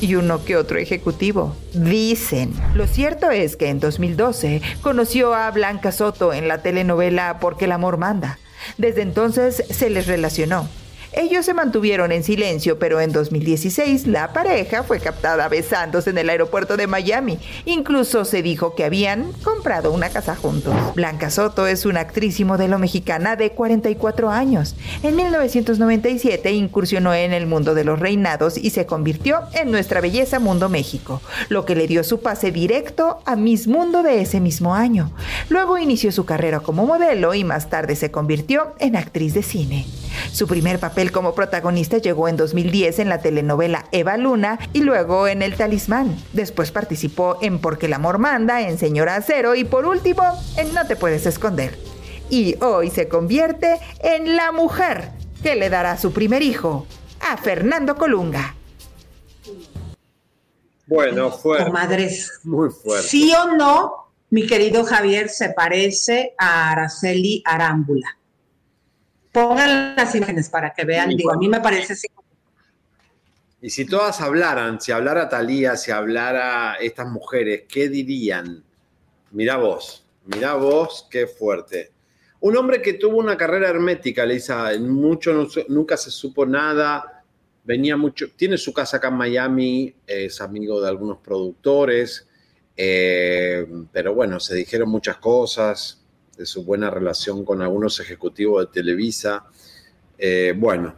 [0.02, 1.56] y uno que otro ejecutivo.
[1.74, 2.54] Dicen.
[2.76, 7.72] Lo cierto es que en 2012 conoció a Blanca Soto en la telenovela Porque el
[7.72, 8.40] amor manda.
[8.78, 10.68] Desde entonces se les relacionó.
[11.14, 16.30] Ellos se mantuvieron en silencio, pero en 2016 la pareja fue captada besándose en el
[16.30, 17.40] aeropuerto de Miami.
[17.66, 20.74] Incluso se dijo que habían comprado una casa juntos.
[20.96, 24.76] Blanca Soto es una actriz y modelo mexicana de 44 años.
[25.02, 30.40] En 1997 incursionó en el mundo de los reinados y se convirtió en Nuestra Belleza
[30.40, 34.76] Mundo México, lo que le dio su pase directo a Miss Mundo de ese mismo
[34.76, 35.12] año.
[35.50, 39.86] Luego inició su carrera como modelo y más tarde se convirtió en actriz de cine.
[40.32, 45.28] Su primer papel como protagonista llegó en 2010 en la telenovela Eva Luna y luego
[45.28, 46.16] en El Talismán.
[46.34, 50.24] Después participó en Porque el amor manda, en Señora Acero y por último
[50.58, 51.78] en No te puedes esconder.
[52.30, 55.10] Y hoy se convierte en la mujer
[55.42, 56.86] que le dará su primer hijo
[57.22, 58.56] a Fernando Colunga.
[60.86, 61.66] Bueno, fuerte.
[61.66, 62.40] Comadres.
[62.44, 63.08] Muy fuerte.
[63.08, 68.19] ¿Sí o no, mi querido Javier, se parece a Araceli Arámbula?
[69.32, 71.10] Pongan las imágenes para que vean.
[71.10, 72.08] Digo, a mí me parece así.
[73.62, 78.64] Y si todas hablaran, si hablara Talía, si hablara estas mujeres, ¿qué dirían?
[79.32, 81.92] Mirá vos, mirá vos, qué fuerte.
[82.40, 87.24] Un hombre que tuvo una carrera hermética, Lisa, mucho no- nunca se supo nada,
[87.66, 92.28] venía mucho, tiene su casa acá en Miami, es amigo de algunos productores,
[92.78, 95.99] eh, pero bueno, se dijeron muchas cosas
[96.40, 99.46] de su buena relación con algunos ejecutivos de Televisa.
[100.18, 100.96] Eh, bueno,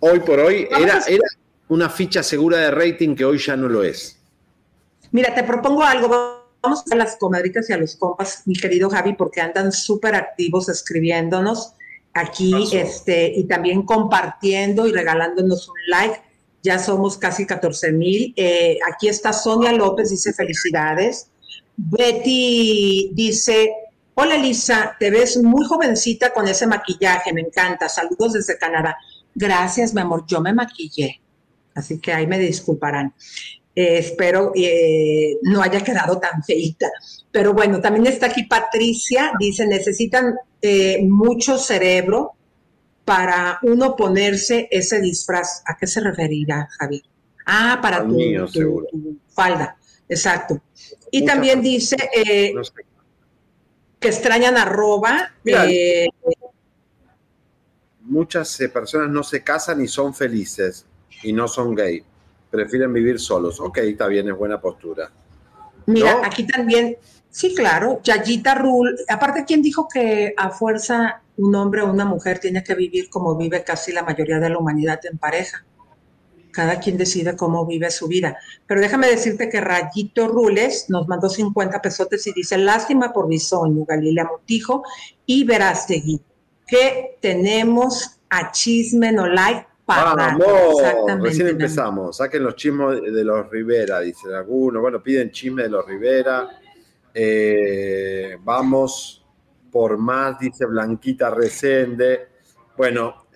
[0.00, 1.24] hoy por hoy era, era
[1.68, 4.18] una ficha segura de rating que hoy ya no lo es.
[5.10, 6.08] Mira, te propongo algo.
[6.62, 10.70] Vamos a las comadritas y a los compas, mi querido Javi, porque andan súper activos
[10.70, 11.74] escribiéndonos
[12.14, 16.22] aquí este, y también compartiendo y regalándonos un like.
[16.62, 18.32] Ya somos casi 14 mil.
[18.36, 21.28] Eh, aquí está Sonia López, dice felicidades.
[21.76, 23.72] Betty dice,
[24.14, 27.88] hola Elisa, te ves muy jovencita con ese maquillaje, me encanta.
[27.88, 28.96] Saludos desde Canadá.
[29.34, 31.20] Gracias, mi amor, yo me maquillé.
[31.74, 33.14] Así que ahí me disculparán.
[33.74, 36.90] Eh, espero eh, no haya quedado tan feita.
[37.30, 42.32] Pero bueno, también está aquí Patricia, dice, necesitan eh, mucho cerebro
[43.06, 45.62] para uno ponerse ese disfraz.
[45.66, 47.02] ¿A qué se referirá, Javier?
[47.46, 48.86] Ah, para tu, mío, tu- seguro.
[48.92, 49.76] tu falda,
[50.08, 50.60] exacto.
[51.10, 52.72] Y también dice eh, No sé.
[54.02, 55.32] Que extrañan arroba.
[55.44, 56.08] Mira, eh,
[58.02, 60.84] Muchas eh, personas no se casan y son felices
[61.22, 62.04] y no son gay.
[62.50, 63.60] Prefieren vivir solos.
[63.60, 65.10] Ok, está bien, es buena postura.
[65.86, 66.24] Mira, ¿No?
[66.24, 66.98] aquí también,
[67.30, 68.96] sí, claro, Yayita Rule.
[69.08, 73.36] Aparte, ¿quién dijo que a fuerza un hombre o una mujer tiene que vivir como
[73.36, 75.64] vive casi la mayoría de la humanidad en pareja?
[76.52, 78.36] Cada quien decide cómo vive su vida.
[78.66, 83.84] Pero déjame decirte que Rayito Rules nos mandó 50 pesotes y dice, lástima por Bisoño,
[83.84, 84.84] Galilea Montijo
[85.26, 86.20] y Verástegui,
[86.66, 92.16] que tenemos a Chisme No Like para Vamos, recién empezamos.
[92.18, 94.80] Saquen los chismes de los Rivera, dicen algunos.
[94.80, 96.48] Bueno, piden chisme de los Rivera.
[97.12, 99.24] Eh, vamos
[99.70, 102.28] por más, dice Blanquita Resende.
[102.76, 103.26] Bueno,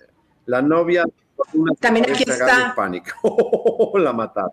[0.45, 1.03] la novia.
[1.79, 2.67] También aquí está.
[2.69, 3.15] hispánica.
[3.95, 4.51] la mataron.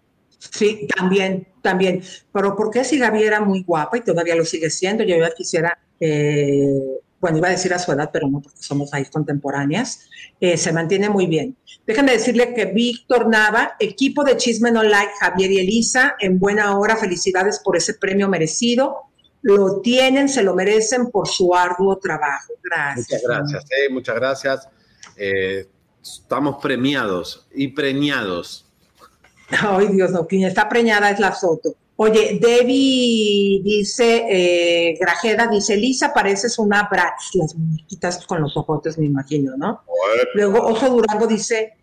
[0.50, 2.02] Sí, también, también.
[2.32, 5.04] Pero ¿por qué si Gaby era muy guapa y todavía lo sigue siendo?
[5.04, 8.92] Yo ya quisiera, eh, bueno, iba a decir a su edad, pero no porque somos
[8.92, 10.08] ahí contemporáneas,
[10.40, 11.56] eh, se mantiene muy bien.
[11.86, 16.78] Déjenme decirle que Víctor Nava, equipo de Chisme No Like, Javier y Elisa, en buena
[16.78, 19.02] hora, felicidades por ese premio merecido.
[19.42, 22.54] Lo tienen, se lo merecen por su arduo trabajo.
[22.62, 23.22] Gracias.
[23.22, 24.68] Muchas gracias, eh, muchas gracias.
[25.16, 25.66] Eh,
[26.04, 28.66] estamos premiados y preñados.
[29.50, 31.74] Ay, Dios, no, quien está preñada es la Soto.
[31.96, 38.98] Oye, Debbie dice, eh, Grajeda dice, Lisa, pareces una Bratz, las muñequitas con los ojotes,
[38.98, 39.82] me imagino, ¿no?
[40.34, 41.74] Luego Oso Durango dice,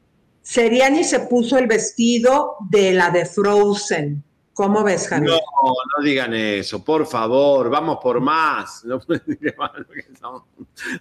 [0.42, 4.22] Seriani se puso el vestido de la de Frozen.
[4.62, 5.32] ¿Cómo ves, Javier?
[5.32, 8.86] No, no digan eso, por favor, vamos por más.
[8.86, 9.02] No
[10.22, 10.44] son,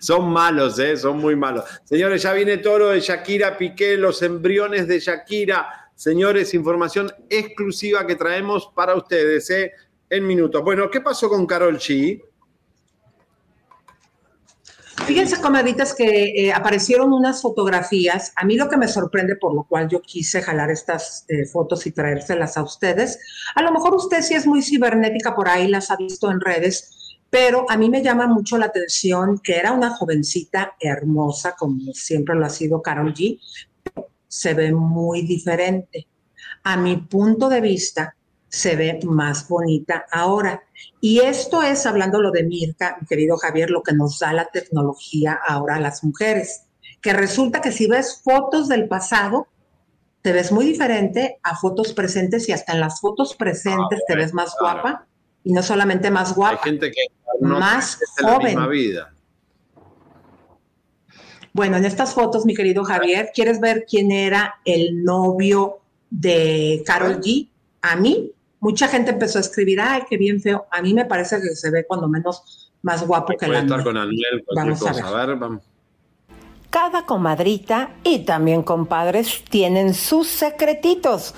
[0.01, 0.97] son malos, ¿eh?
[0.97, 1.65] son muy malos.
[1.85, 5.91] Señores, ya viene todo lo de Shakira Piqué, los embriones de Shakira.
[5.95, 9.73] Señores, información exclusiva que traemos para ustedes ¿eh?
[10.09, 10.65] en minutos.
[10.65, 12.19] Bueno, ¿qué pasó con Carol G?
[15.11, 18.33] Fíjense, comadritas, que eh, aparecieron unas fotografías.
[18.37, 21.85] A mí lo que me sorprende, por lo cual yo quise jalar estas eh, fotos
[21.89, 23.19] y traérselas a ustedes.
[23.57, 27.19] A lo mejor usted sí es muy cibernética por ahí, las ha visto en redes,
[27.29, 32.37] pero a mí me llama mucho la atención que era una jovencita hermosa, como siempre
[32.37, 33.41] lo ha sido Carol G.
[34.29, 36.07] Se ve muy diferente.
[36.63, 38.15] a mi punto de vista,
[38.51, 40.63] se ve más bonita ahora.
[41.01, 44.47] Y esto es, hablando lo de Mirka, mi querido Javier, lo que nos da la
[44.47, 46.65] tecnología ahora a las mujeres,
[47.01, 49.47] que resulta que si ves fotos del pasado,
[50.21, 54.35] te ves muy diferente a fotos presentes y hasta en las fotos presentes te ves
[54.35, 55.07] más guapa
[55.45, 57.07] y no solamente más guapa, Hay gente que
[57.41, 58.47] no más la joven.
[58.49, 59.15] misma vida.
[61.53, 65.79] Bueno, en estas fotos, mi querido Javier, ¿quieres ver quién era el novio
[66.11, 67.49] de Carol G?
[67.83, 70.67] A mí, mucha gente empezó a escribir, ay, qué bien feo.
[70.71, 73.95] A mí me parece que se ve cuando menos más guapo que la estar con
[73.95, 75.65] cualquier Vamos a ver, vamos.
[76.71, 81.35] Cada comadrita y también compadres tienen sus secretitos.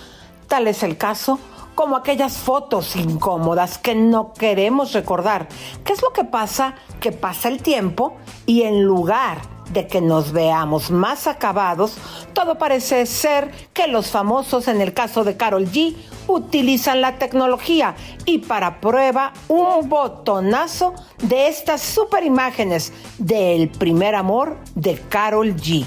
[0.46, 1.38] Tal es el caso
[1.74, 5.48] como aquellas fotos incómodas que no queremos recordar.
[5.84, 6.74] ¿Qué es lo que pasa?
[7.00, 11.96] Que pasa el tiempo y en lugar de que nos veamos más acabados,
[12.32, 15.96] todo parece ser que los famosos, en el caso de Carol G,
[16.28, 17.94] utilizan la tecnología
[18.24, 25.86] y para prueba un botonazo de estas super imágenes del primer amor de Carol G.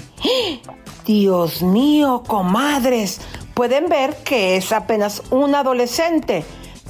[1.05, 3.21] Dios mío, comadres,
[3.53, 6.43] pueden ver que es apenas un adolescente,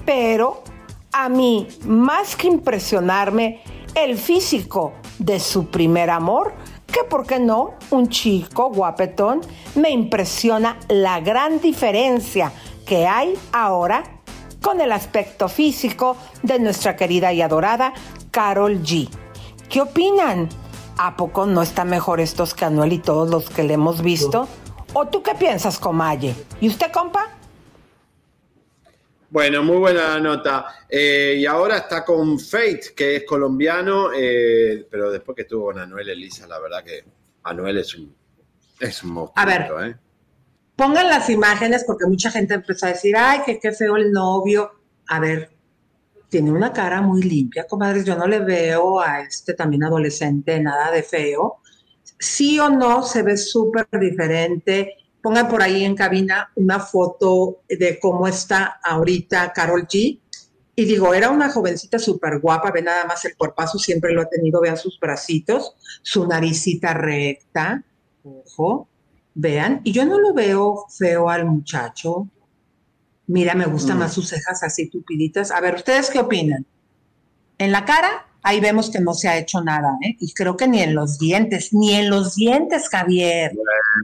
[0.06, 0.64] pero
[1.12, 3.62] a mí, más que impresionarme
[3.94, 6.54] el físico de su primer amor,
[6.96, 9.42] que por qué no, un chico guapetón,
[9.76, 12.54] me impresiona la gran diferencia
[12.86, 14.22] que hay ahora
[14.62, 17.92] con el aspecto físico de nuestra querida y adorada
[18.32, 19.10] Carol G.
[19.68, 20.48] ¿Qué opinan?
[20.98, 24.48] ¿A poco no está mejor estos que Anuel y todos los que le hemos visto?
[24.94, 26.34] ¿O tú qué piensas, Comalle?
[26.62, 27.28] ¿Y usted, compa?
[29.30, 30.68] Bueno, muy buena nota.
[30.88, 35.80] Eh, y ahora está con Fate, que es colombiano, eh, pero después que estuvo con
[35.80, 37.04] Anuel Elisa, la verdad que
[37.44, 38.16] Anuel es un,
[38.80, 39.44] es un monstruo.
[39.44, 39.90] A ver.
[39.90, 39.96] ¿eh?
[40.76, 44.72] Pongan las imágenes porque mucha gente empezó a decir, ay, que qué feo el novio.
[45.08, 45.52] A ver,
[46.30, 48.06] tiene una cara muy limpia, comadres.
[48.06, 51.62] Yo no le veo a este también adolescente nada de feo.
[52.20, 54.98] Sí o no, se ve súper diferente.
[55.26, 60.20] Pongan por ahí en cabina una foto de cómo está ahorita Carol G.
[60.76, 64.30] Y digo, era una jovencita súper guapa, ve nada más el cuerpazo, siempre lo ha
[64.30, 65.74] tenido, vean sus bracitos,
[66.04, 67.84] su naricita recta,
[68.24, 68.88] ojo,
[69.34, 69.82] vean.
[69.84, 72.28] Y yo no lo veo feo al muchacho.
[73.26, 74.00] Mira, me gustan Mm.
[74.02, 75.50] más sus cejas así tupiditas.
[75.50, 76.68] A ver, ¿ustedes qué opinan?
[77.58, 80.16] En la cara, ahí vemos que no se ha hecho nada, ¿eh?
[80.20, 83.52] Y creo que ni en los dientes, ni en los dientes, Javier.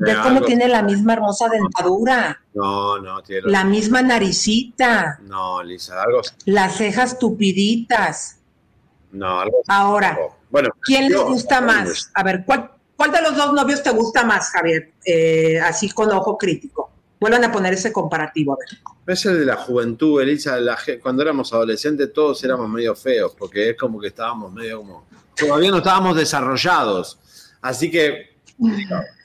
[0.01, 5.61] Ve cómo algo- tiene la misma hermosa dentadura, No, no, tiene la misma naricita, No,
[5.63, 6.21] Lisa, algo.
[6.45, 8.37] las cejas tupiditas.
[9.11, 9.57] No, algo.
[9.67, 10.17] Ahora,
[10.49, 12.09] Bueno, ¿quién les yo- gusta más?
[12.13, 14.91] A ver, ¿cuál, cuál de los dos novios te gusta más, Javier?
[15.05, 16.90] Eh, así con ojo crítico.
[17.21, 19.13] Vuelvan a poner ese comparativo, a ver.
[19.13, 20.59] Es el de la juventud, Elisa.
[20.59, 25.05] la cuando éramos adolescentes todos éramos medio feos, porque es como que estábamos medio como...
[25.35, 27.19] Todavía no estábamos desarrollados.
[27.61, 28.37] Así que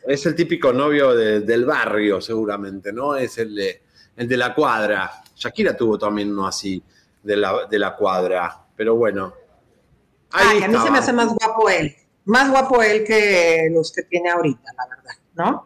[0.07, 3.17] es el típico novio de- del barrio, seguramente, ¿no?
[3.17, 3.83] Es el de,
[4.17, 5.11] el de la cuadra.
[5.35, 6.83] Shakira tuvo también uno así,
[7.23, 8.59] de la, de la cuadra.
[8.77, 9.33] Pero bueno.
[10.33, 11.95] Ahí Ay, a mí se me hace más guapo él.
[12.27, 15.13] Más guapo él que los que tiene ahorita, la verdad,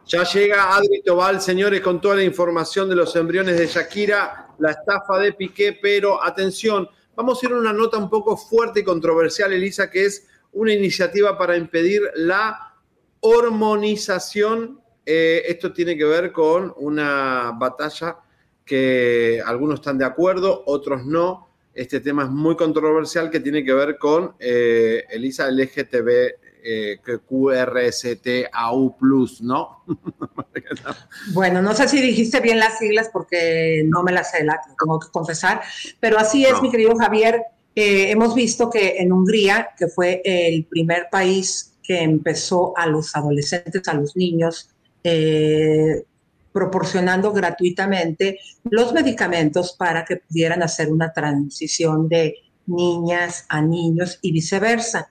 [0.04, 4.72] Ya llega Adri Tobal, señores, con toda la información de los embriones de Shakira, la
[4.72, 8.82] estafa de Piqué, pero atención, vamos a ir a una nota un poco fuerte y
[8.84, 12.74] controversial, Elisa, que es una iniciativa para impedir la
[13.20, 14.80] hormonización.
[15.06, 18.16] Eh, esto tiene que ver con una batalla
[18.64, 21.48] que algunos están de acuerdo, otros no.
[21.72, 27.18] Este tema es muy controversial que tiene que ver con eh, Elisa LGTB eh, que
[27.18, 28.96] QRSTAU+,
[29.42, 29.84] ¿no?
[31.32, 34.98] Bueno, no sé si dijiste bien las siglas porque no me las sé, la tengo
[34.98, 35.60] que confesar,
[36.00, 36.62] pero así es, No.
[36.62, 37.42] mi querido Javier.
[37.74, 43.14] Eh, hemos visto que en Hungría, que fue el primer país que empezó a los
[43.14, 44.70] adolescentes, a los niños,
[45.04, 46.04] eh,
[46.52, 52.34] proporcionando gratuitamente los medicamentos para que pudieran hacer una transición de
[52.66, 55.08] niñas a niños y viceversa.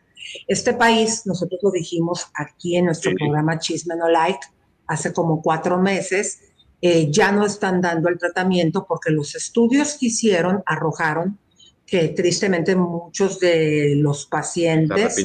[0.47, 4.39] Este país, nosotros lo dijimos aquí en nuestro programa Chisme No Like
[4.87, 6.39] hace como cuatro meses,
[6.81, 11.37] eh, ya no están dando el tratamiento porque los estudios que hicieron arrojaron
[11.85, 15.17] que tristemente muchos de los pacientes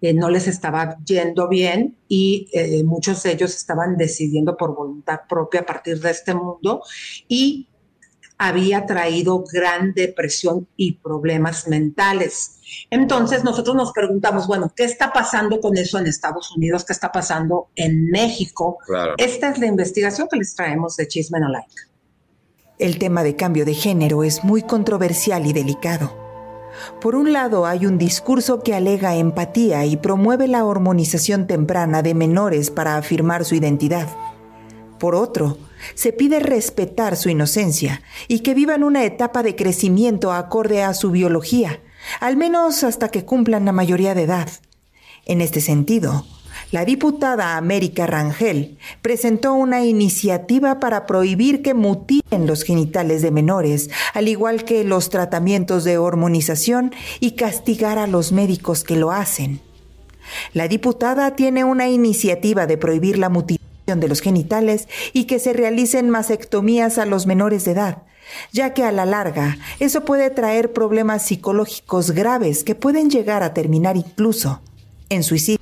[0.00, 5.20] eh, no les estaba yendo bien y eh, muchos de ellos estaban decidiendo por voluntad
[5.28, 6.82] propia a partir de este mundo
[7.28, 7.68] y
[8.38, 12.60] había traído gran depresión y problemas mentales.
[12.90, 16.84] Entonces nosotros nos preguntamos, bueno, ¿qué está pasando con eso en Estados Unidos?
[16.84, 18.78] ¿Qué está pasando en México?
[18.86, 19.14] Claro.
[19.16, 21.74] Esta es la investigación que les traemos de Chisme No Like.
[22.78, 26.26] El tema de cambio de género es muy controversial y delicado.
[27.00, 32.12] Por un lado, hay un discurso que alega empatía y promueve la hormonización temprana de
[32.12, 34.08] menores para afirmar su identidad.
[34.98, 35.56] Por otro,
[35.94, 41.10] se pide respetar su inocencia y que vivan una etapa de crecimiento acorde a su
[41.10, 41.80] biología,
[42.20, 44.48] al menos hasta que cumplan la mayoría de edad.
[45.24, 46.24] En este sentido,
[46.72, 53.90] la diputada América Rangel presentó una iniciativa para prohibir que mutilen los genitales de menores,
[54.14, 59.60] al igual que los tratamientos de hormonización y castigar a los médicos que lo hacen.
[60.52, 65.52] La diputada tiene una iniciativa de prohibir la mutilación de los genitales y que se
[65.52, 68.02] realicen mastectomías a los menores de edad,
[68.52, 73.54] ya que a la larga eso puede traer problemas psicológicos graves que pueden llegar a
[73.54, 74.60] terminar incluso
[75.08, 75.60] en suicidio.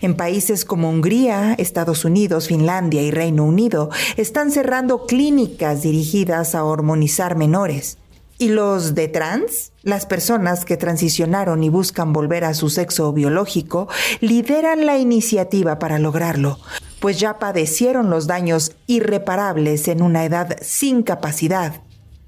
[0.00, 6.64] En países como Hungría, Estados Unidos, Finlandia y Reino Unido están cerrando clínicas dirigidas a
[6.64, 7.98] hormonizar menores.
[8.38, 9.72] ¿Y los de trans?
[9.82, 13.88] Las personas que transicionaron y buscan volver a su sexo biológico
[14.20, 16.58] lideran la iniciativa para lograrlo,
[17.00, 21.82] pues ya padecieron los daños irreparables en una edad sin capacidad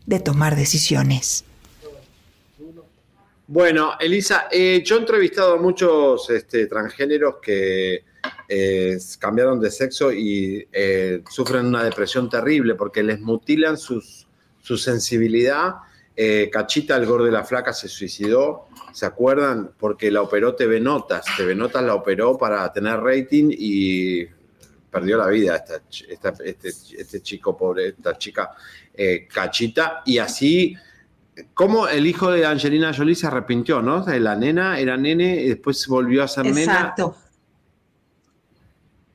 [0.07, 1.45] de tomar decisiones.
[3.47, 8.05] Bueno, Elisa, eh, yo he entrevistado a muchos este, transgéneros que
[8.49, 14.27] eh, cambiaron de sexo y eh, sufren una depresión terrible porque les mutilan sus,
[14.63, 15.77] su sensibilidad.
[16.51, 19.71] Cachita, el gordo de la flaca, se suicidó, ¿se acuerdan?
[19.79, 21.25] Porque la operó TV Notas.
[21.37, 24.25] TV Notas la operó para tener rating y
[24.91, 25.81] perdió la vida esta,
[26.45, 28.51] este, este, chico pobre, esta chica
[29.33, 30.03] Cachita.
[30.07, 30.77] Y así
[31.55, 34.05] cómo el hijo de Angelina Jolie se arrepintió, ¿no?
[34.07, 36.61] la nena era nene y después volvió a ser nena.
[36.61, 37.17] Exacto.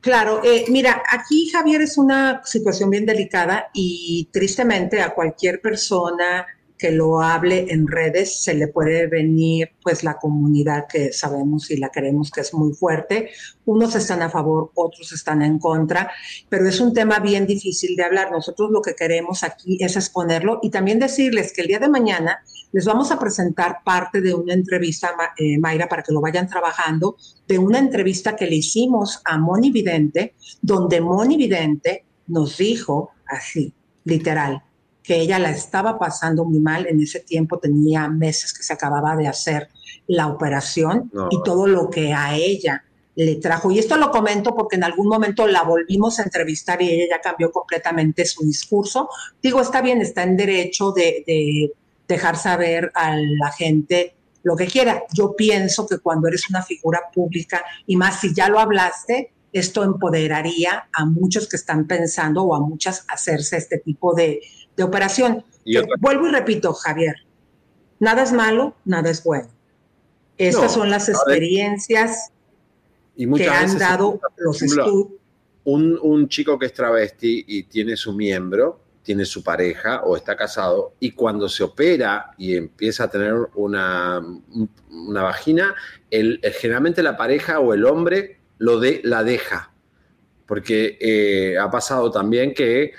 [0.01, 6.45] Claro, eh, mira, aquí Javier es una situación bien delicada y tristemente a cualquier persona
[6.83, 11.77] que lo hable en redes, se le puede venir pues la comunidad que sabemos y
[11.77, 13.29] la queremos que es muy fuerte.
[13.63, 16.11] Unos están a favor, otros están en contra,
[16.49, 18.33] pero es un tema bien difícil de hablar.
[18.33, 22.43] Nosotros lo que queremos aquí es exponerlo y también decirles que el día de mañana
[22.73, 27.15] les vamos a presentar parte de una entrevista, eh, Mayra, para que lo vayan trabajando,
[27.47, 33.73] de una entrevista que le hicimos a Moni Vidente, donde Moni Vidente nos dijo así,
[34.03, 34.63] literal,
[35.03, 36.87] que ella la estaba pasando muy mal.
[36.87, 39.69] En ese tiempo tenía meses que se acababa de hacer
[40.07, 42.83] la operación y todo lo que a ella
[43.15, 43.69] le trajo.
[43.69, 47.21] Y esto lo comento porque en algún momento la volvimos a entrevistar y ella ya
[47.21, 49.09] cambió completamente su discurso.
[49.41, 51.73] Digo, está bien, está en derecho de, de
[52.07, 55.03] dejar saber a la gente lo que quiera.
[55.13, 59.83] Yo pienso que cuando eres una figura pública y más si ya lo hablaste, esto
[59.83, 64.41] empoderaría a muchos que están pensando o a muchas hacerse este tipo de,
[64.75, 65.43] de operación.
[65.99, 67.15] Vuelvo y repito, Javier,
[67.99, 69.49] nada es malo, nada es bueno.
[70.37, 72.31] Estas son las experiencias
[73.15, 75.07] y que han dado los estudios.
[75.65, 80.35] Un, un chico que es travesti y tiene su miembro, tiene su pareja o está
[80.35, 84.21] casado, y cuando se opera y empieza a tener una,
[84.89, 85.75] una vagina,
[86.09, 89.71] el, generalmente la pareja o el hombre lo de, la deja.
[90.45, 92.93] Porque eh, ha pasado también que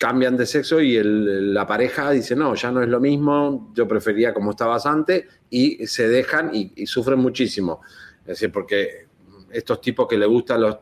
[0.00, 4.32] cambian de sexo y la pareja dice, no, ya no es lo mismo, yo prefería
[4.32, 7.82] como estabas antes, y se dejan y, sufren muchísimo.
[8.22, 9.08] Es decir, porque
[9.50, 10.74] estos tipos que le gusta los,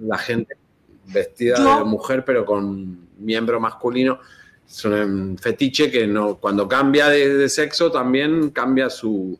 [0.00, 0.54] la gente
[1.06, 4.20] vestida de mujer pero con miembro masculino,
[4.66, 9.38] son un fetiche que no, cuando cambia de, de sexo también cambia su,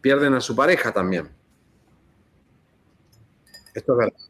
[0.00, 1.28] pierden a su pareja también.
[3.74, 4.29] Esto es verdad.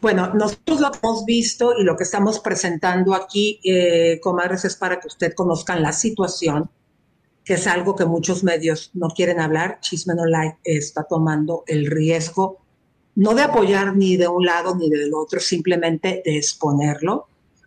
[0.00, 5.00] Bueno, nosotros lo hemos visto y lo que estamos presentando aquí, eh, comadres, es para
[5.00, 6.70] que usted conozcan la situación,
[7.44, 9.78] que es algo que muchos medios no quieren hablar.
[9.80, 12.58] Chisme No Like está tomando el riesgo,
[13.14, 17.26] no de apoyar ni de un lado ni del otro, simplemente de exponerlo,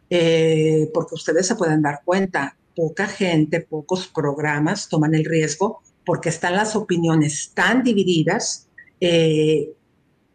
[0.10, 6.30] eh, porque ustedes se pueden dar cuenta, poca gente, pocos programas toman el riesgo porque
[6.30, 8.68] están las opiniones tan divididas.
[9.00, 9.74] Eh,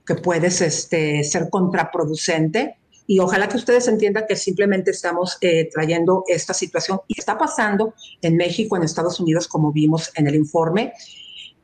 [0.06, 2.76] que puedes este, ser contraproducente.
[3.08, 7.94] Y ojalá que ustedes entiendan que simplemente estamos eh, trayendo esta situación y está pasando
[8.20, 10.92] en México, en Estados Unidos, como vimos en el informe.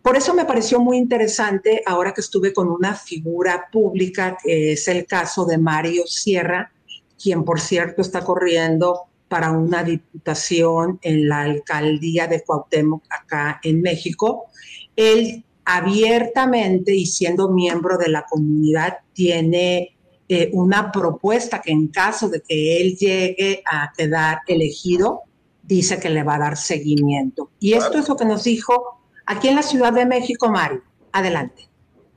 [0.02, 4.89] Por eso me pareció muy interesante ahora que estuve con una figura pública, que es
[4.89, 6.73] el caso de Mario Sierra,
[7.20, 13.81] quien por cierto está corriendo para una diputación en la alcaldía de Cuauhtémoc acá en
[13.81, 14.47] México.
[14.94, 19.97] Él abiertamente y siendo miembro de la comunidad tiene
[20.28, 25.22] eh, una propuesta que en caso de que él llegue a quedar elegido,
[25.62, 27.51] dice que le va a dar seguimiento.
[27.60, 30.82] Y esto es lo que nos dijo aquí en la Ciudad de México, Mario.
[31.12, 31.68] Adelante.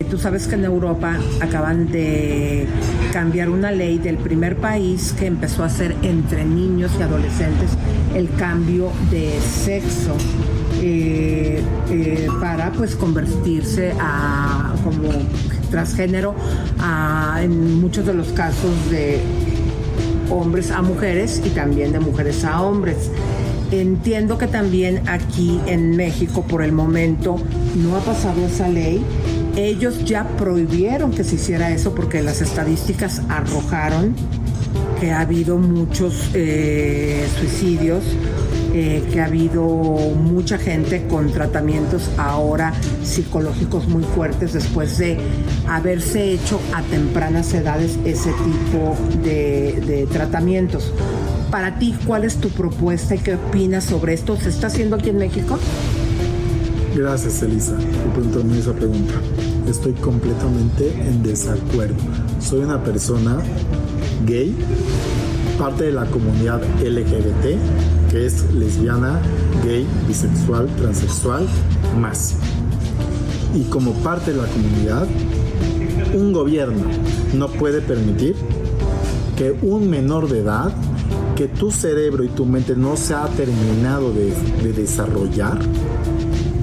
[0.10, 2.68] Tú sabes que en Europa acaban de
[3.12, 7.72] cambiar una ley del primer país que empezó a hacer entre niños y adolescentes
[8.14, 10.16] el cambio de sexo
[10.88, 15.10] eh, eh, para pues convertirse a como
[15.72, 16.36] transgénero
[17.42, 19.20] en muchos de los casos de
[20.30, 23.10] hombres a mujeres y también de mujeres a hombres.
[23.72, 27.38] Entiendo que también aquí en México por el momento
[27.76, 29.04] no ha pasado esa ley.
[29.56, 34.14] Ellos ya prohibieron que se hiciera eso porque las estadísticas arrojaron
[35.00, 38.04] que ha habido muchos eh, suicidios,
[38.78, 42.74] eh, que ha habido mucha gente con tratamientos ahora
[43.04, 45.18] psicológicos muy fuertes después de
[45.70, 50.92] haberse hecho a tempranas edades ese tipo de, de tratamientos.
[51.50, 54.36] Para ti, ¿cuál es tu propuesta y qué opinas sobre esto?
[54.36, 55.58] ¿Se está haciendo aquí en México?
[56.94, 59.14] Gracias, Elisa, por preguntarme esa pregunta.
[59.70, 61.96] Estoy completamente en desacuerdo.
[62.42, 63.38] Soy una persona
[64.26, 64.54] gay,
[65.58, 69.20] parte de la comunidad LGBT, que es lesbiana,
[69.64, 71.48] gay, bisexual, transexual,
[72.00, 72.36] más.
[73.54, 75.08] Y como parte de la comunidad,
[76.14, 76.84] un gobierno
[77.34, 78.36] no puede permitir
[79.38, 80.74] que un menor de edad
[81.36, 84.34] que tu cerebro y tu mente no se ha terminado de,
[84.74, 85.60] desarrollar,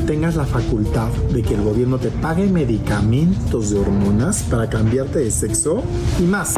[0.06, 5.30] tengas la facultad de que el gobierno te pague medicamentos de hormonas para cambiarte de
[5.30, 5.82] sexo
[6.18, 6.54] y más.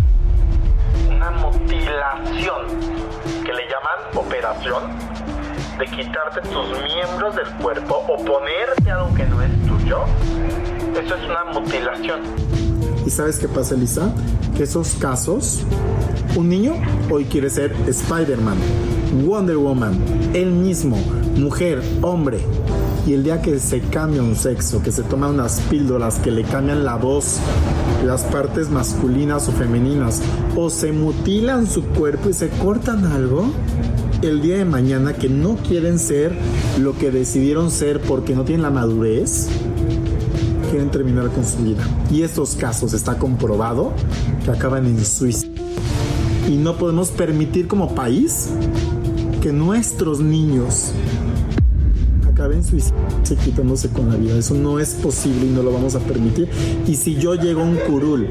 [1.65, 2.67] Mutilación,
[3.43, 4.83] que le llaman operación,
[5.79, 10.05] de quitarte tus miembros del cuerpo o ponerte algo que no es tuyo,
[10.93, 12.21] eso es una mutilación.
[13.07, 14.13] ¿Y sabes qué pasa, Elisa?
[14.55, 15.65] Que esos casos
[16.37, 16.75] un niño
[17.11, 18.59] hoy quiere ser Spider-Man,
[19.25, 19.99] Wonder Woman,
[20.35, 20.99] él mismo,
[21.37, 22.41] mujer, hombre.
[23.07, 26.43] Y el día que se cambia un sexo, que se toman unas píldoras que le
[26.43, 27.39] cambian la voz,
[28.05, 30.23] las partes masculinas o femeninas,
[30.57, 33.47] o se mutilan su cuerpo y se cortan algo,
[34.23, 36.33] el día de mañana que no quieren ser
[36.81, 39.49] lo que decidieron ser porque no tienen la madurez,
[40.71, 41.87] quieren terminar con su vida.
[42.11, 43.93] Y estos casos está comprobado
[44.45, 45.63] que acaban en suicidio
[46.49, 48.49] y no podemos permitir como país
[49.41, 50.93] que nuestros niños
[52.35, 54.37] acaben suicidándose quitándose con la vida.
[54.37, 56.49] Eso no es posible y no lo vamos a permitir.
[56.87, 58.27] Y si yo llego a un curul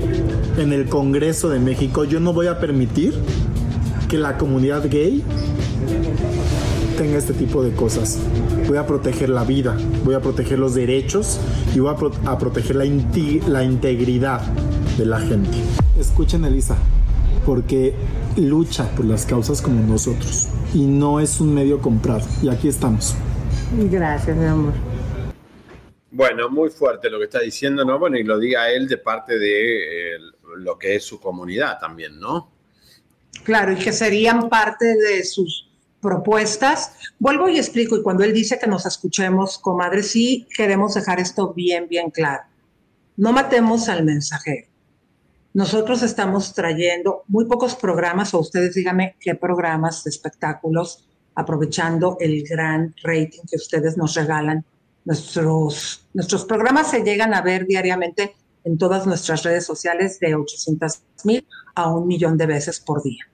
[0.57, 3.13] en el Congreso de México, yo no voy a permitir
[4.09, 5.23] que la comunidad gay
[6.97, 8.19] tenga este tipo de cosas.
[8.67, 11.39] Voy a proteger la vida, voy a proteger los derechos
[11.73, 11.93] y voy
[12.25, 12.85] a, proteger la,
[13.47, 14.41] la integridad
[14.97, 15.57] de la gente.
[15.97, 16.75] Escuchen, Elisa
[17.45, 17.93] porque
[18.37, 22.25] lucha por las causas como nosotros y no es un medio comprado.
[22.41, 23.15] Y aquí estamos.
[23.71, 24.73] Gracias, mi amor.
[26.11, 27.97] Bueno, muy fuerte lo que está diciendo, ¿no?
[27.97, 30.19] Bueno, y lo diga él de parte de eh,
[30.57, 32.51] lo que es su comunidad también, ¿no?
[33.43, 35.69] Claro, y que serían parte de sus
[36.01, 36.93] propuestas.
[37.17, 41.53] Vuelvo y explico, y cuando él dice que nos escuchemos, comadre, sí queremos dejar esto
[41.53, 42.43] bien, bien claro.
[43.17, 44.67] No matemos al mensajero
[45.53, 52.43] nosotros estamos trayendo muy pocos programas, o ustedes díganme qué programas de espectáculos, aprovechando el
[52.43, 54.63] gran rating que ustedes nos regalan.
[55.05, 61.01] Nuestros, nuestros programas se llegan a ver diariamente en todas nuestras redes sociales de 800
[61.25, 61.45] mil
[61.75, 63.25] a un millón de veces por día.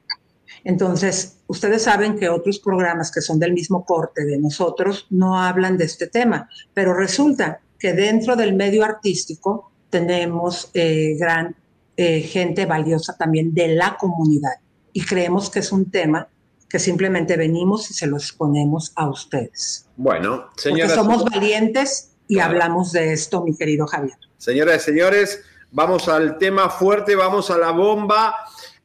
[0.64, 5.78] Entonces, ustedes saben que otros programas que son del mismo corte de nosotros no hablan
[5.78, 11.56] de este tema, pero resulta que dentro del medio artístico tenemos eh, gran
[11.96, 14.54] eh, gente valiosa también de la comunidad.
[14.92, 16.28] Y creemos que es un tema
[16.70, 19.88] que simplemente venimos y se lo exponemos a ustedes.
[19.98, 20.94] Bueno, señoras.
[20.94, 24.18] Porque somos valientes y hablamos de esto, mi querido Javier.
[24.38, 28.36] Señoras y señores, vamos al tema fuerte, vamos a la bomba.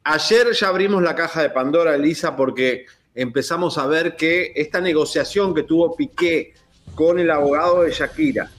[0.03, 5.53] Ayer ya abrimos la caja de Pandora, Elisa, porque empezamos a ver que esta negociación
[5.53, 6.53] que tuvo Piqué
[6.95, 8.49] con el abogado de Shakira,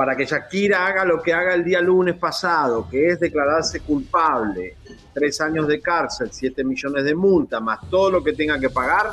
[0.00, 4.76] para que Shakira haga lo que haga el día lunes pasado, que es declararse culpable,
[5.12, 9.10] tres años de cárcel, siete millones de multa, más todo lo que tenga que pagar,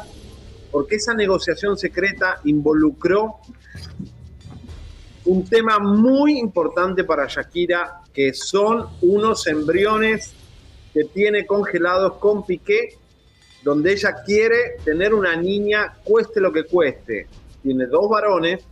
[0.71, 3.35] porque esa negociación secreta involucró
[5.25, 10.31] un tema muy importante para Shakira, que son unos embriones
[10.93, 12.97] que tiene congelados con Piqué,
[13.61, 17.27] donde ella quiere tener una niña, cueste lo que cueste.
[17.61, 18.63] Tiene dos varones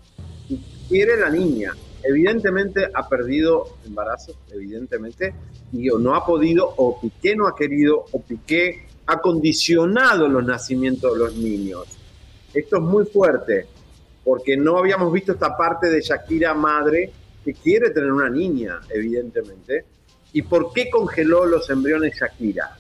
[0.48, 1.74] y quiere la niña
[2.08, 5.34] evidentemente ha perdido embarazos, evidentemente,
[5.72, 10.44] y o no ha podido, o Piqué no ha querido, o Piqué ha condicionado los
[10.44, 11.86] nacimientos de los niños.
[12.54, 13.68] Esto es muy fuerte,
[14.24, 17.12] porque no habíamos visto esta parte de Shakira madre
[17.44, 19.86] que quiere tener una niña, evidentemente.
[20.34, 22.78] ¿Y por qué congeló los embriones Shakira?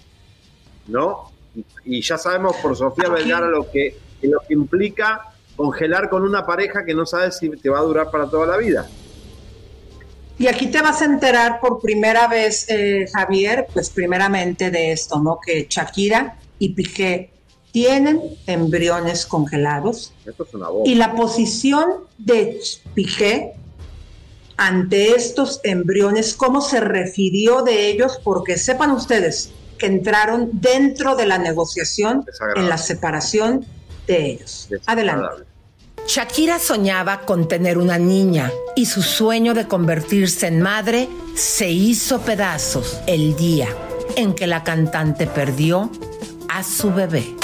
[0.87, 1.31] ¿No?
[1.55, 1.65] Y,
[1.97, 6.83] y ya sabemos por Sofía Vergara lo que, lo que implica congelar con una pareja
[6.83, 8.87] que no sabes si te va a durar para toda la vida.
[10.37, 15.19] Y aquí te vas a enterar por primera vez, eh, Javier, pues primeramente de esto,
[15.19, 15.39] ¿no?
[15.43, 17.29] Que Shakira y Piqué
[17.71, 20.13] tienen embriones congelados.
[20.25, 20.67] Esto es una.
[20.83, 21.85] Y la posición
[22.17, 22.59] de
[22.93, 23.53] Piqué
[24.57, 31.25] ante estos embriones, cómo se refirió de ellos, porque sepan ustedes que entraron dentro de
[31.25, 32.25] la negociación
[32.55, 33.65] en la separación
[34.07, 34.69] de ellos.
[34.85, 35.43] Adelante.
[36.07, 42.21] Shakira soñaba con tener una niña y su sueño de convertirse en madre se hizo
[42.21, 43.67] pedazos el día
[44.15, 45.89] en que la cantante perdió
[46.47, 47.35] a su bebé.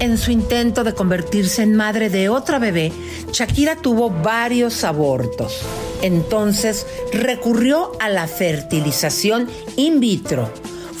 [0.00, 2.92] En su intento de convertirse en madre de otra bebé,
[3.30, 5.60] Shakira tuvo varios abortos.
[6.00, 10.50] Entonces recurrió a la fertilización in vitro.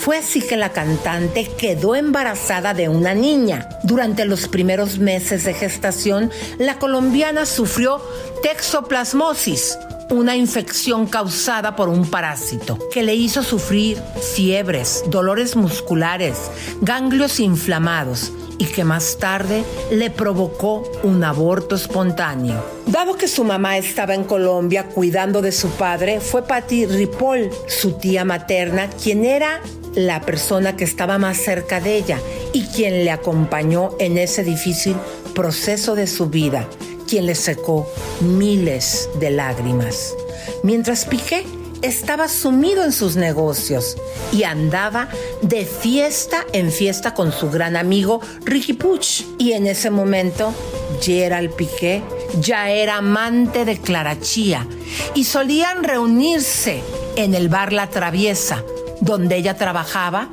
[0.02, 3.68] Fue así que la cantante quedó embarazada de una niña.
[3.84, 8.02] Durante los primeros meses de gestación, la colombiana sufrió
[8.42, 9.78] texoplasmosis,
[10.10, 13.96] una infección causada por un parásito que le hizo sufrir
[14.34, 16.50] fiebres, dolores musculares,
[16.80, 19.62] ganglios inflamados y que más tarde
[19.92, 22.60] le provocó un aborto espontáneo.
[22.88, 27.92] Dado que su mamá estaba en Colombia cuidando de su padre, fue Patti Ripoll, su
[27.92, 29.60] tía materna, quien era
[29.94, 32.18] la persona que estaba más cerca de ella
[32.52, 34.96] y quien le acompañó en ese difícil
[35.34, 36.68] proceso de su vida,
[37.06, 37.86] quien le secó
[38.20, 40.14] miles de lágrimas.
[40.62, 41.44] Mientras Piqué
[41.82, 43.96] estaba sumido en sus negocios
[44.32, 45.08] y andaba
[45.42, 49.24] de fiesta en fiesta con su gran amigo Ricky Puch.
[49.38, 50.54] Y en ese momento,
[51.00, 52.02] Gerald Piqué
[52.40, 54.66] ya era amante de Clara Chía
[55.14, 56.80] y solían reunirse
[57.16, 58.64] en el bar La Traviesa,
[59.02, 60.28] donde ella trabajaba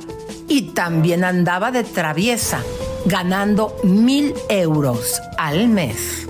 [0.48, 2.62] y también andaba de traviesa,
[3.04, 6.26] ganando mil euros al mes.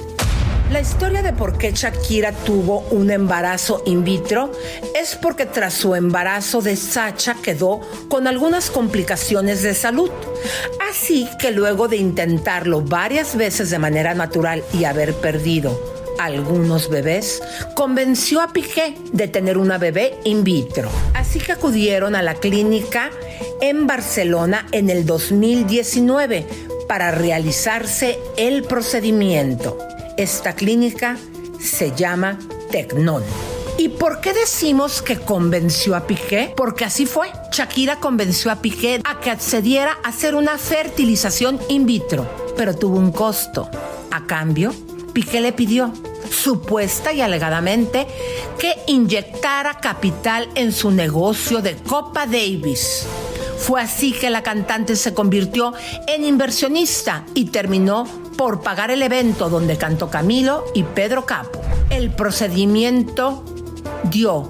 [0.72, 4.52] La historia de por qué Shakira tuvo un embarazo in vitro
[4.98, 10.10] es porque tras su embarazo de Sacha quedó con algunas complicaciones de salud.
[10.88, 17.42] Así que luego de intentarlo varias veces de manera natural y haber perdido algunos bebés,
[17.74, 20.90] convenció a Piqué de tener una bebé in vitro.
[21.14, 23.10] Así que acudieron a la clínica
[23.60, 26.46] en Barcelona en el 2019
[26.86, 29.78] para realizarse el procedimiento.
[30.16, 31.16] Esta clínica
[31.60, 32.38] se llama
[32.70, 33.22] Tecnón.
[33.78, 36.52] ¿Y por qué decimos que convenció a Piqué?
[36.54, 37.28] Porque así fue.
[37.50, 42.28] Shakira convenció a Piqué a que accediera a hacer una fertilización in vitro,
[42.58, 43.70] pero tuvo un costo.
[44.10, 44.74] A cambio,
[45.14, 45.92] Piqué le pidió,
[46.30, 48.06] supuesta y alegadamente,
[48.58, 53.06] que inyectara capital en su negocio de Copa Davis.
[53.58, 55.74] Fue así que la cantante se convirtió
[56.06, 61.60] en inversionista y terminó por pagar el evento donde cantó Camilo y Pedro Capo.
[61.90, 63.44] El procedimiento
[64.04, 64.48] dio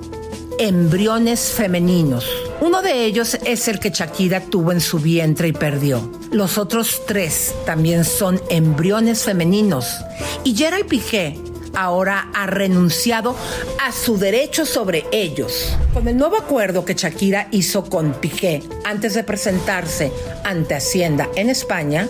[0.60, 2.24] embriones femeninos.
[2.60, 6.08] Uno de ellos es el que Shakira tuvo en su vientre y perdió.
[6.30, 9.96] Los otros tres también son embriones femeninos.
[10.44, 11.36] Y Gerald Piqué
[11.74, 13.36] ahora ha renunciado
[13.80, 15.76] a su derecho sobre ellos.
[15.92, 20.12] Con el nuevo acuerdo que Shakira hizo con Piqué antes de presentarse
[20.44, 22.08] ante Hacienda en España,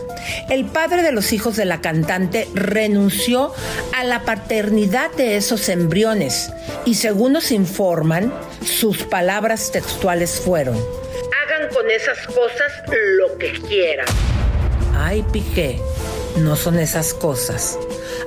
[0.49, 3.53] el padre de los hijos de la cantante renunció
[3.97, 6.51] a la paternidad de esos embriones
[6.85, 8.33] y según nos informan,
[8.65, 12.73] sus palabras textuales fueron, hagan con esas cosas
[13.19, 14.07] lo que quieran.
[14.95, 15.81] Ay, Piqué,
[16.37, 17.79] no son esas cosas.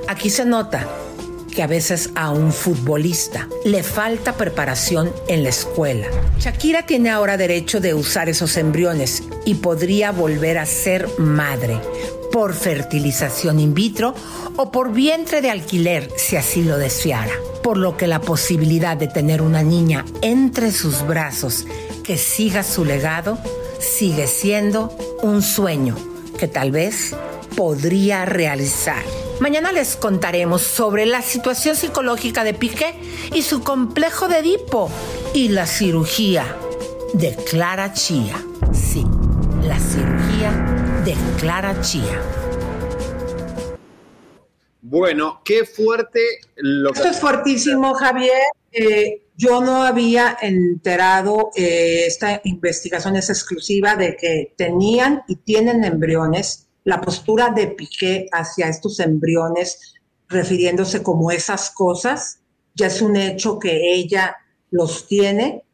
[0.08, 0.86] Aquí se nota
[1.54, 6.08] que a veces a un futbolista le falta preparación en la escuela.
[6.38, 11.78] Shakira tiene ahora derecho de usar esos embriones y podría volver a ser madre
[12.32, 14.14] por fertilización in vitro
[14.56, 17.32] o por vientre de alquiler si así lo deseara.
[17.62, 21.64] Por lo que la posibilidad de tener una niña entre sus brazos
[22.02, 23.38] que siga su legado
[23.78, 25.96] sigue siendo un sueño
[26.38, 27.14] que tal vez
[27.56, 29.23] podría realizar.
[29.40, 32.94] Mañana les contaremos sobre la situación psicológica de Piqué
[33.34, 34.90] y su complejo de Edipo
[35.34, 36.56] y la cirugía
[37.14, 38.36] de Clara Chía.
[38.72, 39.04] Sí,
[39.64, 40.52] la cirugía
[41.04, 42.22] de Clara Chía.
[44.82, 46.20] Bueno, qué fuerte
[46.54, 47.00] lo que...
[47.00, 48.32] Esto es fuertísimo, Javier.
[48.70, 55.82] Eh, yo no había enterado, eh, esta investigación es exclusiva de que tenían y tienen
[55.82, 56.68] embriones.
[56.84, 59.94] La postura de Piqué hacia estos embriones,
[60.28, 62.40] refiriéndose como esas cosas,
[62.74, 64.36] ya es un hecho que ella
[64.70, 65.64] los tiene.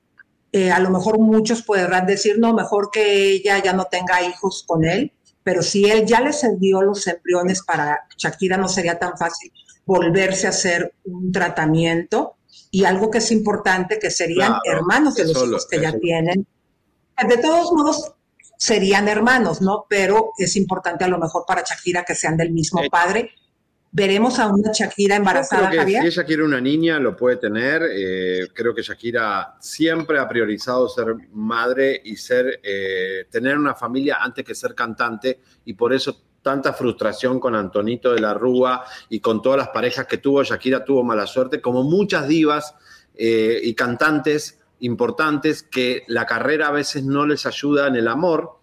[0.53, 4.65] Eh, a lo mejor muchos podrán decir, no, mejor que ella ya no tenga hijos
[4.66, 5.12] con él,
[5.43, 9.53] pero si él ya les envió los embriones para Shakira, no sería tan fácil
[9.87, 12.37] volverse a hacer un tratamiento
[12.70, 16.47] y algo que es importante, que serían Claro, hermanos de los hijos que ya tienen.
[17.28, 18.12] De todos modos,
[18.61, 19.87] serían hermanos, ¿no?
[19.89, 23.31] Pero es importante a lo mejor para Shakira que sean del mismo padre.
[23.91, 26.03] Veremos a una Shakira embarazada, creo que Javier.
[26.03, 27.82] si ella quiere una niña, lo puede tener.
[27.91, 34.19] Eh, creo que Shakira siempre ha priorizado ser madre y ser, eh, tener una familia
[34.20, 39.20] antes que ser cantante, y por eso tanta frustración con Antonito de la Rúa y
[39.20, 40.43] con todas las parejas que tuvo.
[40.43, 42.74] Shakira tuvo mala suerte, como muchas divas
[43.15, 48.61] eh, y cantantes importantes que la carrera a veces no les ayuda en el amor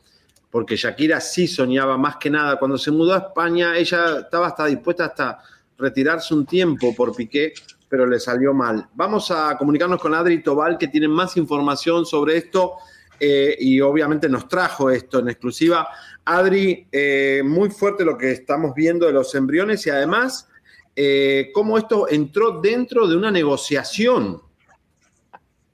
[0.50, 2.58] porque Shakira sí soñaba más que nada.
[2.58, 5.40] Cuando se mudó a España, ella estaba hasta dispuesta hasta
[5.78, 7.54] retirarse un tiempo por Piqué,
[7.88, 8.88] pero le salió mal.
[8.96, 12.74] Vamos a comunicarnos con Adri Tobal, que tiene más información sobre esto
[13.20, 15.88] eh, y obviamente nos trajo esto en exclusiva.
[16.26, 20.50] Adri, eh, muy fuerte lo que estamos viendo de los embriones y además
[20.96, 24.42] eh, cómo esto entró dentro de una negociación.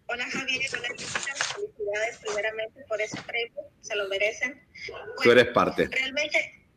[0.07, 4.61] Hola Javier hola Jessica, felicidades primeramente por ese premio, se lo merecen.
[5.23, 5.88] Tú eres parte.
[5.88, 6.67] Realmente,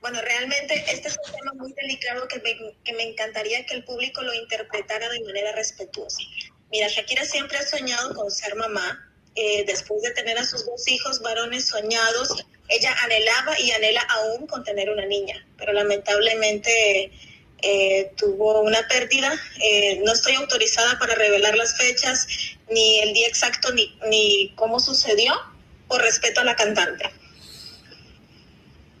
[0.00, 3.84] bueno, realmente este es un tema muy delicado que me, que me encantaría que el
[3.84, 6.22] público lo interpretara de manera respetuosa.
[6.70, 9.08] Mira, Shakira siempre ha soñado con ser mamá.
[9.34, 14.46] eh, después de tener a sus dos hijos varones soñados, ella anhelaba y anhela aún
[14.46, 17.10] con tener una niña, pero lamentablemente
[17.62, 19.32] eh, tuvo una pérdida.
[19.62, 22.26] Eh, no estoy autorizada para revelar las fechas,
[22.70, 25.32] ni el día exacto, ni, ni cómo sucedió,
[25.88, 27.04] por respeto a la cantante.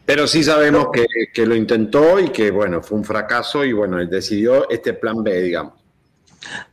[0.04, 4.00] Pero sí sabemos que, que lo intentó y que, bueno, fue un fracaso y, bueno,
[4.00, 5.74] él decidió este plan B, digamos.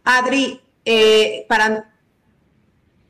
[0.04, 1.94] Adri, eh, para...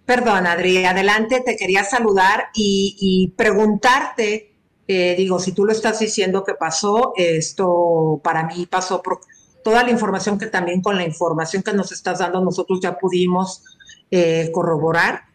[0.05, 4.55] Perdón, Adri, adelante, te quería saludar y, y preguntarte,
[4.91, 9.19] eh, digo, si tú lo estás diciendo que pasó, esto para mí pasó por
[9.63, 13.63] toda la información que también con la información que nos estás dando nosotros ya pudimos
[14.09, 15.25] eh, corroborar.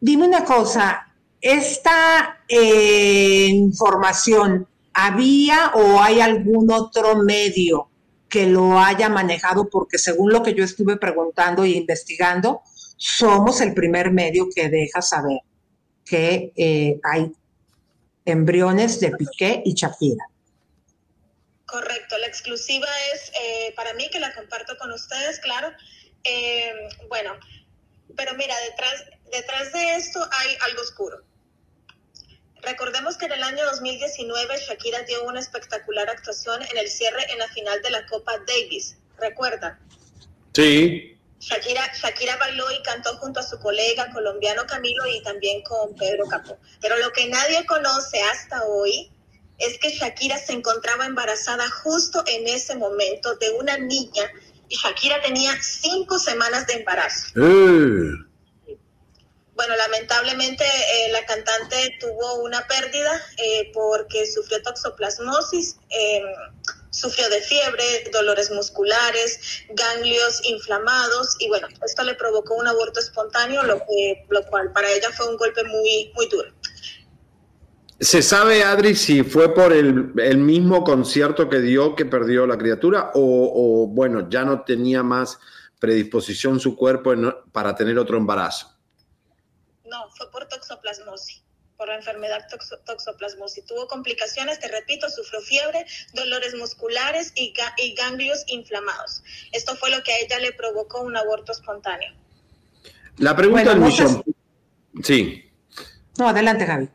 [0.00, 7.88] Dime una cosa, ¿esta eh, información había o hay algún otro medio
[8.28, 9.68] que lo haya manejado?
[9.70, 12.62] Porque según lo que yo estuve preguntando e investigando,
[12.96, 15.38] somos el primer medio que deja saber
[16.04, 16.52] que
[17.04, 17.32] hay
[18.24, 20.24] embriones de Piqué y Shakira.
[21.66, 25.72] Correcto, la exclusiva es eh, para mí que la comparto con ustedes, claro.
[26.22, 26.72] Eh,
[27.08, 27.32] bueno,
[28.16, 31.22] pero mira, detrás, detrás de esto hay algo oscuro.
[32.62, 37.38] Recordemos que en el año 2019 Shakira dio una espectacular actuación en el cierre en
[37.38, 38.96] la final de la Copa Davis.
[39.18, 39.78] ¿Recuerdan?
[40.54, 41.13] Sí.
[41.44, 46.26] Shakira, Shakira bailó y cantó junto a su colega colombiano Camilo y también con Pedro
[46.26, 46.58] Capó.
[46.80, 49.10] Pero lo que nadie conoce hasta hoy
[49.58, 54.30] es que Shakira se encontraba embarazada justo en ese momento de una niña
[54.68, 57.26] y Shakira tenía cinco semanas de embarazo.
[59.54, 66.22] Bueno, lamentablemente eh, la cantante tuvo una pérdida eh, porque sufrió toxoplasmosis, eh,
[66.94, 69.40] sufrió de fiebre, dolores musculares,
[69.70, 74.90] ganglios inflamados y bueno, esto le provocó un aborto espontáneo, lo, que, lo cual para
[74.90, 76.50] ella fue un golpe muy, muy duro.
[78.00, 82.58] ¿Se sabe, Adri, si fue por el, el mismo concierto que dio que perdió la
[82.58, 85.38] criatura o, o, bueno, ya no tenía más
[85.78, 88.68] predisposición su cuerpo en- para tener otro embarazo?
[89.84, 91.43] No, fue por toxoplasmosis,
[91.84, 93.66] por la enfermedad toxo- toxoplasmosis.
[93.66, 95.84] Tuvo complicaciones, te repito, sufrió fiebre,
[96.14, 99.22] dolores musculares y, ga- y ganglios inflamados.
[99.52, 102.10] Esto fue lo que a ella le provocó un aborto espontáneo.
[103.18, 104.24] La pregunta Bueno, millón.
[105.02, 105.44] Sí.
[106.18, 106.88] No, adelante, Javi.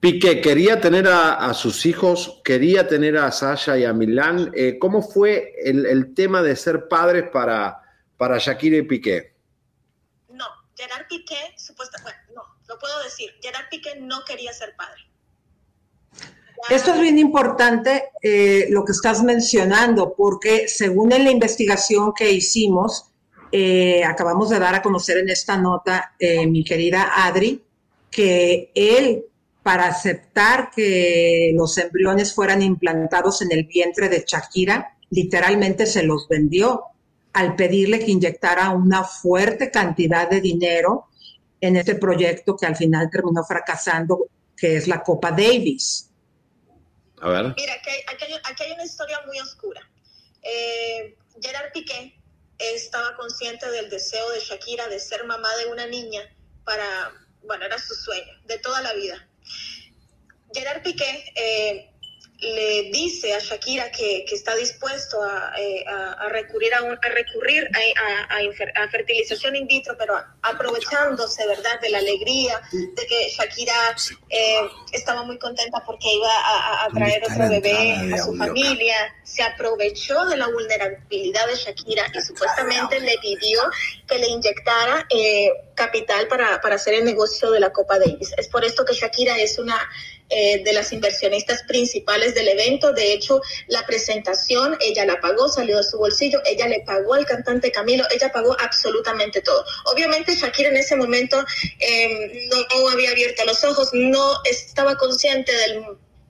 [0.00, 4.50] Piqué quería tener a, a sus hijos, quería tener a Sasha y a Milán.
[4.56, 7.82] Eh, ¿Cómo fue el, el tema de ser padres para,
[8.16, 9.34] para Shakira y Piqué?
[10.28, 10.46] No,
[10.76, 12.27] Gerard Piqué, supuesta, bueno, no,
[12.78, 15.02] lo puedo decir, Gerard Piqué no quería ser padre.
[16.70, 22.30] Esto es bien importante eh, lo que estás mencionando, porque según en la investigación que
[22.30, 23.10] hicimos,
[23.52, 27.62] eh, acabamos de dar a conocer en esta nota, eh, mi querida Adri,
[28.10, 29.24] que él
[29.62, 36.26] para aceptar que los embriones fueran implantados en el vientre de Shakira, literalmente se los
[36.28, 36.84] vendió
[37.34, 41.07] al pedirle que inyectara una fuerte cantidad de dinero
[41.60, 46.10] en este proyecto que al final terminó fracasando, que es la Copa Davis.
[47.20, 47.54] A ver.
[47.56, 49.80] Mira, aquí hay, aquí hay- aquí hay una historia muy oscura.
[50.42, 52.20] Eh, Gerard Piqué
[52.58, 56.22] estaba consciente del deseo de Shakira de ser mamá de una niña
[56.64, 57.12] para,
[57.44, 59.28] bueno, era su sueño de toda la vida.
[60.52, 61.87] Gerard Piqué eh,
[62.40, 66.96] le dice a Shakira que, que está dispuesto a, eh, a- a recurrir, a, un-
[67.02, 67.78] a, recurrir a,
[68.34, 73.28] a- a infer- a fertilización in vitro, pero aprovechándose, ¿verdad?, de la alegría de que
[73.30, 73.74] Shakira
[74.28, 74.60] eh,
[74.92, 76.28] estaba muy contenta porque iba
[76.84, 78.94] a, traer otro bebé a su familia,
[79.24, 83.60] se aprovechó de la vulnerabilidad de Shakira y supuestamente le pidió
[84.06, 88.32] que le inyectara eh, capital para, para hacer el negocio de la Copa Davis.
[88.36, 89.76] Es por esto que Shakira es una
[90.30, 92.92] eh, de las inversionistas principales del evento.
[92.92, 97.24] De hecho, la presentación ella la pagó, salió de su bolsillo, ella le pagó al
[97.24, 99.64] cantante Camilo, ella pagó absolutamente todo.
[99.86, 101.42] Obviamente Shakira en ese momento
[101.80, 105.84] eh, no, no había abierto los ojos, no estaba consciente del,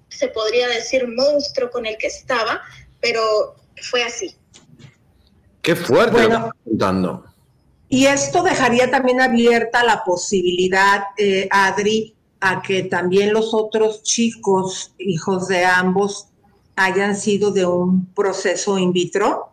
[0.09, 2.63] se podría decir, monstruo con el que estaba,
[3.01, 4.37] pero fue así.
[5.63, 6.29] Qué fuerte Bueno.
[6.29, 7.25] lo que estás contando.
[7.89, 14.93] Y esto dejaría también abierta la posibilidad, eh, Adri, a que también los otros chicos,
[14.99, 16.29] hijos de ambos,
[16.77, 19.51] hayan sido de un proceso in vitro.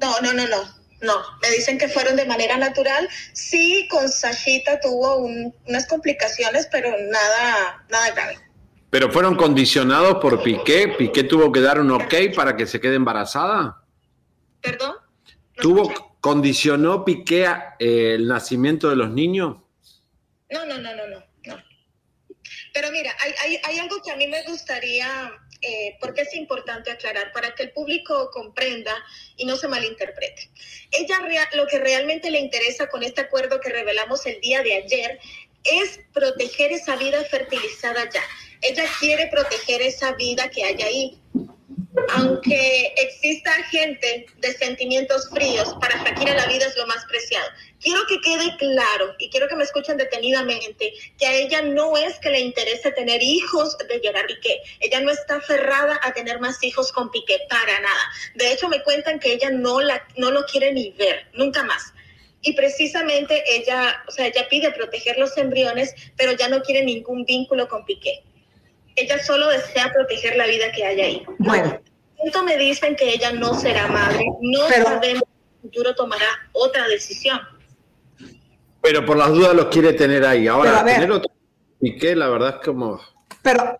[0.00, 0.76] No, no, no, no.
[1.02, 1.12] No,
[1.42, 3.06] me dicen que fueron de manera natural.
[3.34, 8.38] Sí, con Sashita tuvo un- unas complicaciones, pero nada, nada grave.
[8.88, 10.94] Pero fueron condicionados por Piqué.
[10.96, 13.82] Piqué tuvo que dar un ok para que se quede embarazada.
[14.62, 14.94] ¿Perdón?
[15.60, 17.44] ¿Tuvo, condicionó Piqué
[17.78, 19.58] eh, el nacimiento de los niños?
[20.50, 21.25] No, no, no, no, no.
[22.76, 25.32] Pero mira, hay, hay, algo que a mí me gustaría,
[25.62, 28.94] eh, porque es importante aclarar, para que el público comprenda
[29.38, 30.50] y no se malinterprete.
[30.92, 35.18] Ella lo que realmente le interesa con este acuerdo que revelamos el día de ayer
[35.64, 38.22] es proteger esa vida fertilizada ya.
[38.60, 41.18] Ella quiere proteger esa vida que hay ahí.
[42.14, 47.48] Aunque exista gente de sentimientos fríos, para Shakira la vida es lo más preciado.
[47.80, 52.18] Quiero que quede claro y quiero que me escuchen detenidamente que a ella no es
[52.20, 54.60] que le interese tener hijos de Gerard Piqué.
[54.80, 58.12] Ella no está aferrada a tener más hijos con Piqué, para nada.
[58.36, 61.92] De hecho, me cuentan que ella no, la, no lo quiere ni ver, nunca más.
[62.42, 67.24] Y precisamente ella, o sea, ella pide proteger los embriones, pero ya no quiere ningún
[67.24, 68.22] vínculo con Piqué.
[68.96, 71.26] Ella solo desea proteger la vida que hay ahí.
[71.38, 71.80] Bueno,
[72.16, 76.26] Punto me dicen que ella no será madre, no Pero- sabemos si el futuro tomará
[76.52, 77.38] otra decisión.
[78.80, 80.46] Pero por las dudas los quiere tener ahí.
[80.48, 80.94] Ahora, ver.
[80.94, 81.30] tener otro
[81.80, 83.00] Piqué, la verdad es como...
[83.42, 83.78] Pero,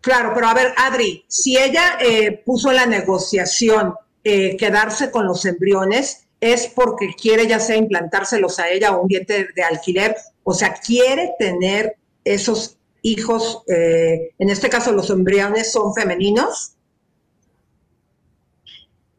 [0.00, 3.94] claro, pero a ver, Adri, si ella eh, puso la negociación
[4.24, 9.08] eh, quedarse con los embriones, es porque quiere ya sea implantárselos a ella o un
[9.08, 15.72] diente de alquiler, o sea, quiere tener esos hijos, eh, en este caso los embriones
[15.72, 16.72] son femeninos.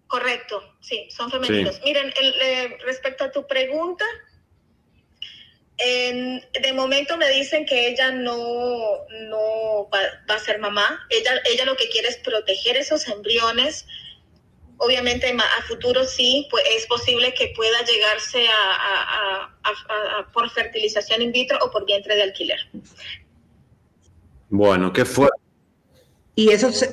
[0.08, 1.76] Correcto, sí, son femeninos.
[1.76, 1.82] Sí.
[1.86, 4.06] Miren, el, eh, respecto a tu pregunta,
[5.78, 8.38] en- de momento me dicen que ella no,
[9.30, 10.00] no va,
[10.30, 11.00] va a ser mamá.
[11.10, 13.86] Ella, ella lo que quiere es proteger esos embriones.
[14.78, 20.32] Obviamente a futuro sí, pues es posible que pueda llegarse a, a- a- a- a-
[20.32, 22.60] por fertilización in vitro o por vientre de alquiler.
[24.56, 25.42] Bueno, qué fuerte.
[26.36, 26.86] Y esos,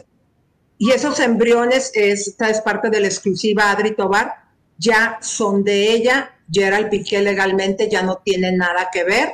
[0.78, 4.32] y esos embriones, esta es parte de la exclusiva Adri Tobar,
[4.78, 9.32] ya son de ella, Gerald Piqué legalmente ya no tiene nada que ver,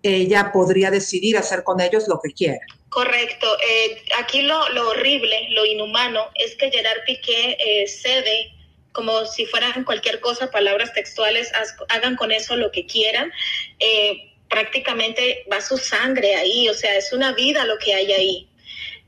[0.00, 2.60] ella podría decidir hacer con ellos lo que quiera.
[2.88, 3.48] Correcto.
[3.68, 8.52] Eh, aquí lo, lo horrible, lo inhumano, es que Gerard Piqué eh, cede
[8.92, 13.32] como si fueran cualquier cosa, palabras textuales, haz- hagan con eso lo que quieran.
[13.80, 18.48] Eh, prácticamente va su sangre ahí, o sea, es una vida lo que hay ahí.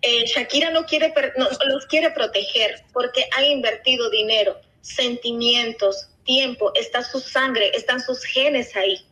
[0.03, 7.03] Eh, Shakira no quiere, no, los quiere proteger porque ha invertido dinero, sentimientos, tiempo, está
[7.03, 9.05] su sangre, están sus genes ahí.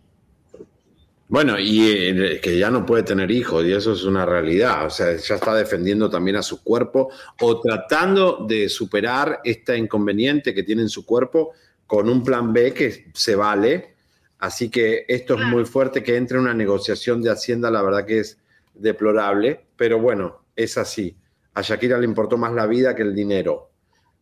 [1.29, 4.87] Bueno, y eh, que ya no puede tener hijos, y eso es una realidad.
[4.87, 10.55] O sea, ya está defendiendo también a su cuerpo o tratando de superar este inconveniente
[10.55, 11.53] que tiene en su cuerpo
[11.87, 13.96] con un plan B que se vale.
[14.39, 18.21] Así que esto es muy fuerte, que entre una negociación de Hacienda, la verdad que
[18.21, 18.39] es
[18.75, 21.17] deplorable, pero bueno, es así.
[21.55, 23.71] A Shakira le importó más la vida que el dinero.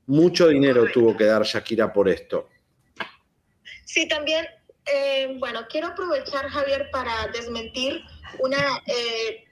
[0.07, 2.49] Mucho dinero tuvo que dar Shakira por esto.
[3.85, 4.47] Sí, también,
[4.87, 8.03] eh, bueno, quiero aprovechar, Javier, para desmentir
[8.39, 9.45] una eh,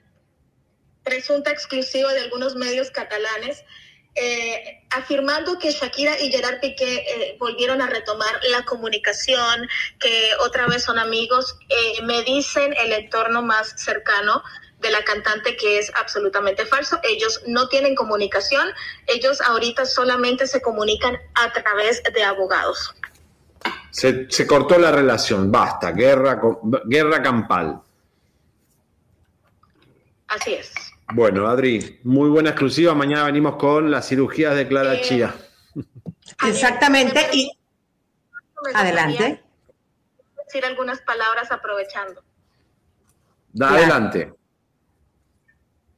[1.03, 3.63] presunta exclusiva de algunos medios catalanes,
[4.15, 9.67] eh, afirmando que Shakira y Gerard Piqué eh, volvieron a retomar la comunicación,
[9.99, 11.57] que otra vez son amigos.
[11.69, 14.43] Eh, me dicen el entorno más cercano
[14.79, 16.99] de la cantante que es absolutamente falso.
[17.03, 18.67] Ellos no tienen comunicación,
[19.07, 22.93] ellos ahorita solamente se comunican a través de abogados.
[23.89, 26.39] Se, se cortó la relación, basta, guerra,
[26.85, 27.81] guerra campal.
[30.27, 30.82] Así es.
[31.15, 32.95] Bueno, Adri, muy buena exclusiva.
[32.95, 35.35] Mañana venimos con las cirugías de Clara Chía.
[36.47, 37.29] Exactamente.
[37.33, 37.51] Y
[38.73, 39.43] adelante.
[40.43, 42.23] Decir algunas palabras aprovechando.
[43.51, 44.33] Da adelante.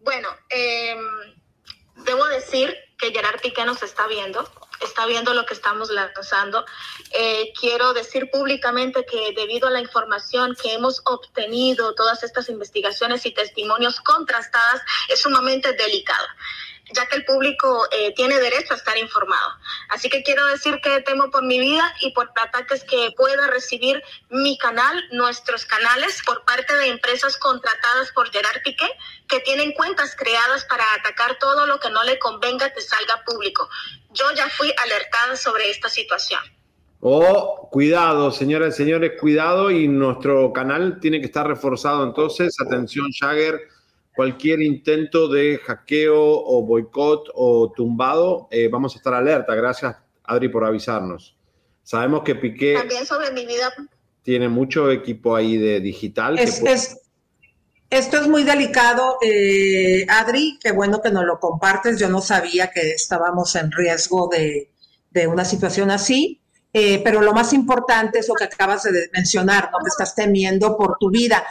[0.02, 0.98] Bueno, eh,
[2.06, 4.44] debo decir que Gerard Piqué nos está viendo,
[4.82, 6.66] está viendo lo que estamos lanzando.
[7.12, 13.26] Eh, quiero decir públicamente que debido a la información que hemos obtenido, todas estas investigaciones
[13.26, 16.26] y testimonios contrastadas, es sumamente delicado
[16.94, 19.52] ya que el público eh, tiene derecho a estar informado.
[19.90, 24.02] Así que quiero decir que temo por mi vida y por ataques que pueda recibir
[24.30, 28.90] mi canal, nuestros canales, por parte de empresas contratadas por Gerard Piqué,
[29.28, 33.68] que tienen cuentas creadas para atacar todo lo que no le convenga que salga público.
[34.12, 36.41] Yo ya fui alertada sobre esta situación.
[37.02, 39.70] Oh, cuidado, señoras y señores, cuidado.
[39.70, 42.03] Y nuestro canal tiene que estar reforzado.
[42.03, 43.75] Entonces, atención, Jagger.
[44.16, 49.54] Cualquier intento de hackeo o boicot o tumbado, eh, vamos a estar alerta.
[49.56, 51.36] Gracias, Adri, por avisarnos.
[51.84, 53.72] Sabemos que Piqué También sobre mi vida
[54.24, 56.36] tiene mucho equipo ahí de digital.
[56.38, 56.98] que Es, puede- es-
[57.90, 62.00] esto es muy delicado, eh, Adri, qué bueno que nos lo compartes.
[62.00, 64.72] Yo no sabía que estábamos en riesgo de,
[65.12, 66.42] de una situación así,
[66.74, 69.78] eh, pero lo más importante es lo que acabas de mencionar, ¿no?
[69.80, 71.46] Que estás temiendo por tu vida.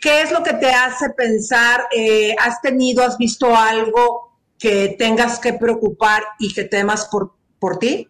[0.00, 1.88] ¿Qué es lo que te hace pensar?
[1.90, 7.78] eh, ¿Has tenido, has visto algo que tengas que preocupar y que temas por, por
[7.78, 8.08] ti?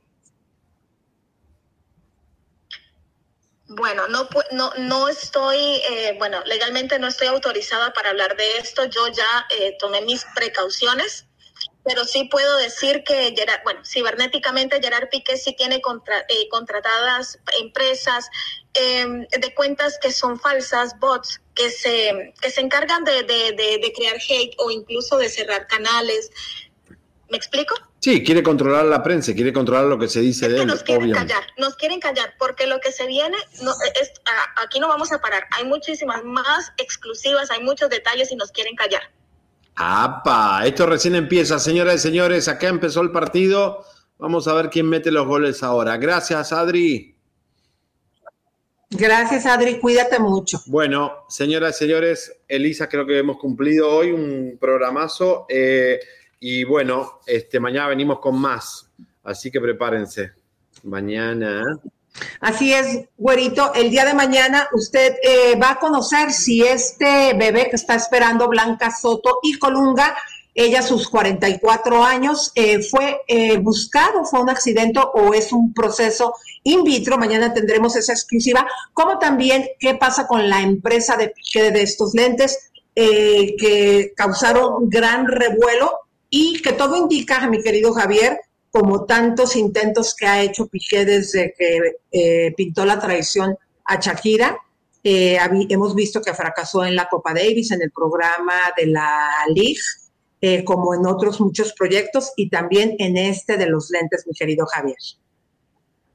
[3.67, 8.85] Bueno, no, no, no estoy, eh, bueno, legalmente no estoy autorizada para hablar de esto.
[8.85, 11.27] Yo ya eh, tomé mis precauciones,
[11.85, 17.39] pero sí puedo decir que, Gerard, bueno, cibernéticamente Gerard Piqué sí tiene contra- eh, contratadas
[17.61, 18.29] empresas
[18.75, 23.79] eh, de cuentas que son falsas, bots, que se, que se encargan de, de, de,
[23.83, 26.31] de crear hate o incluso de cerrar canales.
[27.31, 27.75] ¿Me explico?
[28.01, 31.05] Sí, quiere controlar la prensa, quiere controlar lo que se dice de él, nos quieren
[31.05, 31.33] obviamente.
[31.33, 34.13] callar, nos quieren callar, porque lo que se viene, no, es,
[34.57, 38.77] aquí no vamos a parar, hay muchísimas más exclusivas, hay muchos detalles y nos quieren
[38.77, 39.11] callar.
[39.77, 40.67] ¡Apa!
[40.67, 42.49] Esto recién empieza, señoras y señores.
[42.49, 43.85] Acá empezó el partido.
[44.19, 45.97] Vamos a ver quién mete los goles ahora.
[45.97, 47.17] Gracias, Adri.
[48.91, 50.61] Gracias, Adri, cuídate mucho.
[50.67, 55.47] Bueno, señoras y señores, Elisa, creo que hemos cumplido hoy un programazo.
[55.49, 55.99] eh,
[56.47, 58.91] y bueno, este, mañana venimos con más.
[59.23, 60.33] Así que prepárense.
[60.83, 61.81] Mañana.
[62.41, 63.73] Así es, güerito.
[63.75, 68.49] El día de mañana usted eh, va a conocer si este bebé que está esperando
[68.49, 70.17] Blanca Soto y Colunga,
[70.55, 76.35] ella sus 44 años, eh, fue eh, buscado, fue un accidente o es un proceso
[76.63, 77.19] in vitro.
[77.19, 78.65] Mañana tendremos esa exclusiva.
[78.93, 85.27] Como también qué pasa con la empresa de pique de estos lentes que causaron gran
[85.27, 85.99] revuelo
[86.31, 88.39] y que todo indica, mi querido Javier,
[88.75, 94.59] como tantos intentos que ha hecho Piqué desde que eh, pintó la traición a Shakira.
[95.05, 95.39] Eh,
[95.69, 99.79] hemos visto que fracasó en la Copa Davis, en el programa de la League,
[100.41, 104.67] eh, como en otros muchos proyectos y también en este de los lentes, mi querido
[104.67, 104.97] Javier.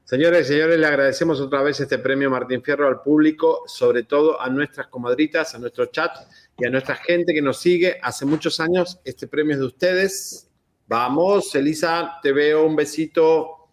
[0.04, 4.50] Señores señores, le agradecemos otra vez este premio Martín Fierro al público, sobre todo a
[4.50, 6.10] nuestras comadritas, a nuestro chat
[6.58, 9.00] y a nuestra gente que nos sigue hace muchos años.
[9.06, 10.49] Este premio es de ustedes.
[10.90, 13.68] Vamos, Elisa, te veo, un besito.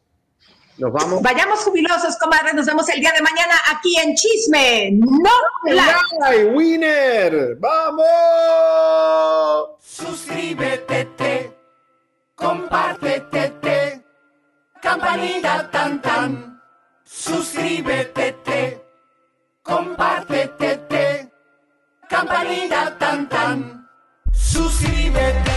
[0.77, 1.19] Nos vamos.
[1.23, 2.53] Vayamos jubilosos, comadres.
[2.53, 4.91] Nos vemos el día de mañana aquí en Chisme.
[4.91, 5.31] No
[5.63, 5.97] Like.
[6.23, 7.55] ¡Ay, winner!
[7.55, 8.03] ¡Vamos!
[9.81, 11.57] Suscríbete, te,
[12.35, 14.05] compártete, te,
[14.79, 16.61] campanita tan tan.
[17.03, 18.79] Suscríbete, te,
[19.63, 21.31] compártete, te,
[22.07, 23.89] campanita tan tan.
[24.31, 25.56] Suscríbete, te,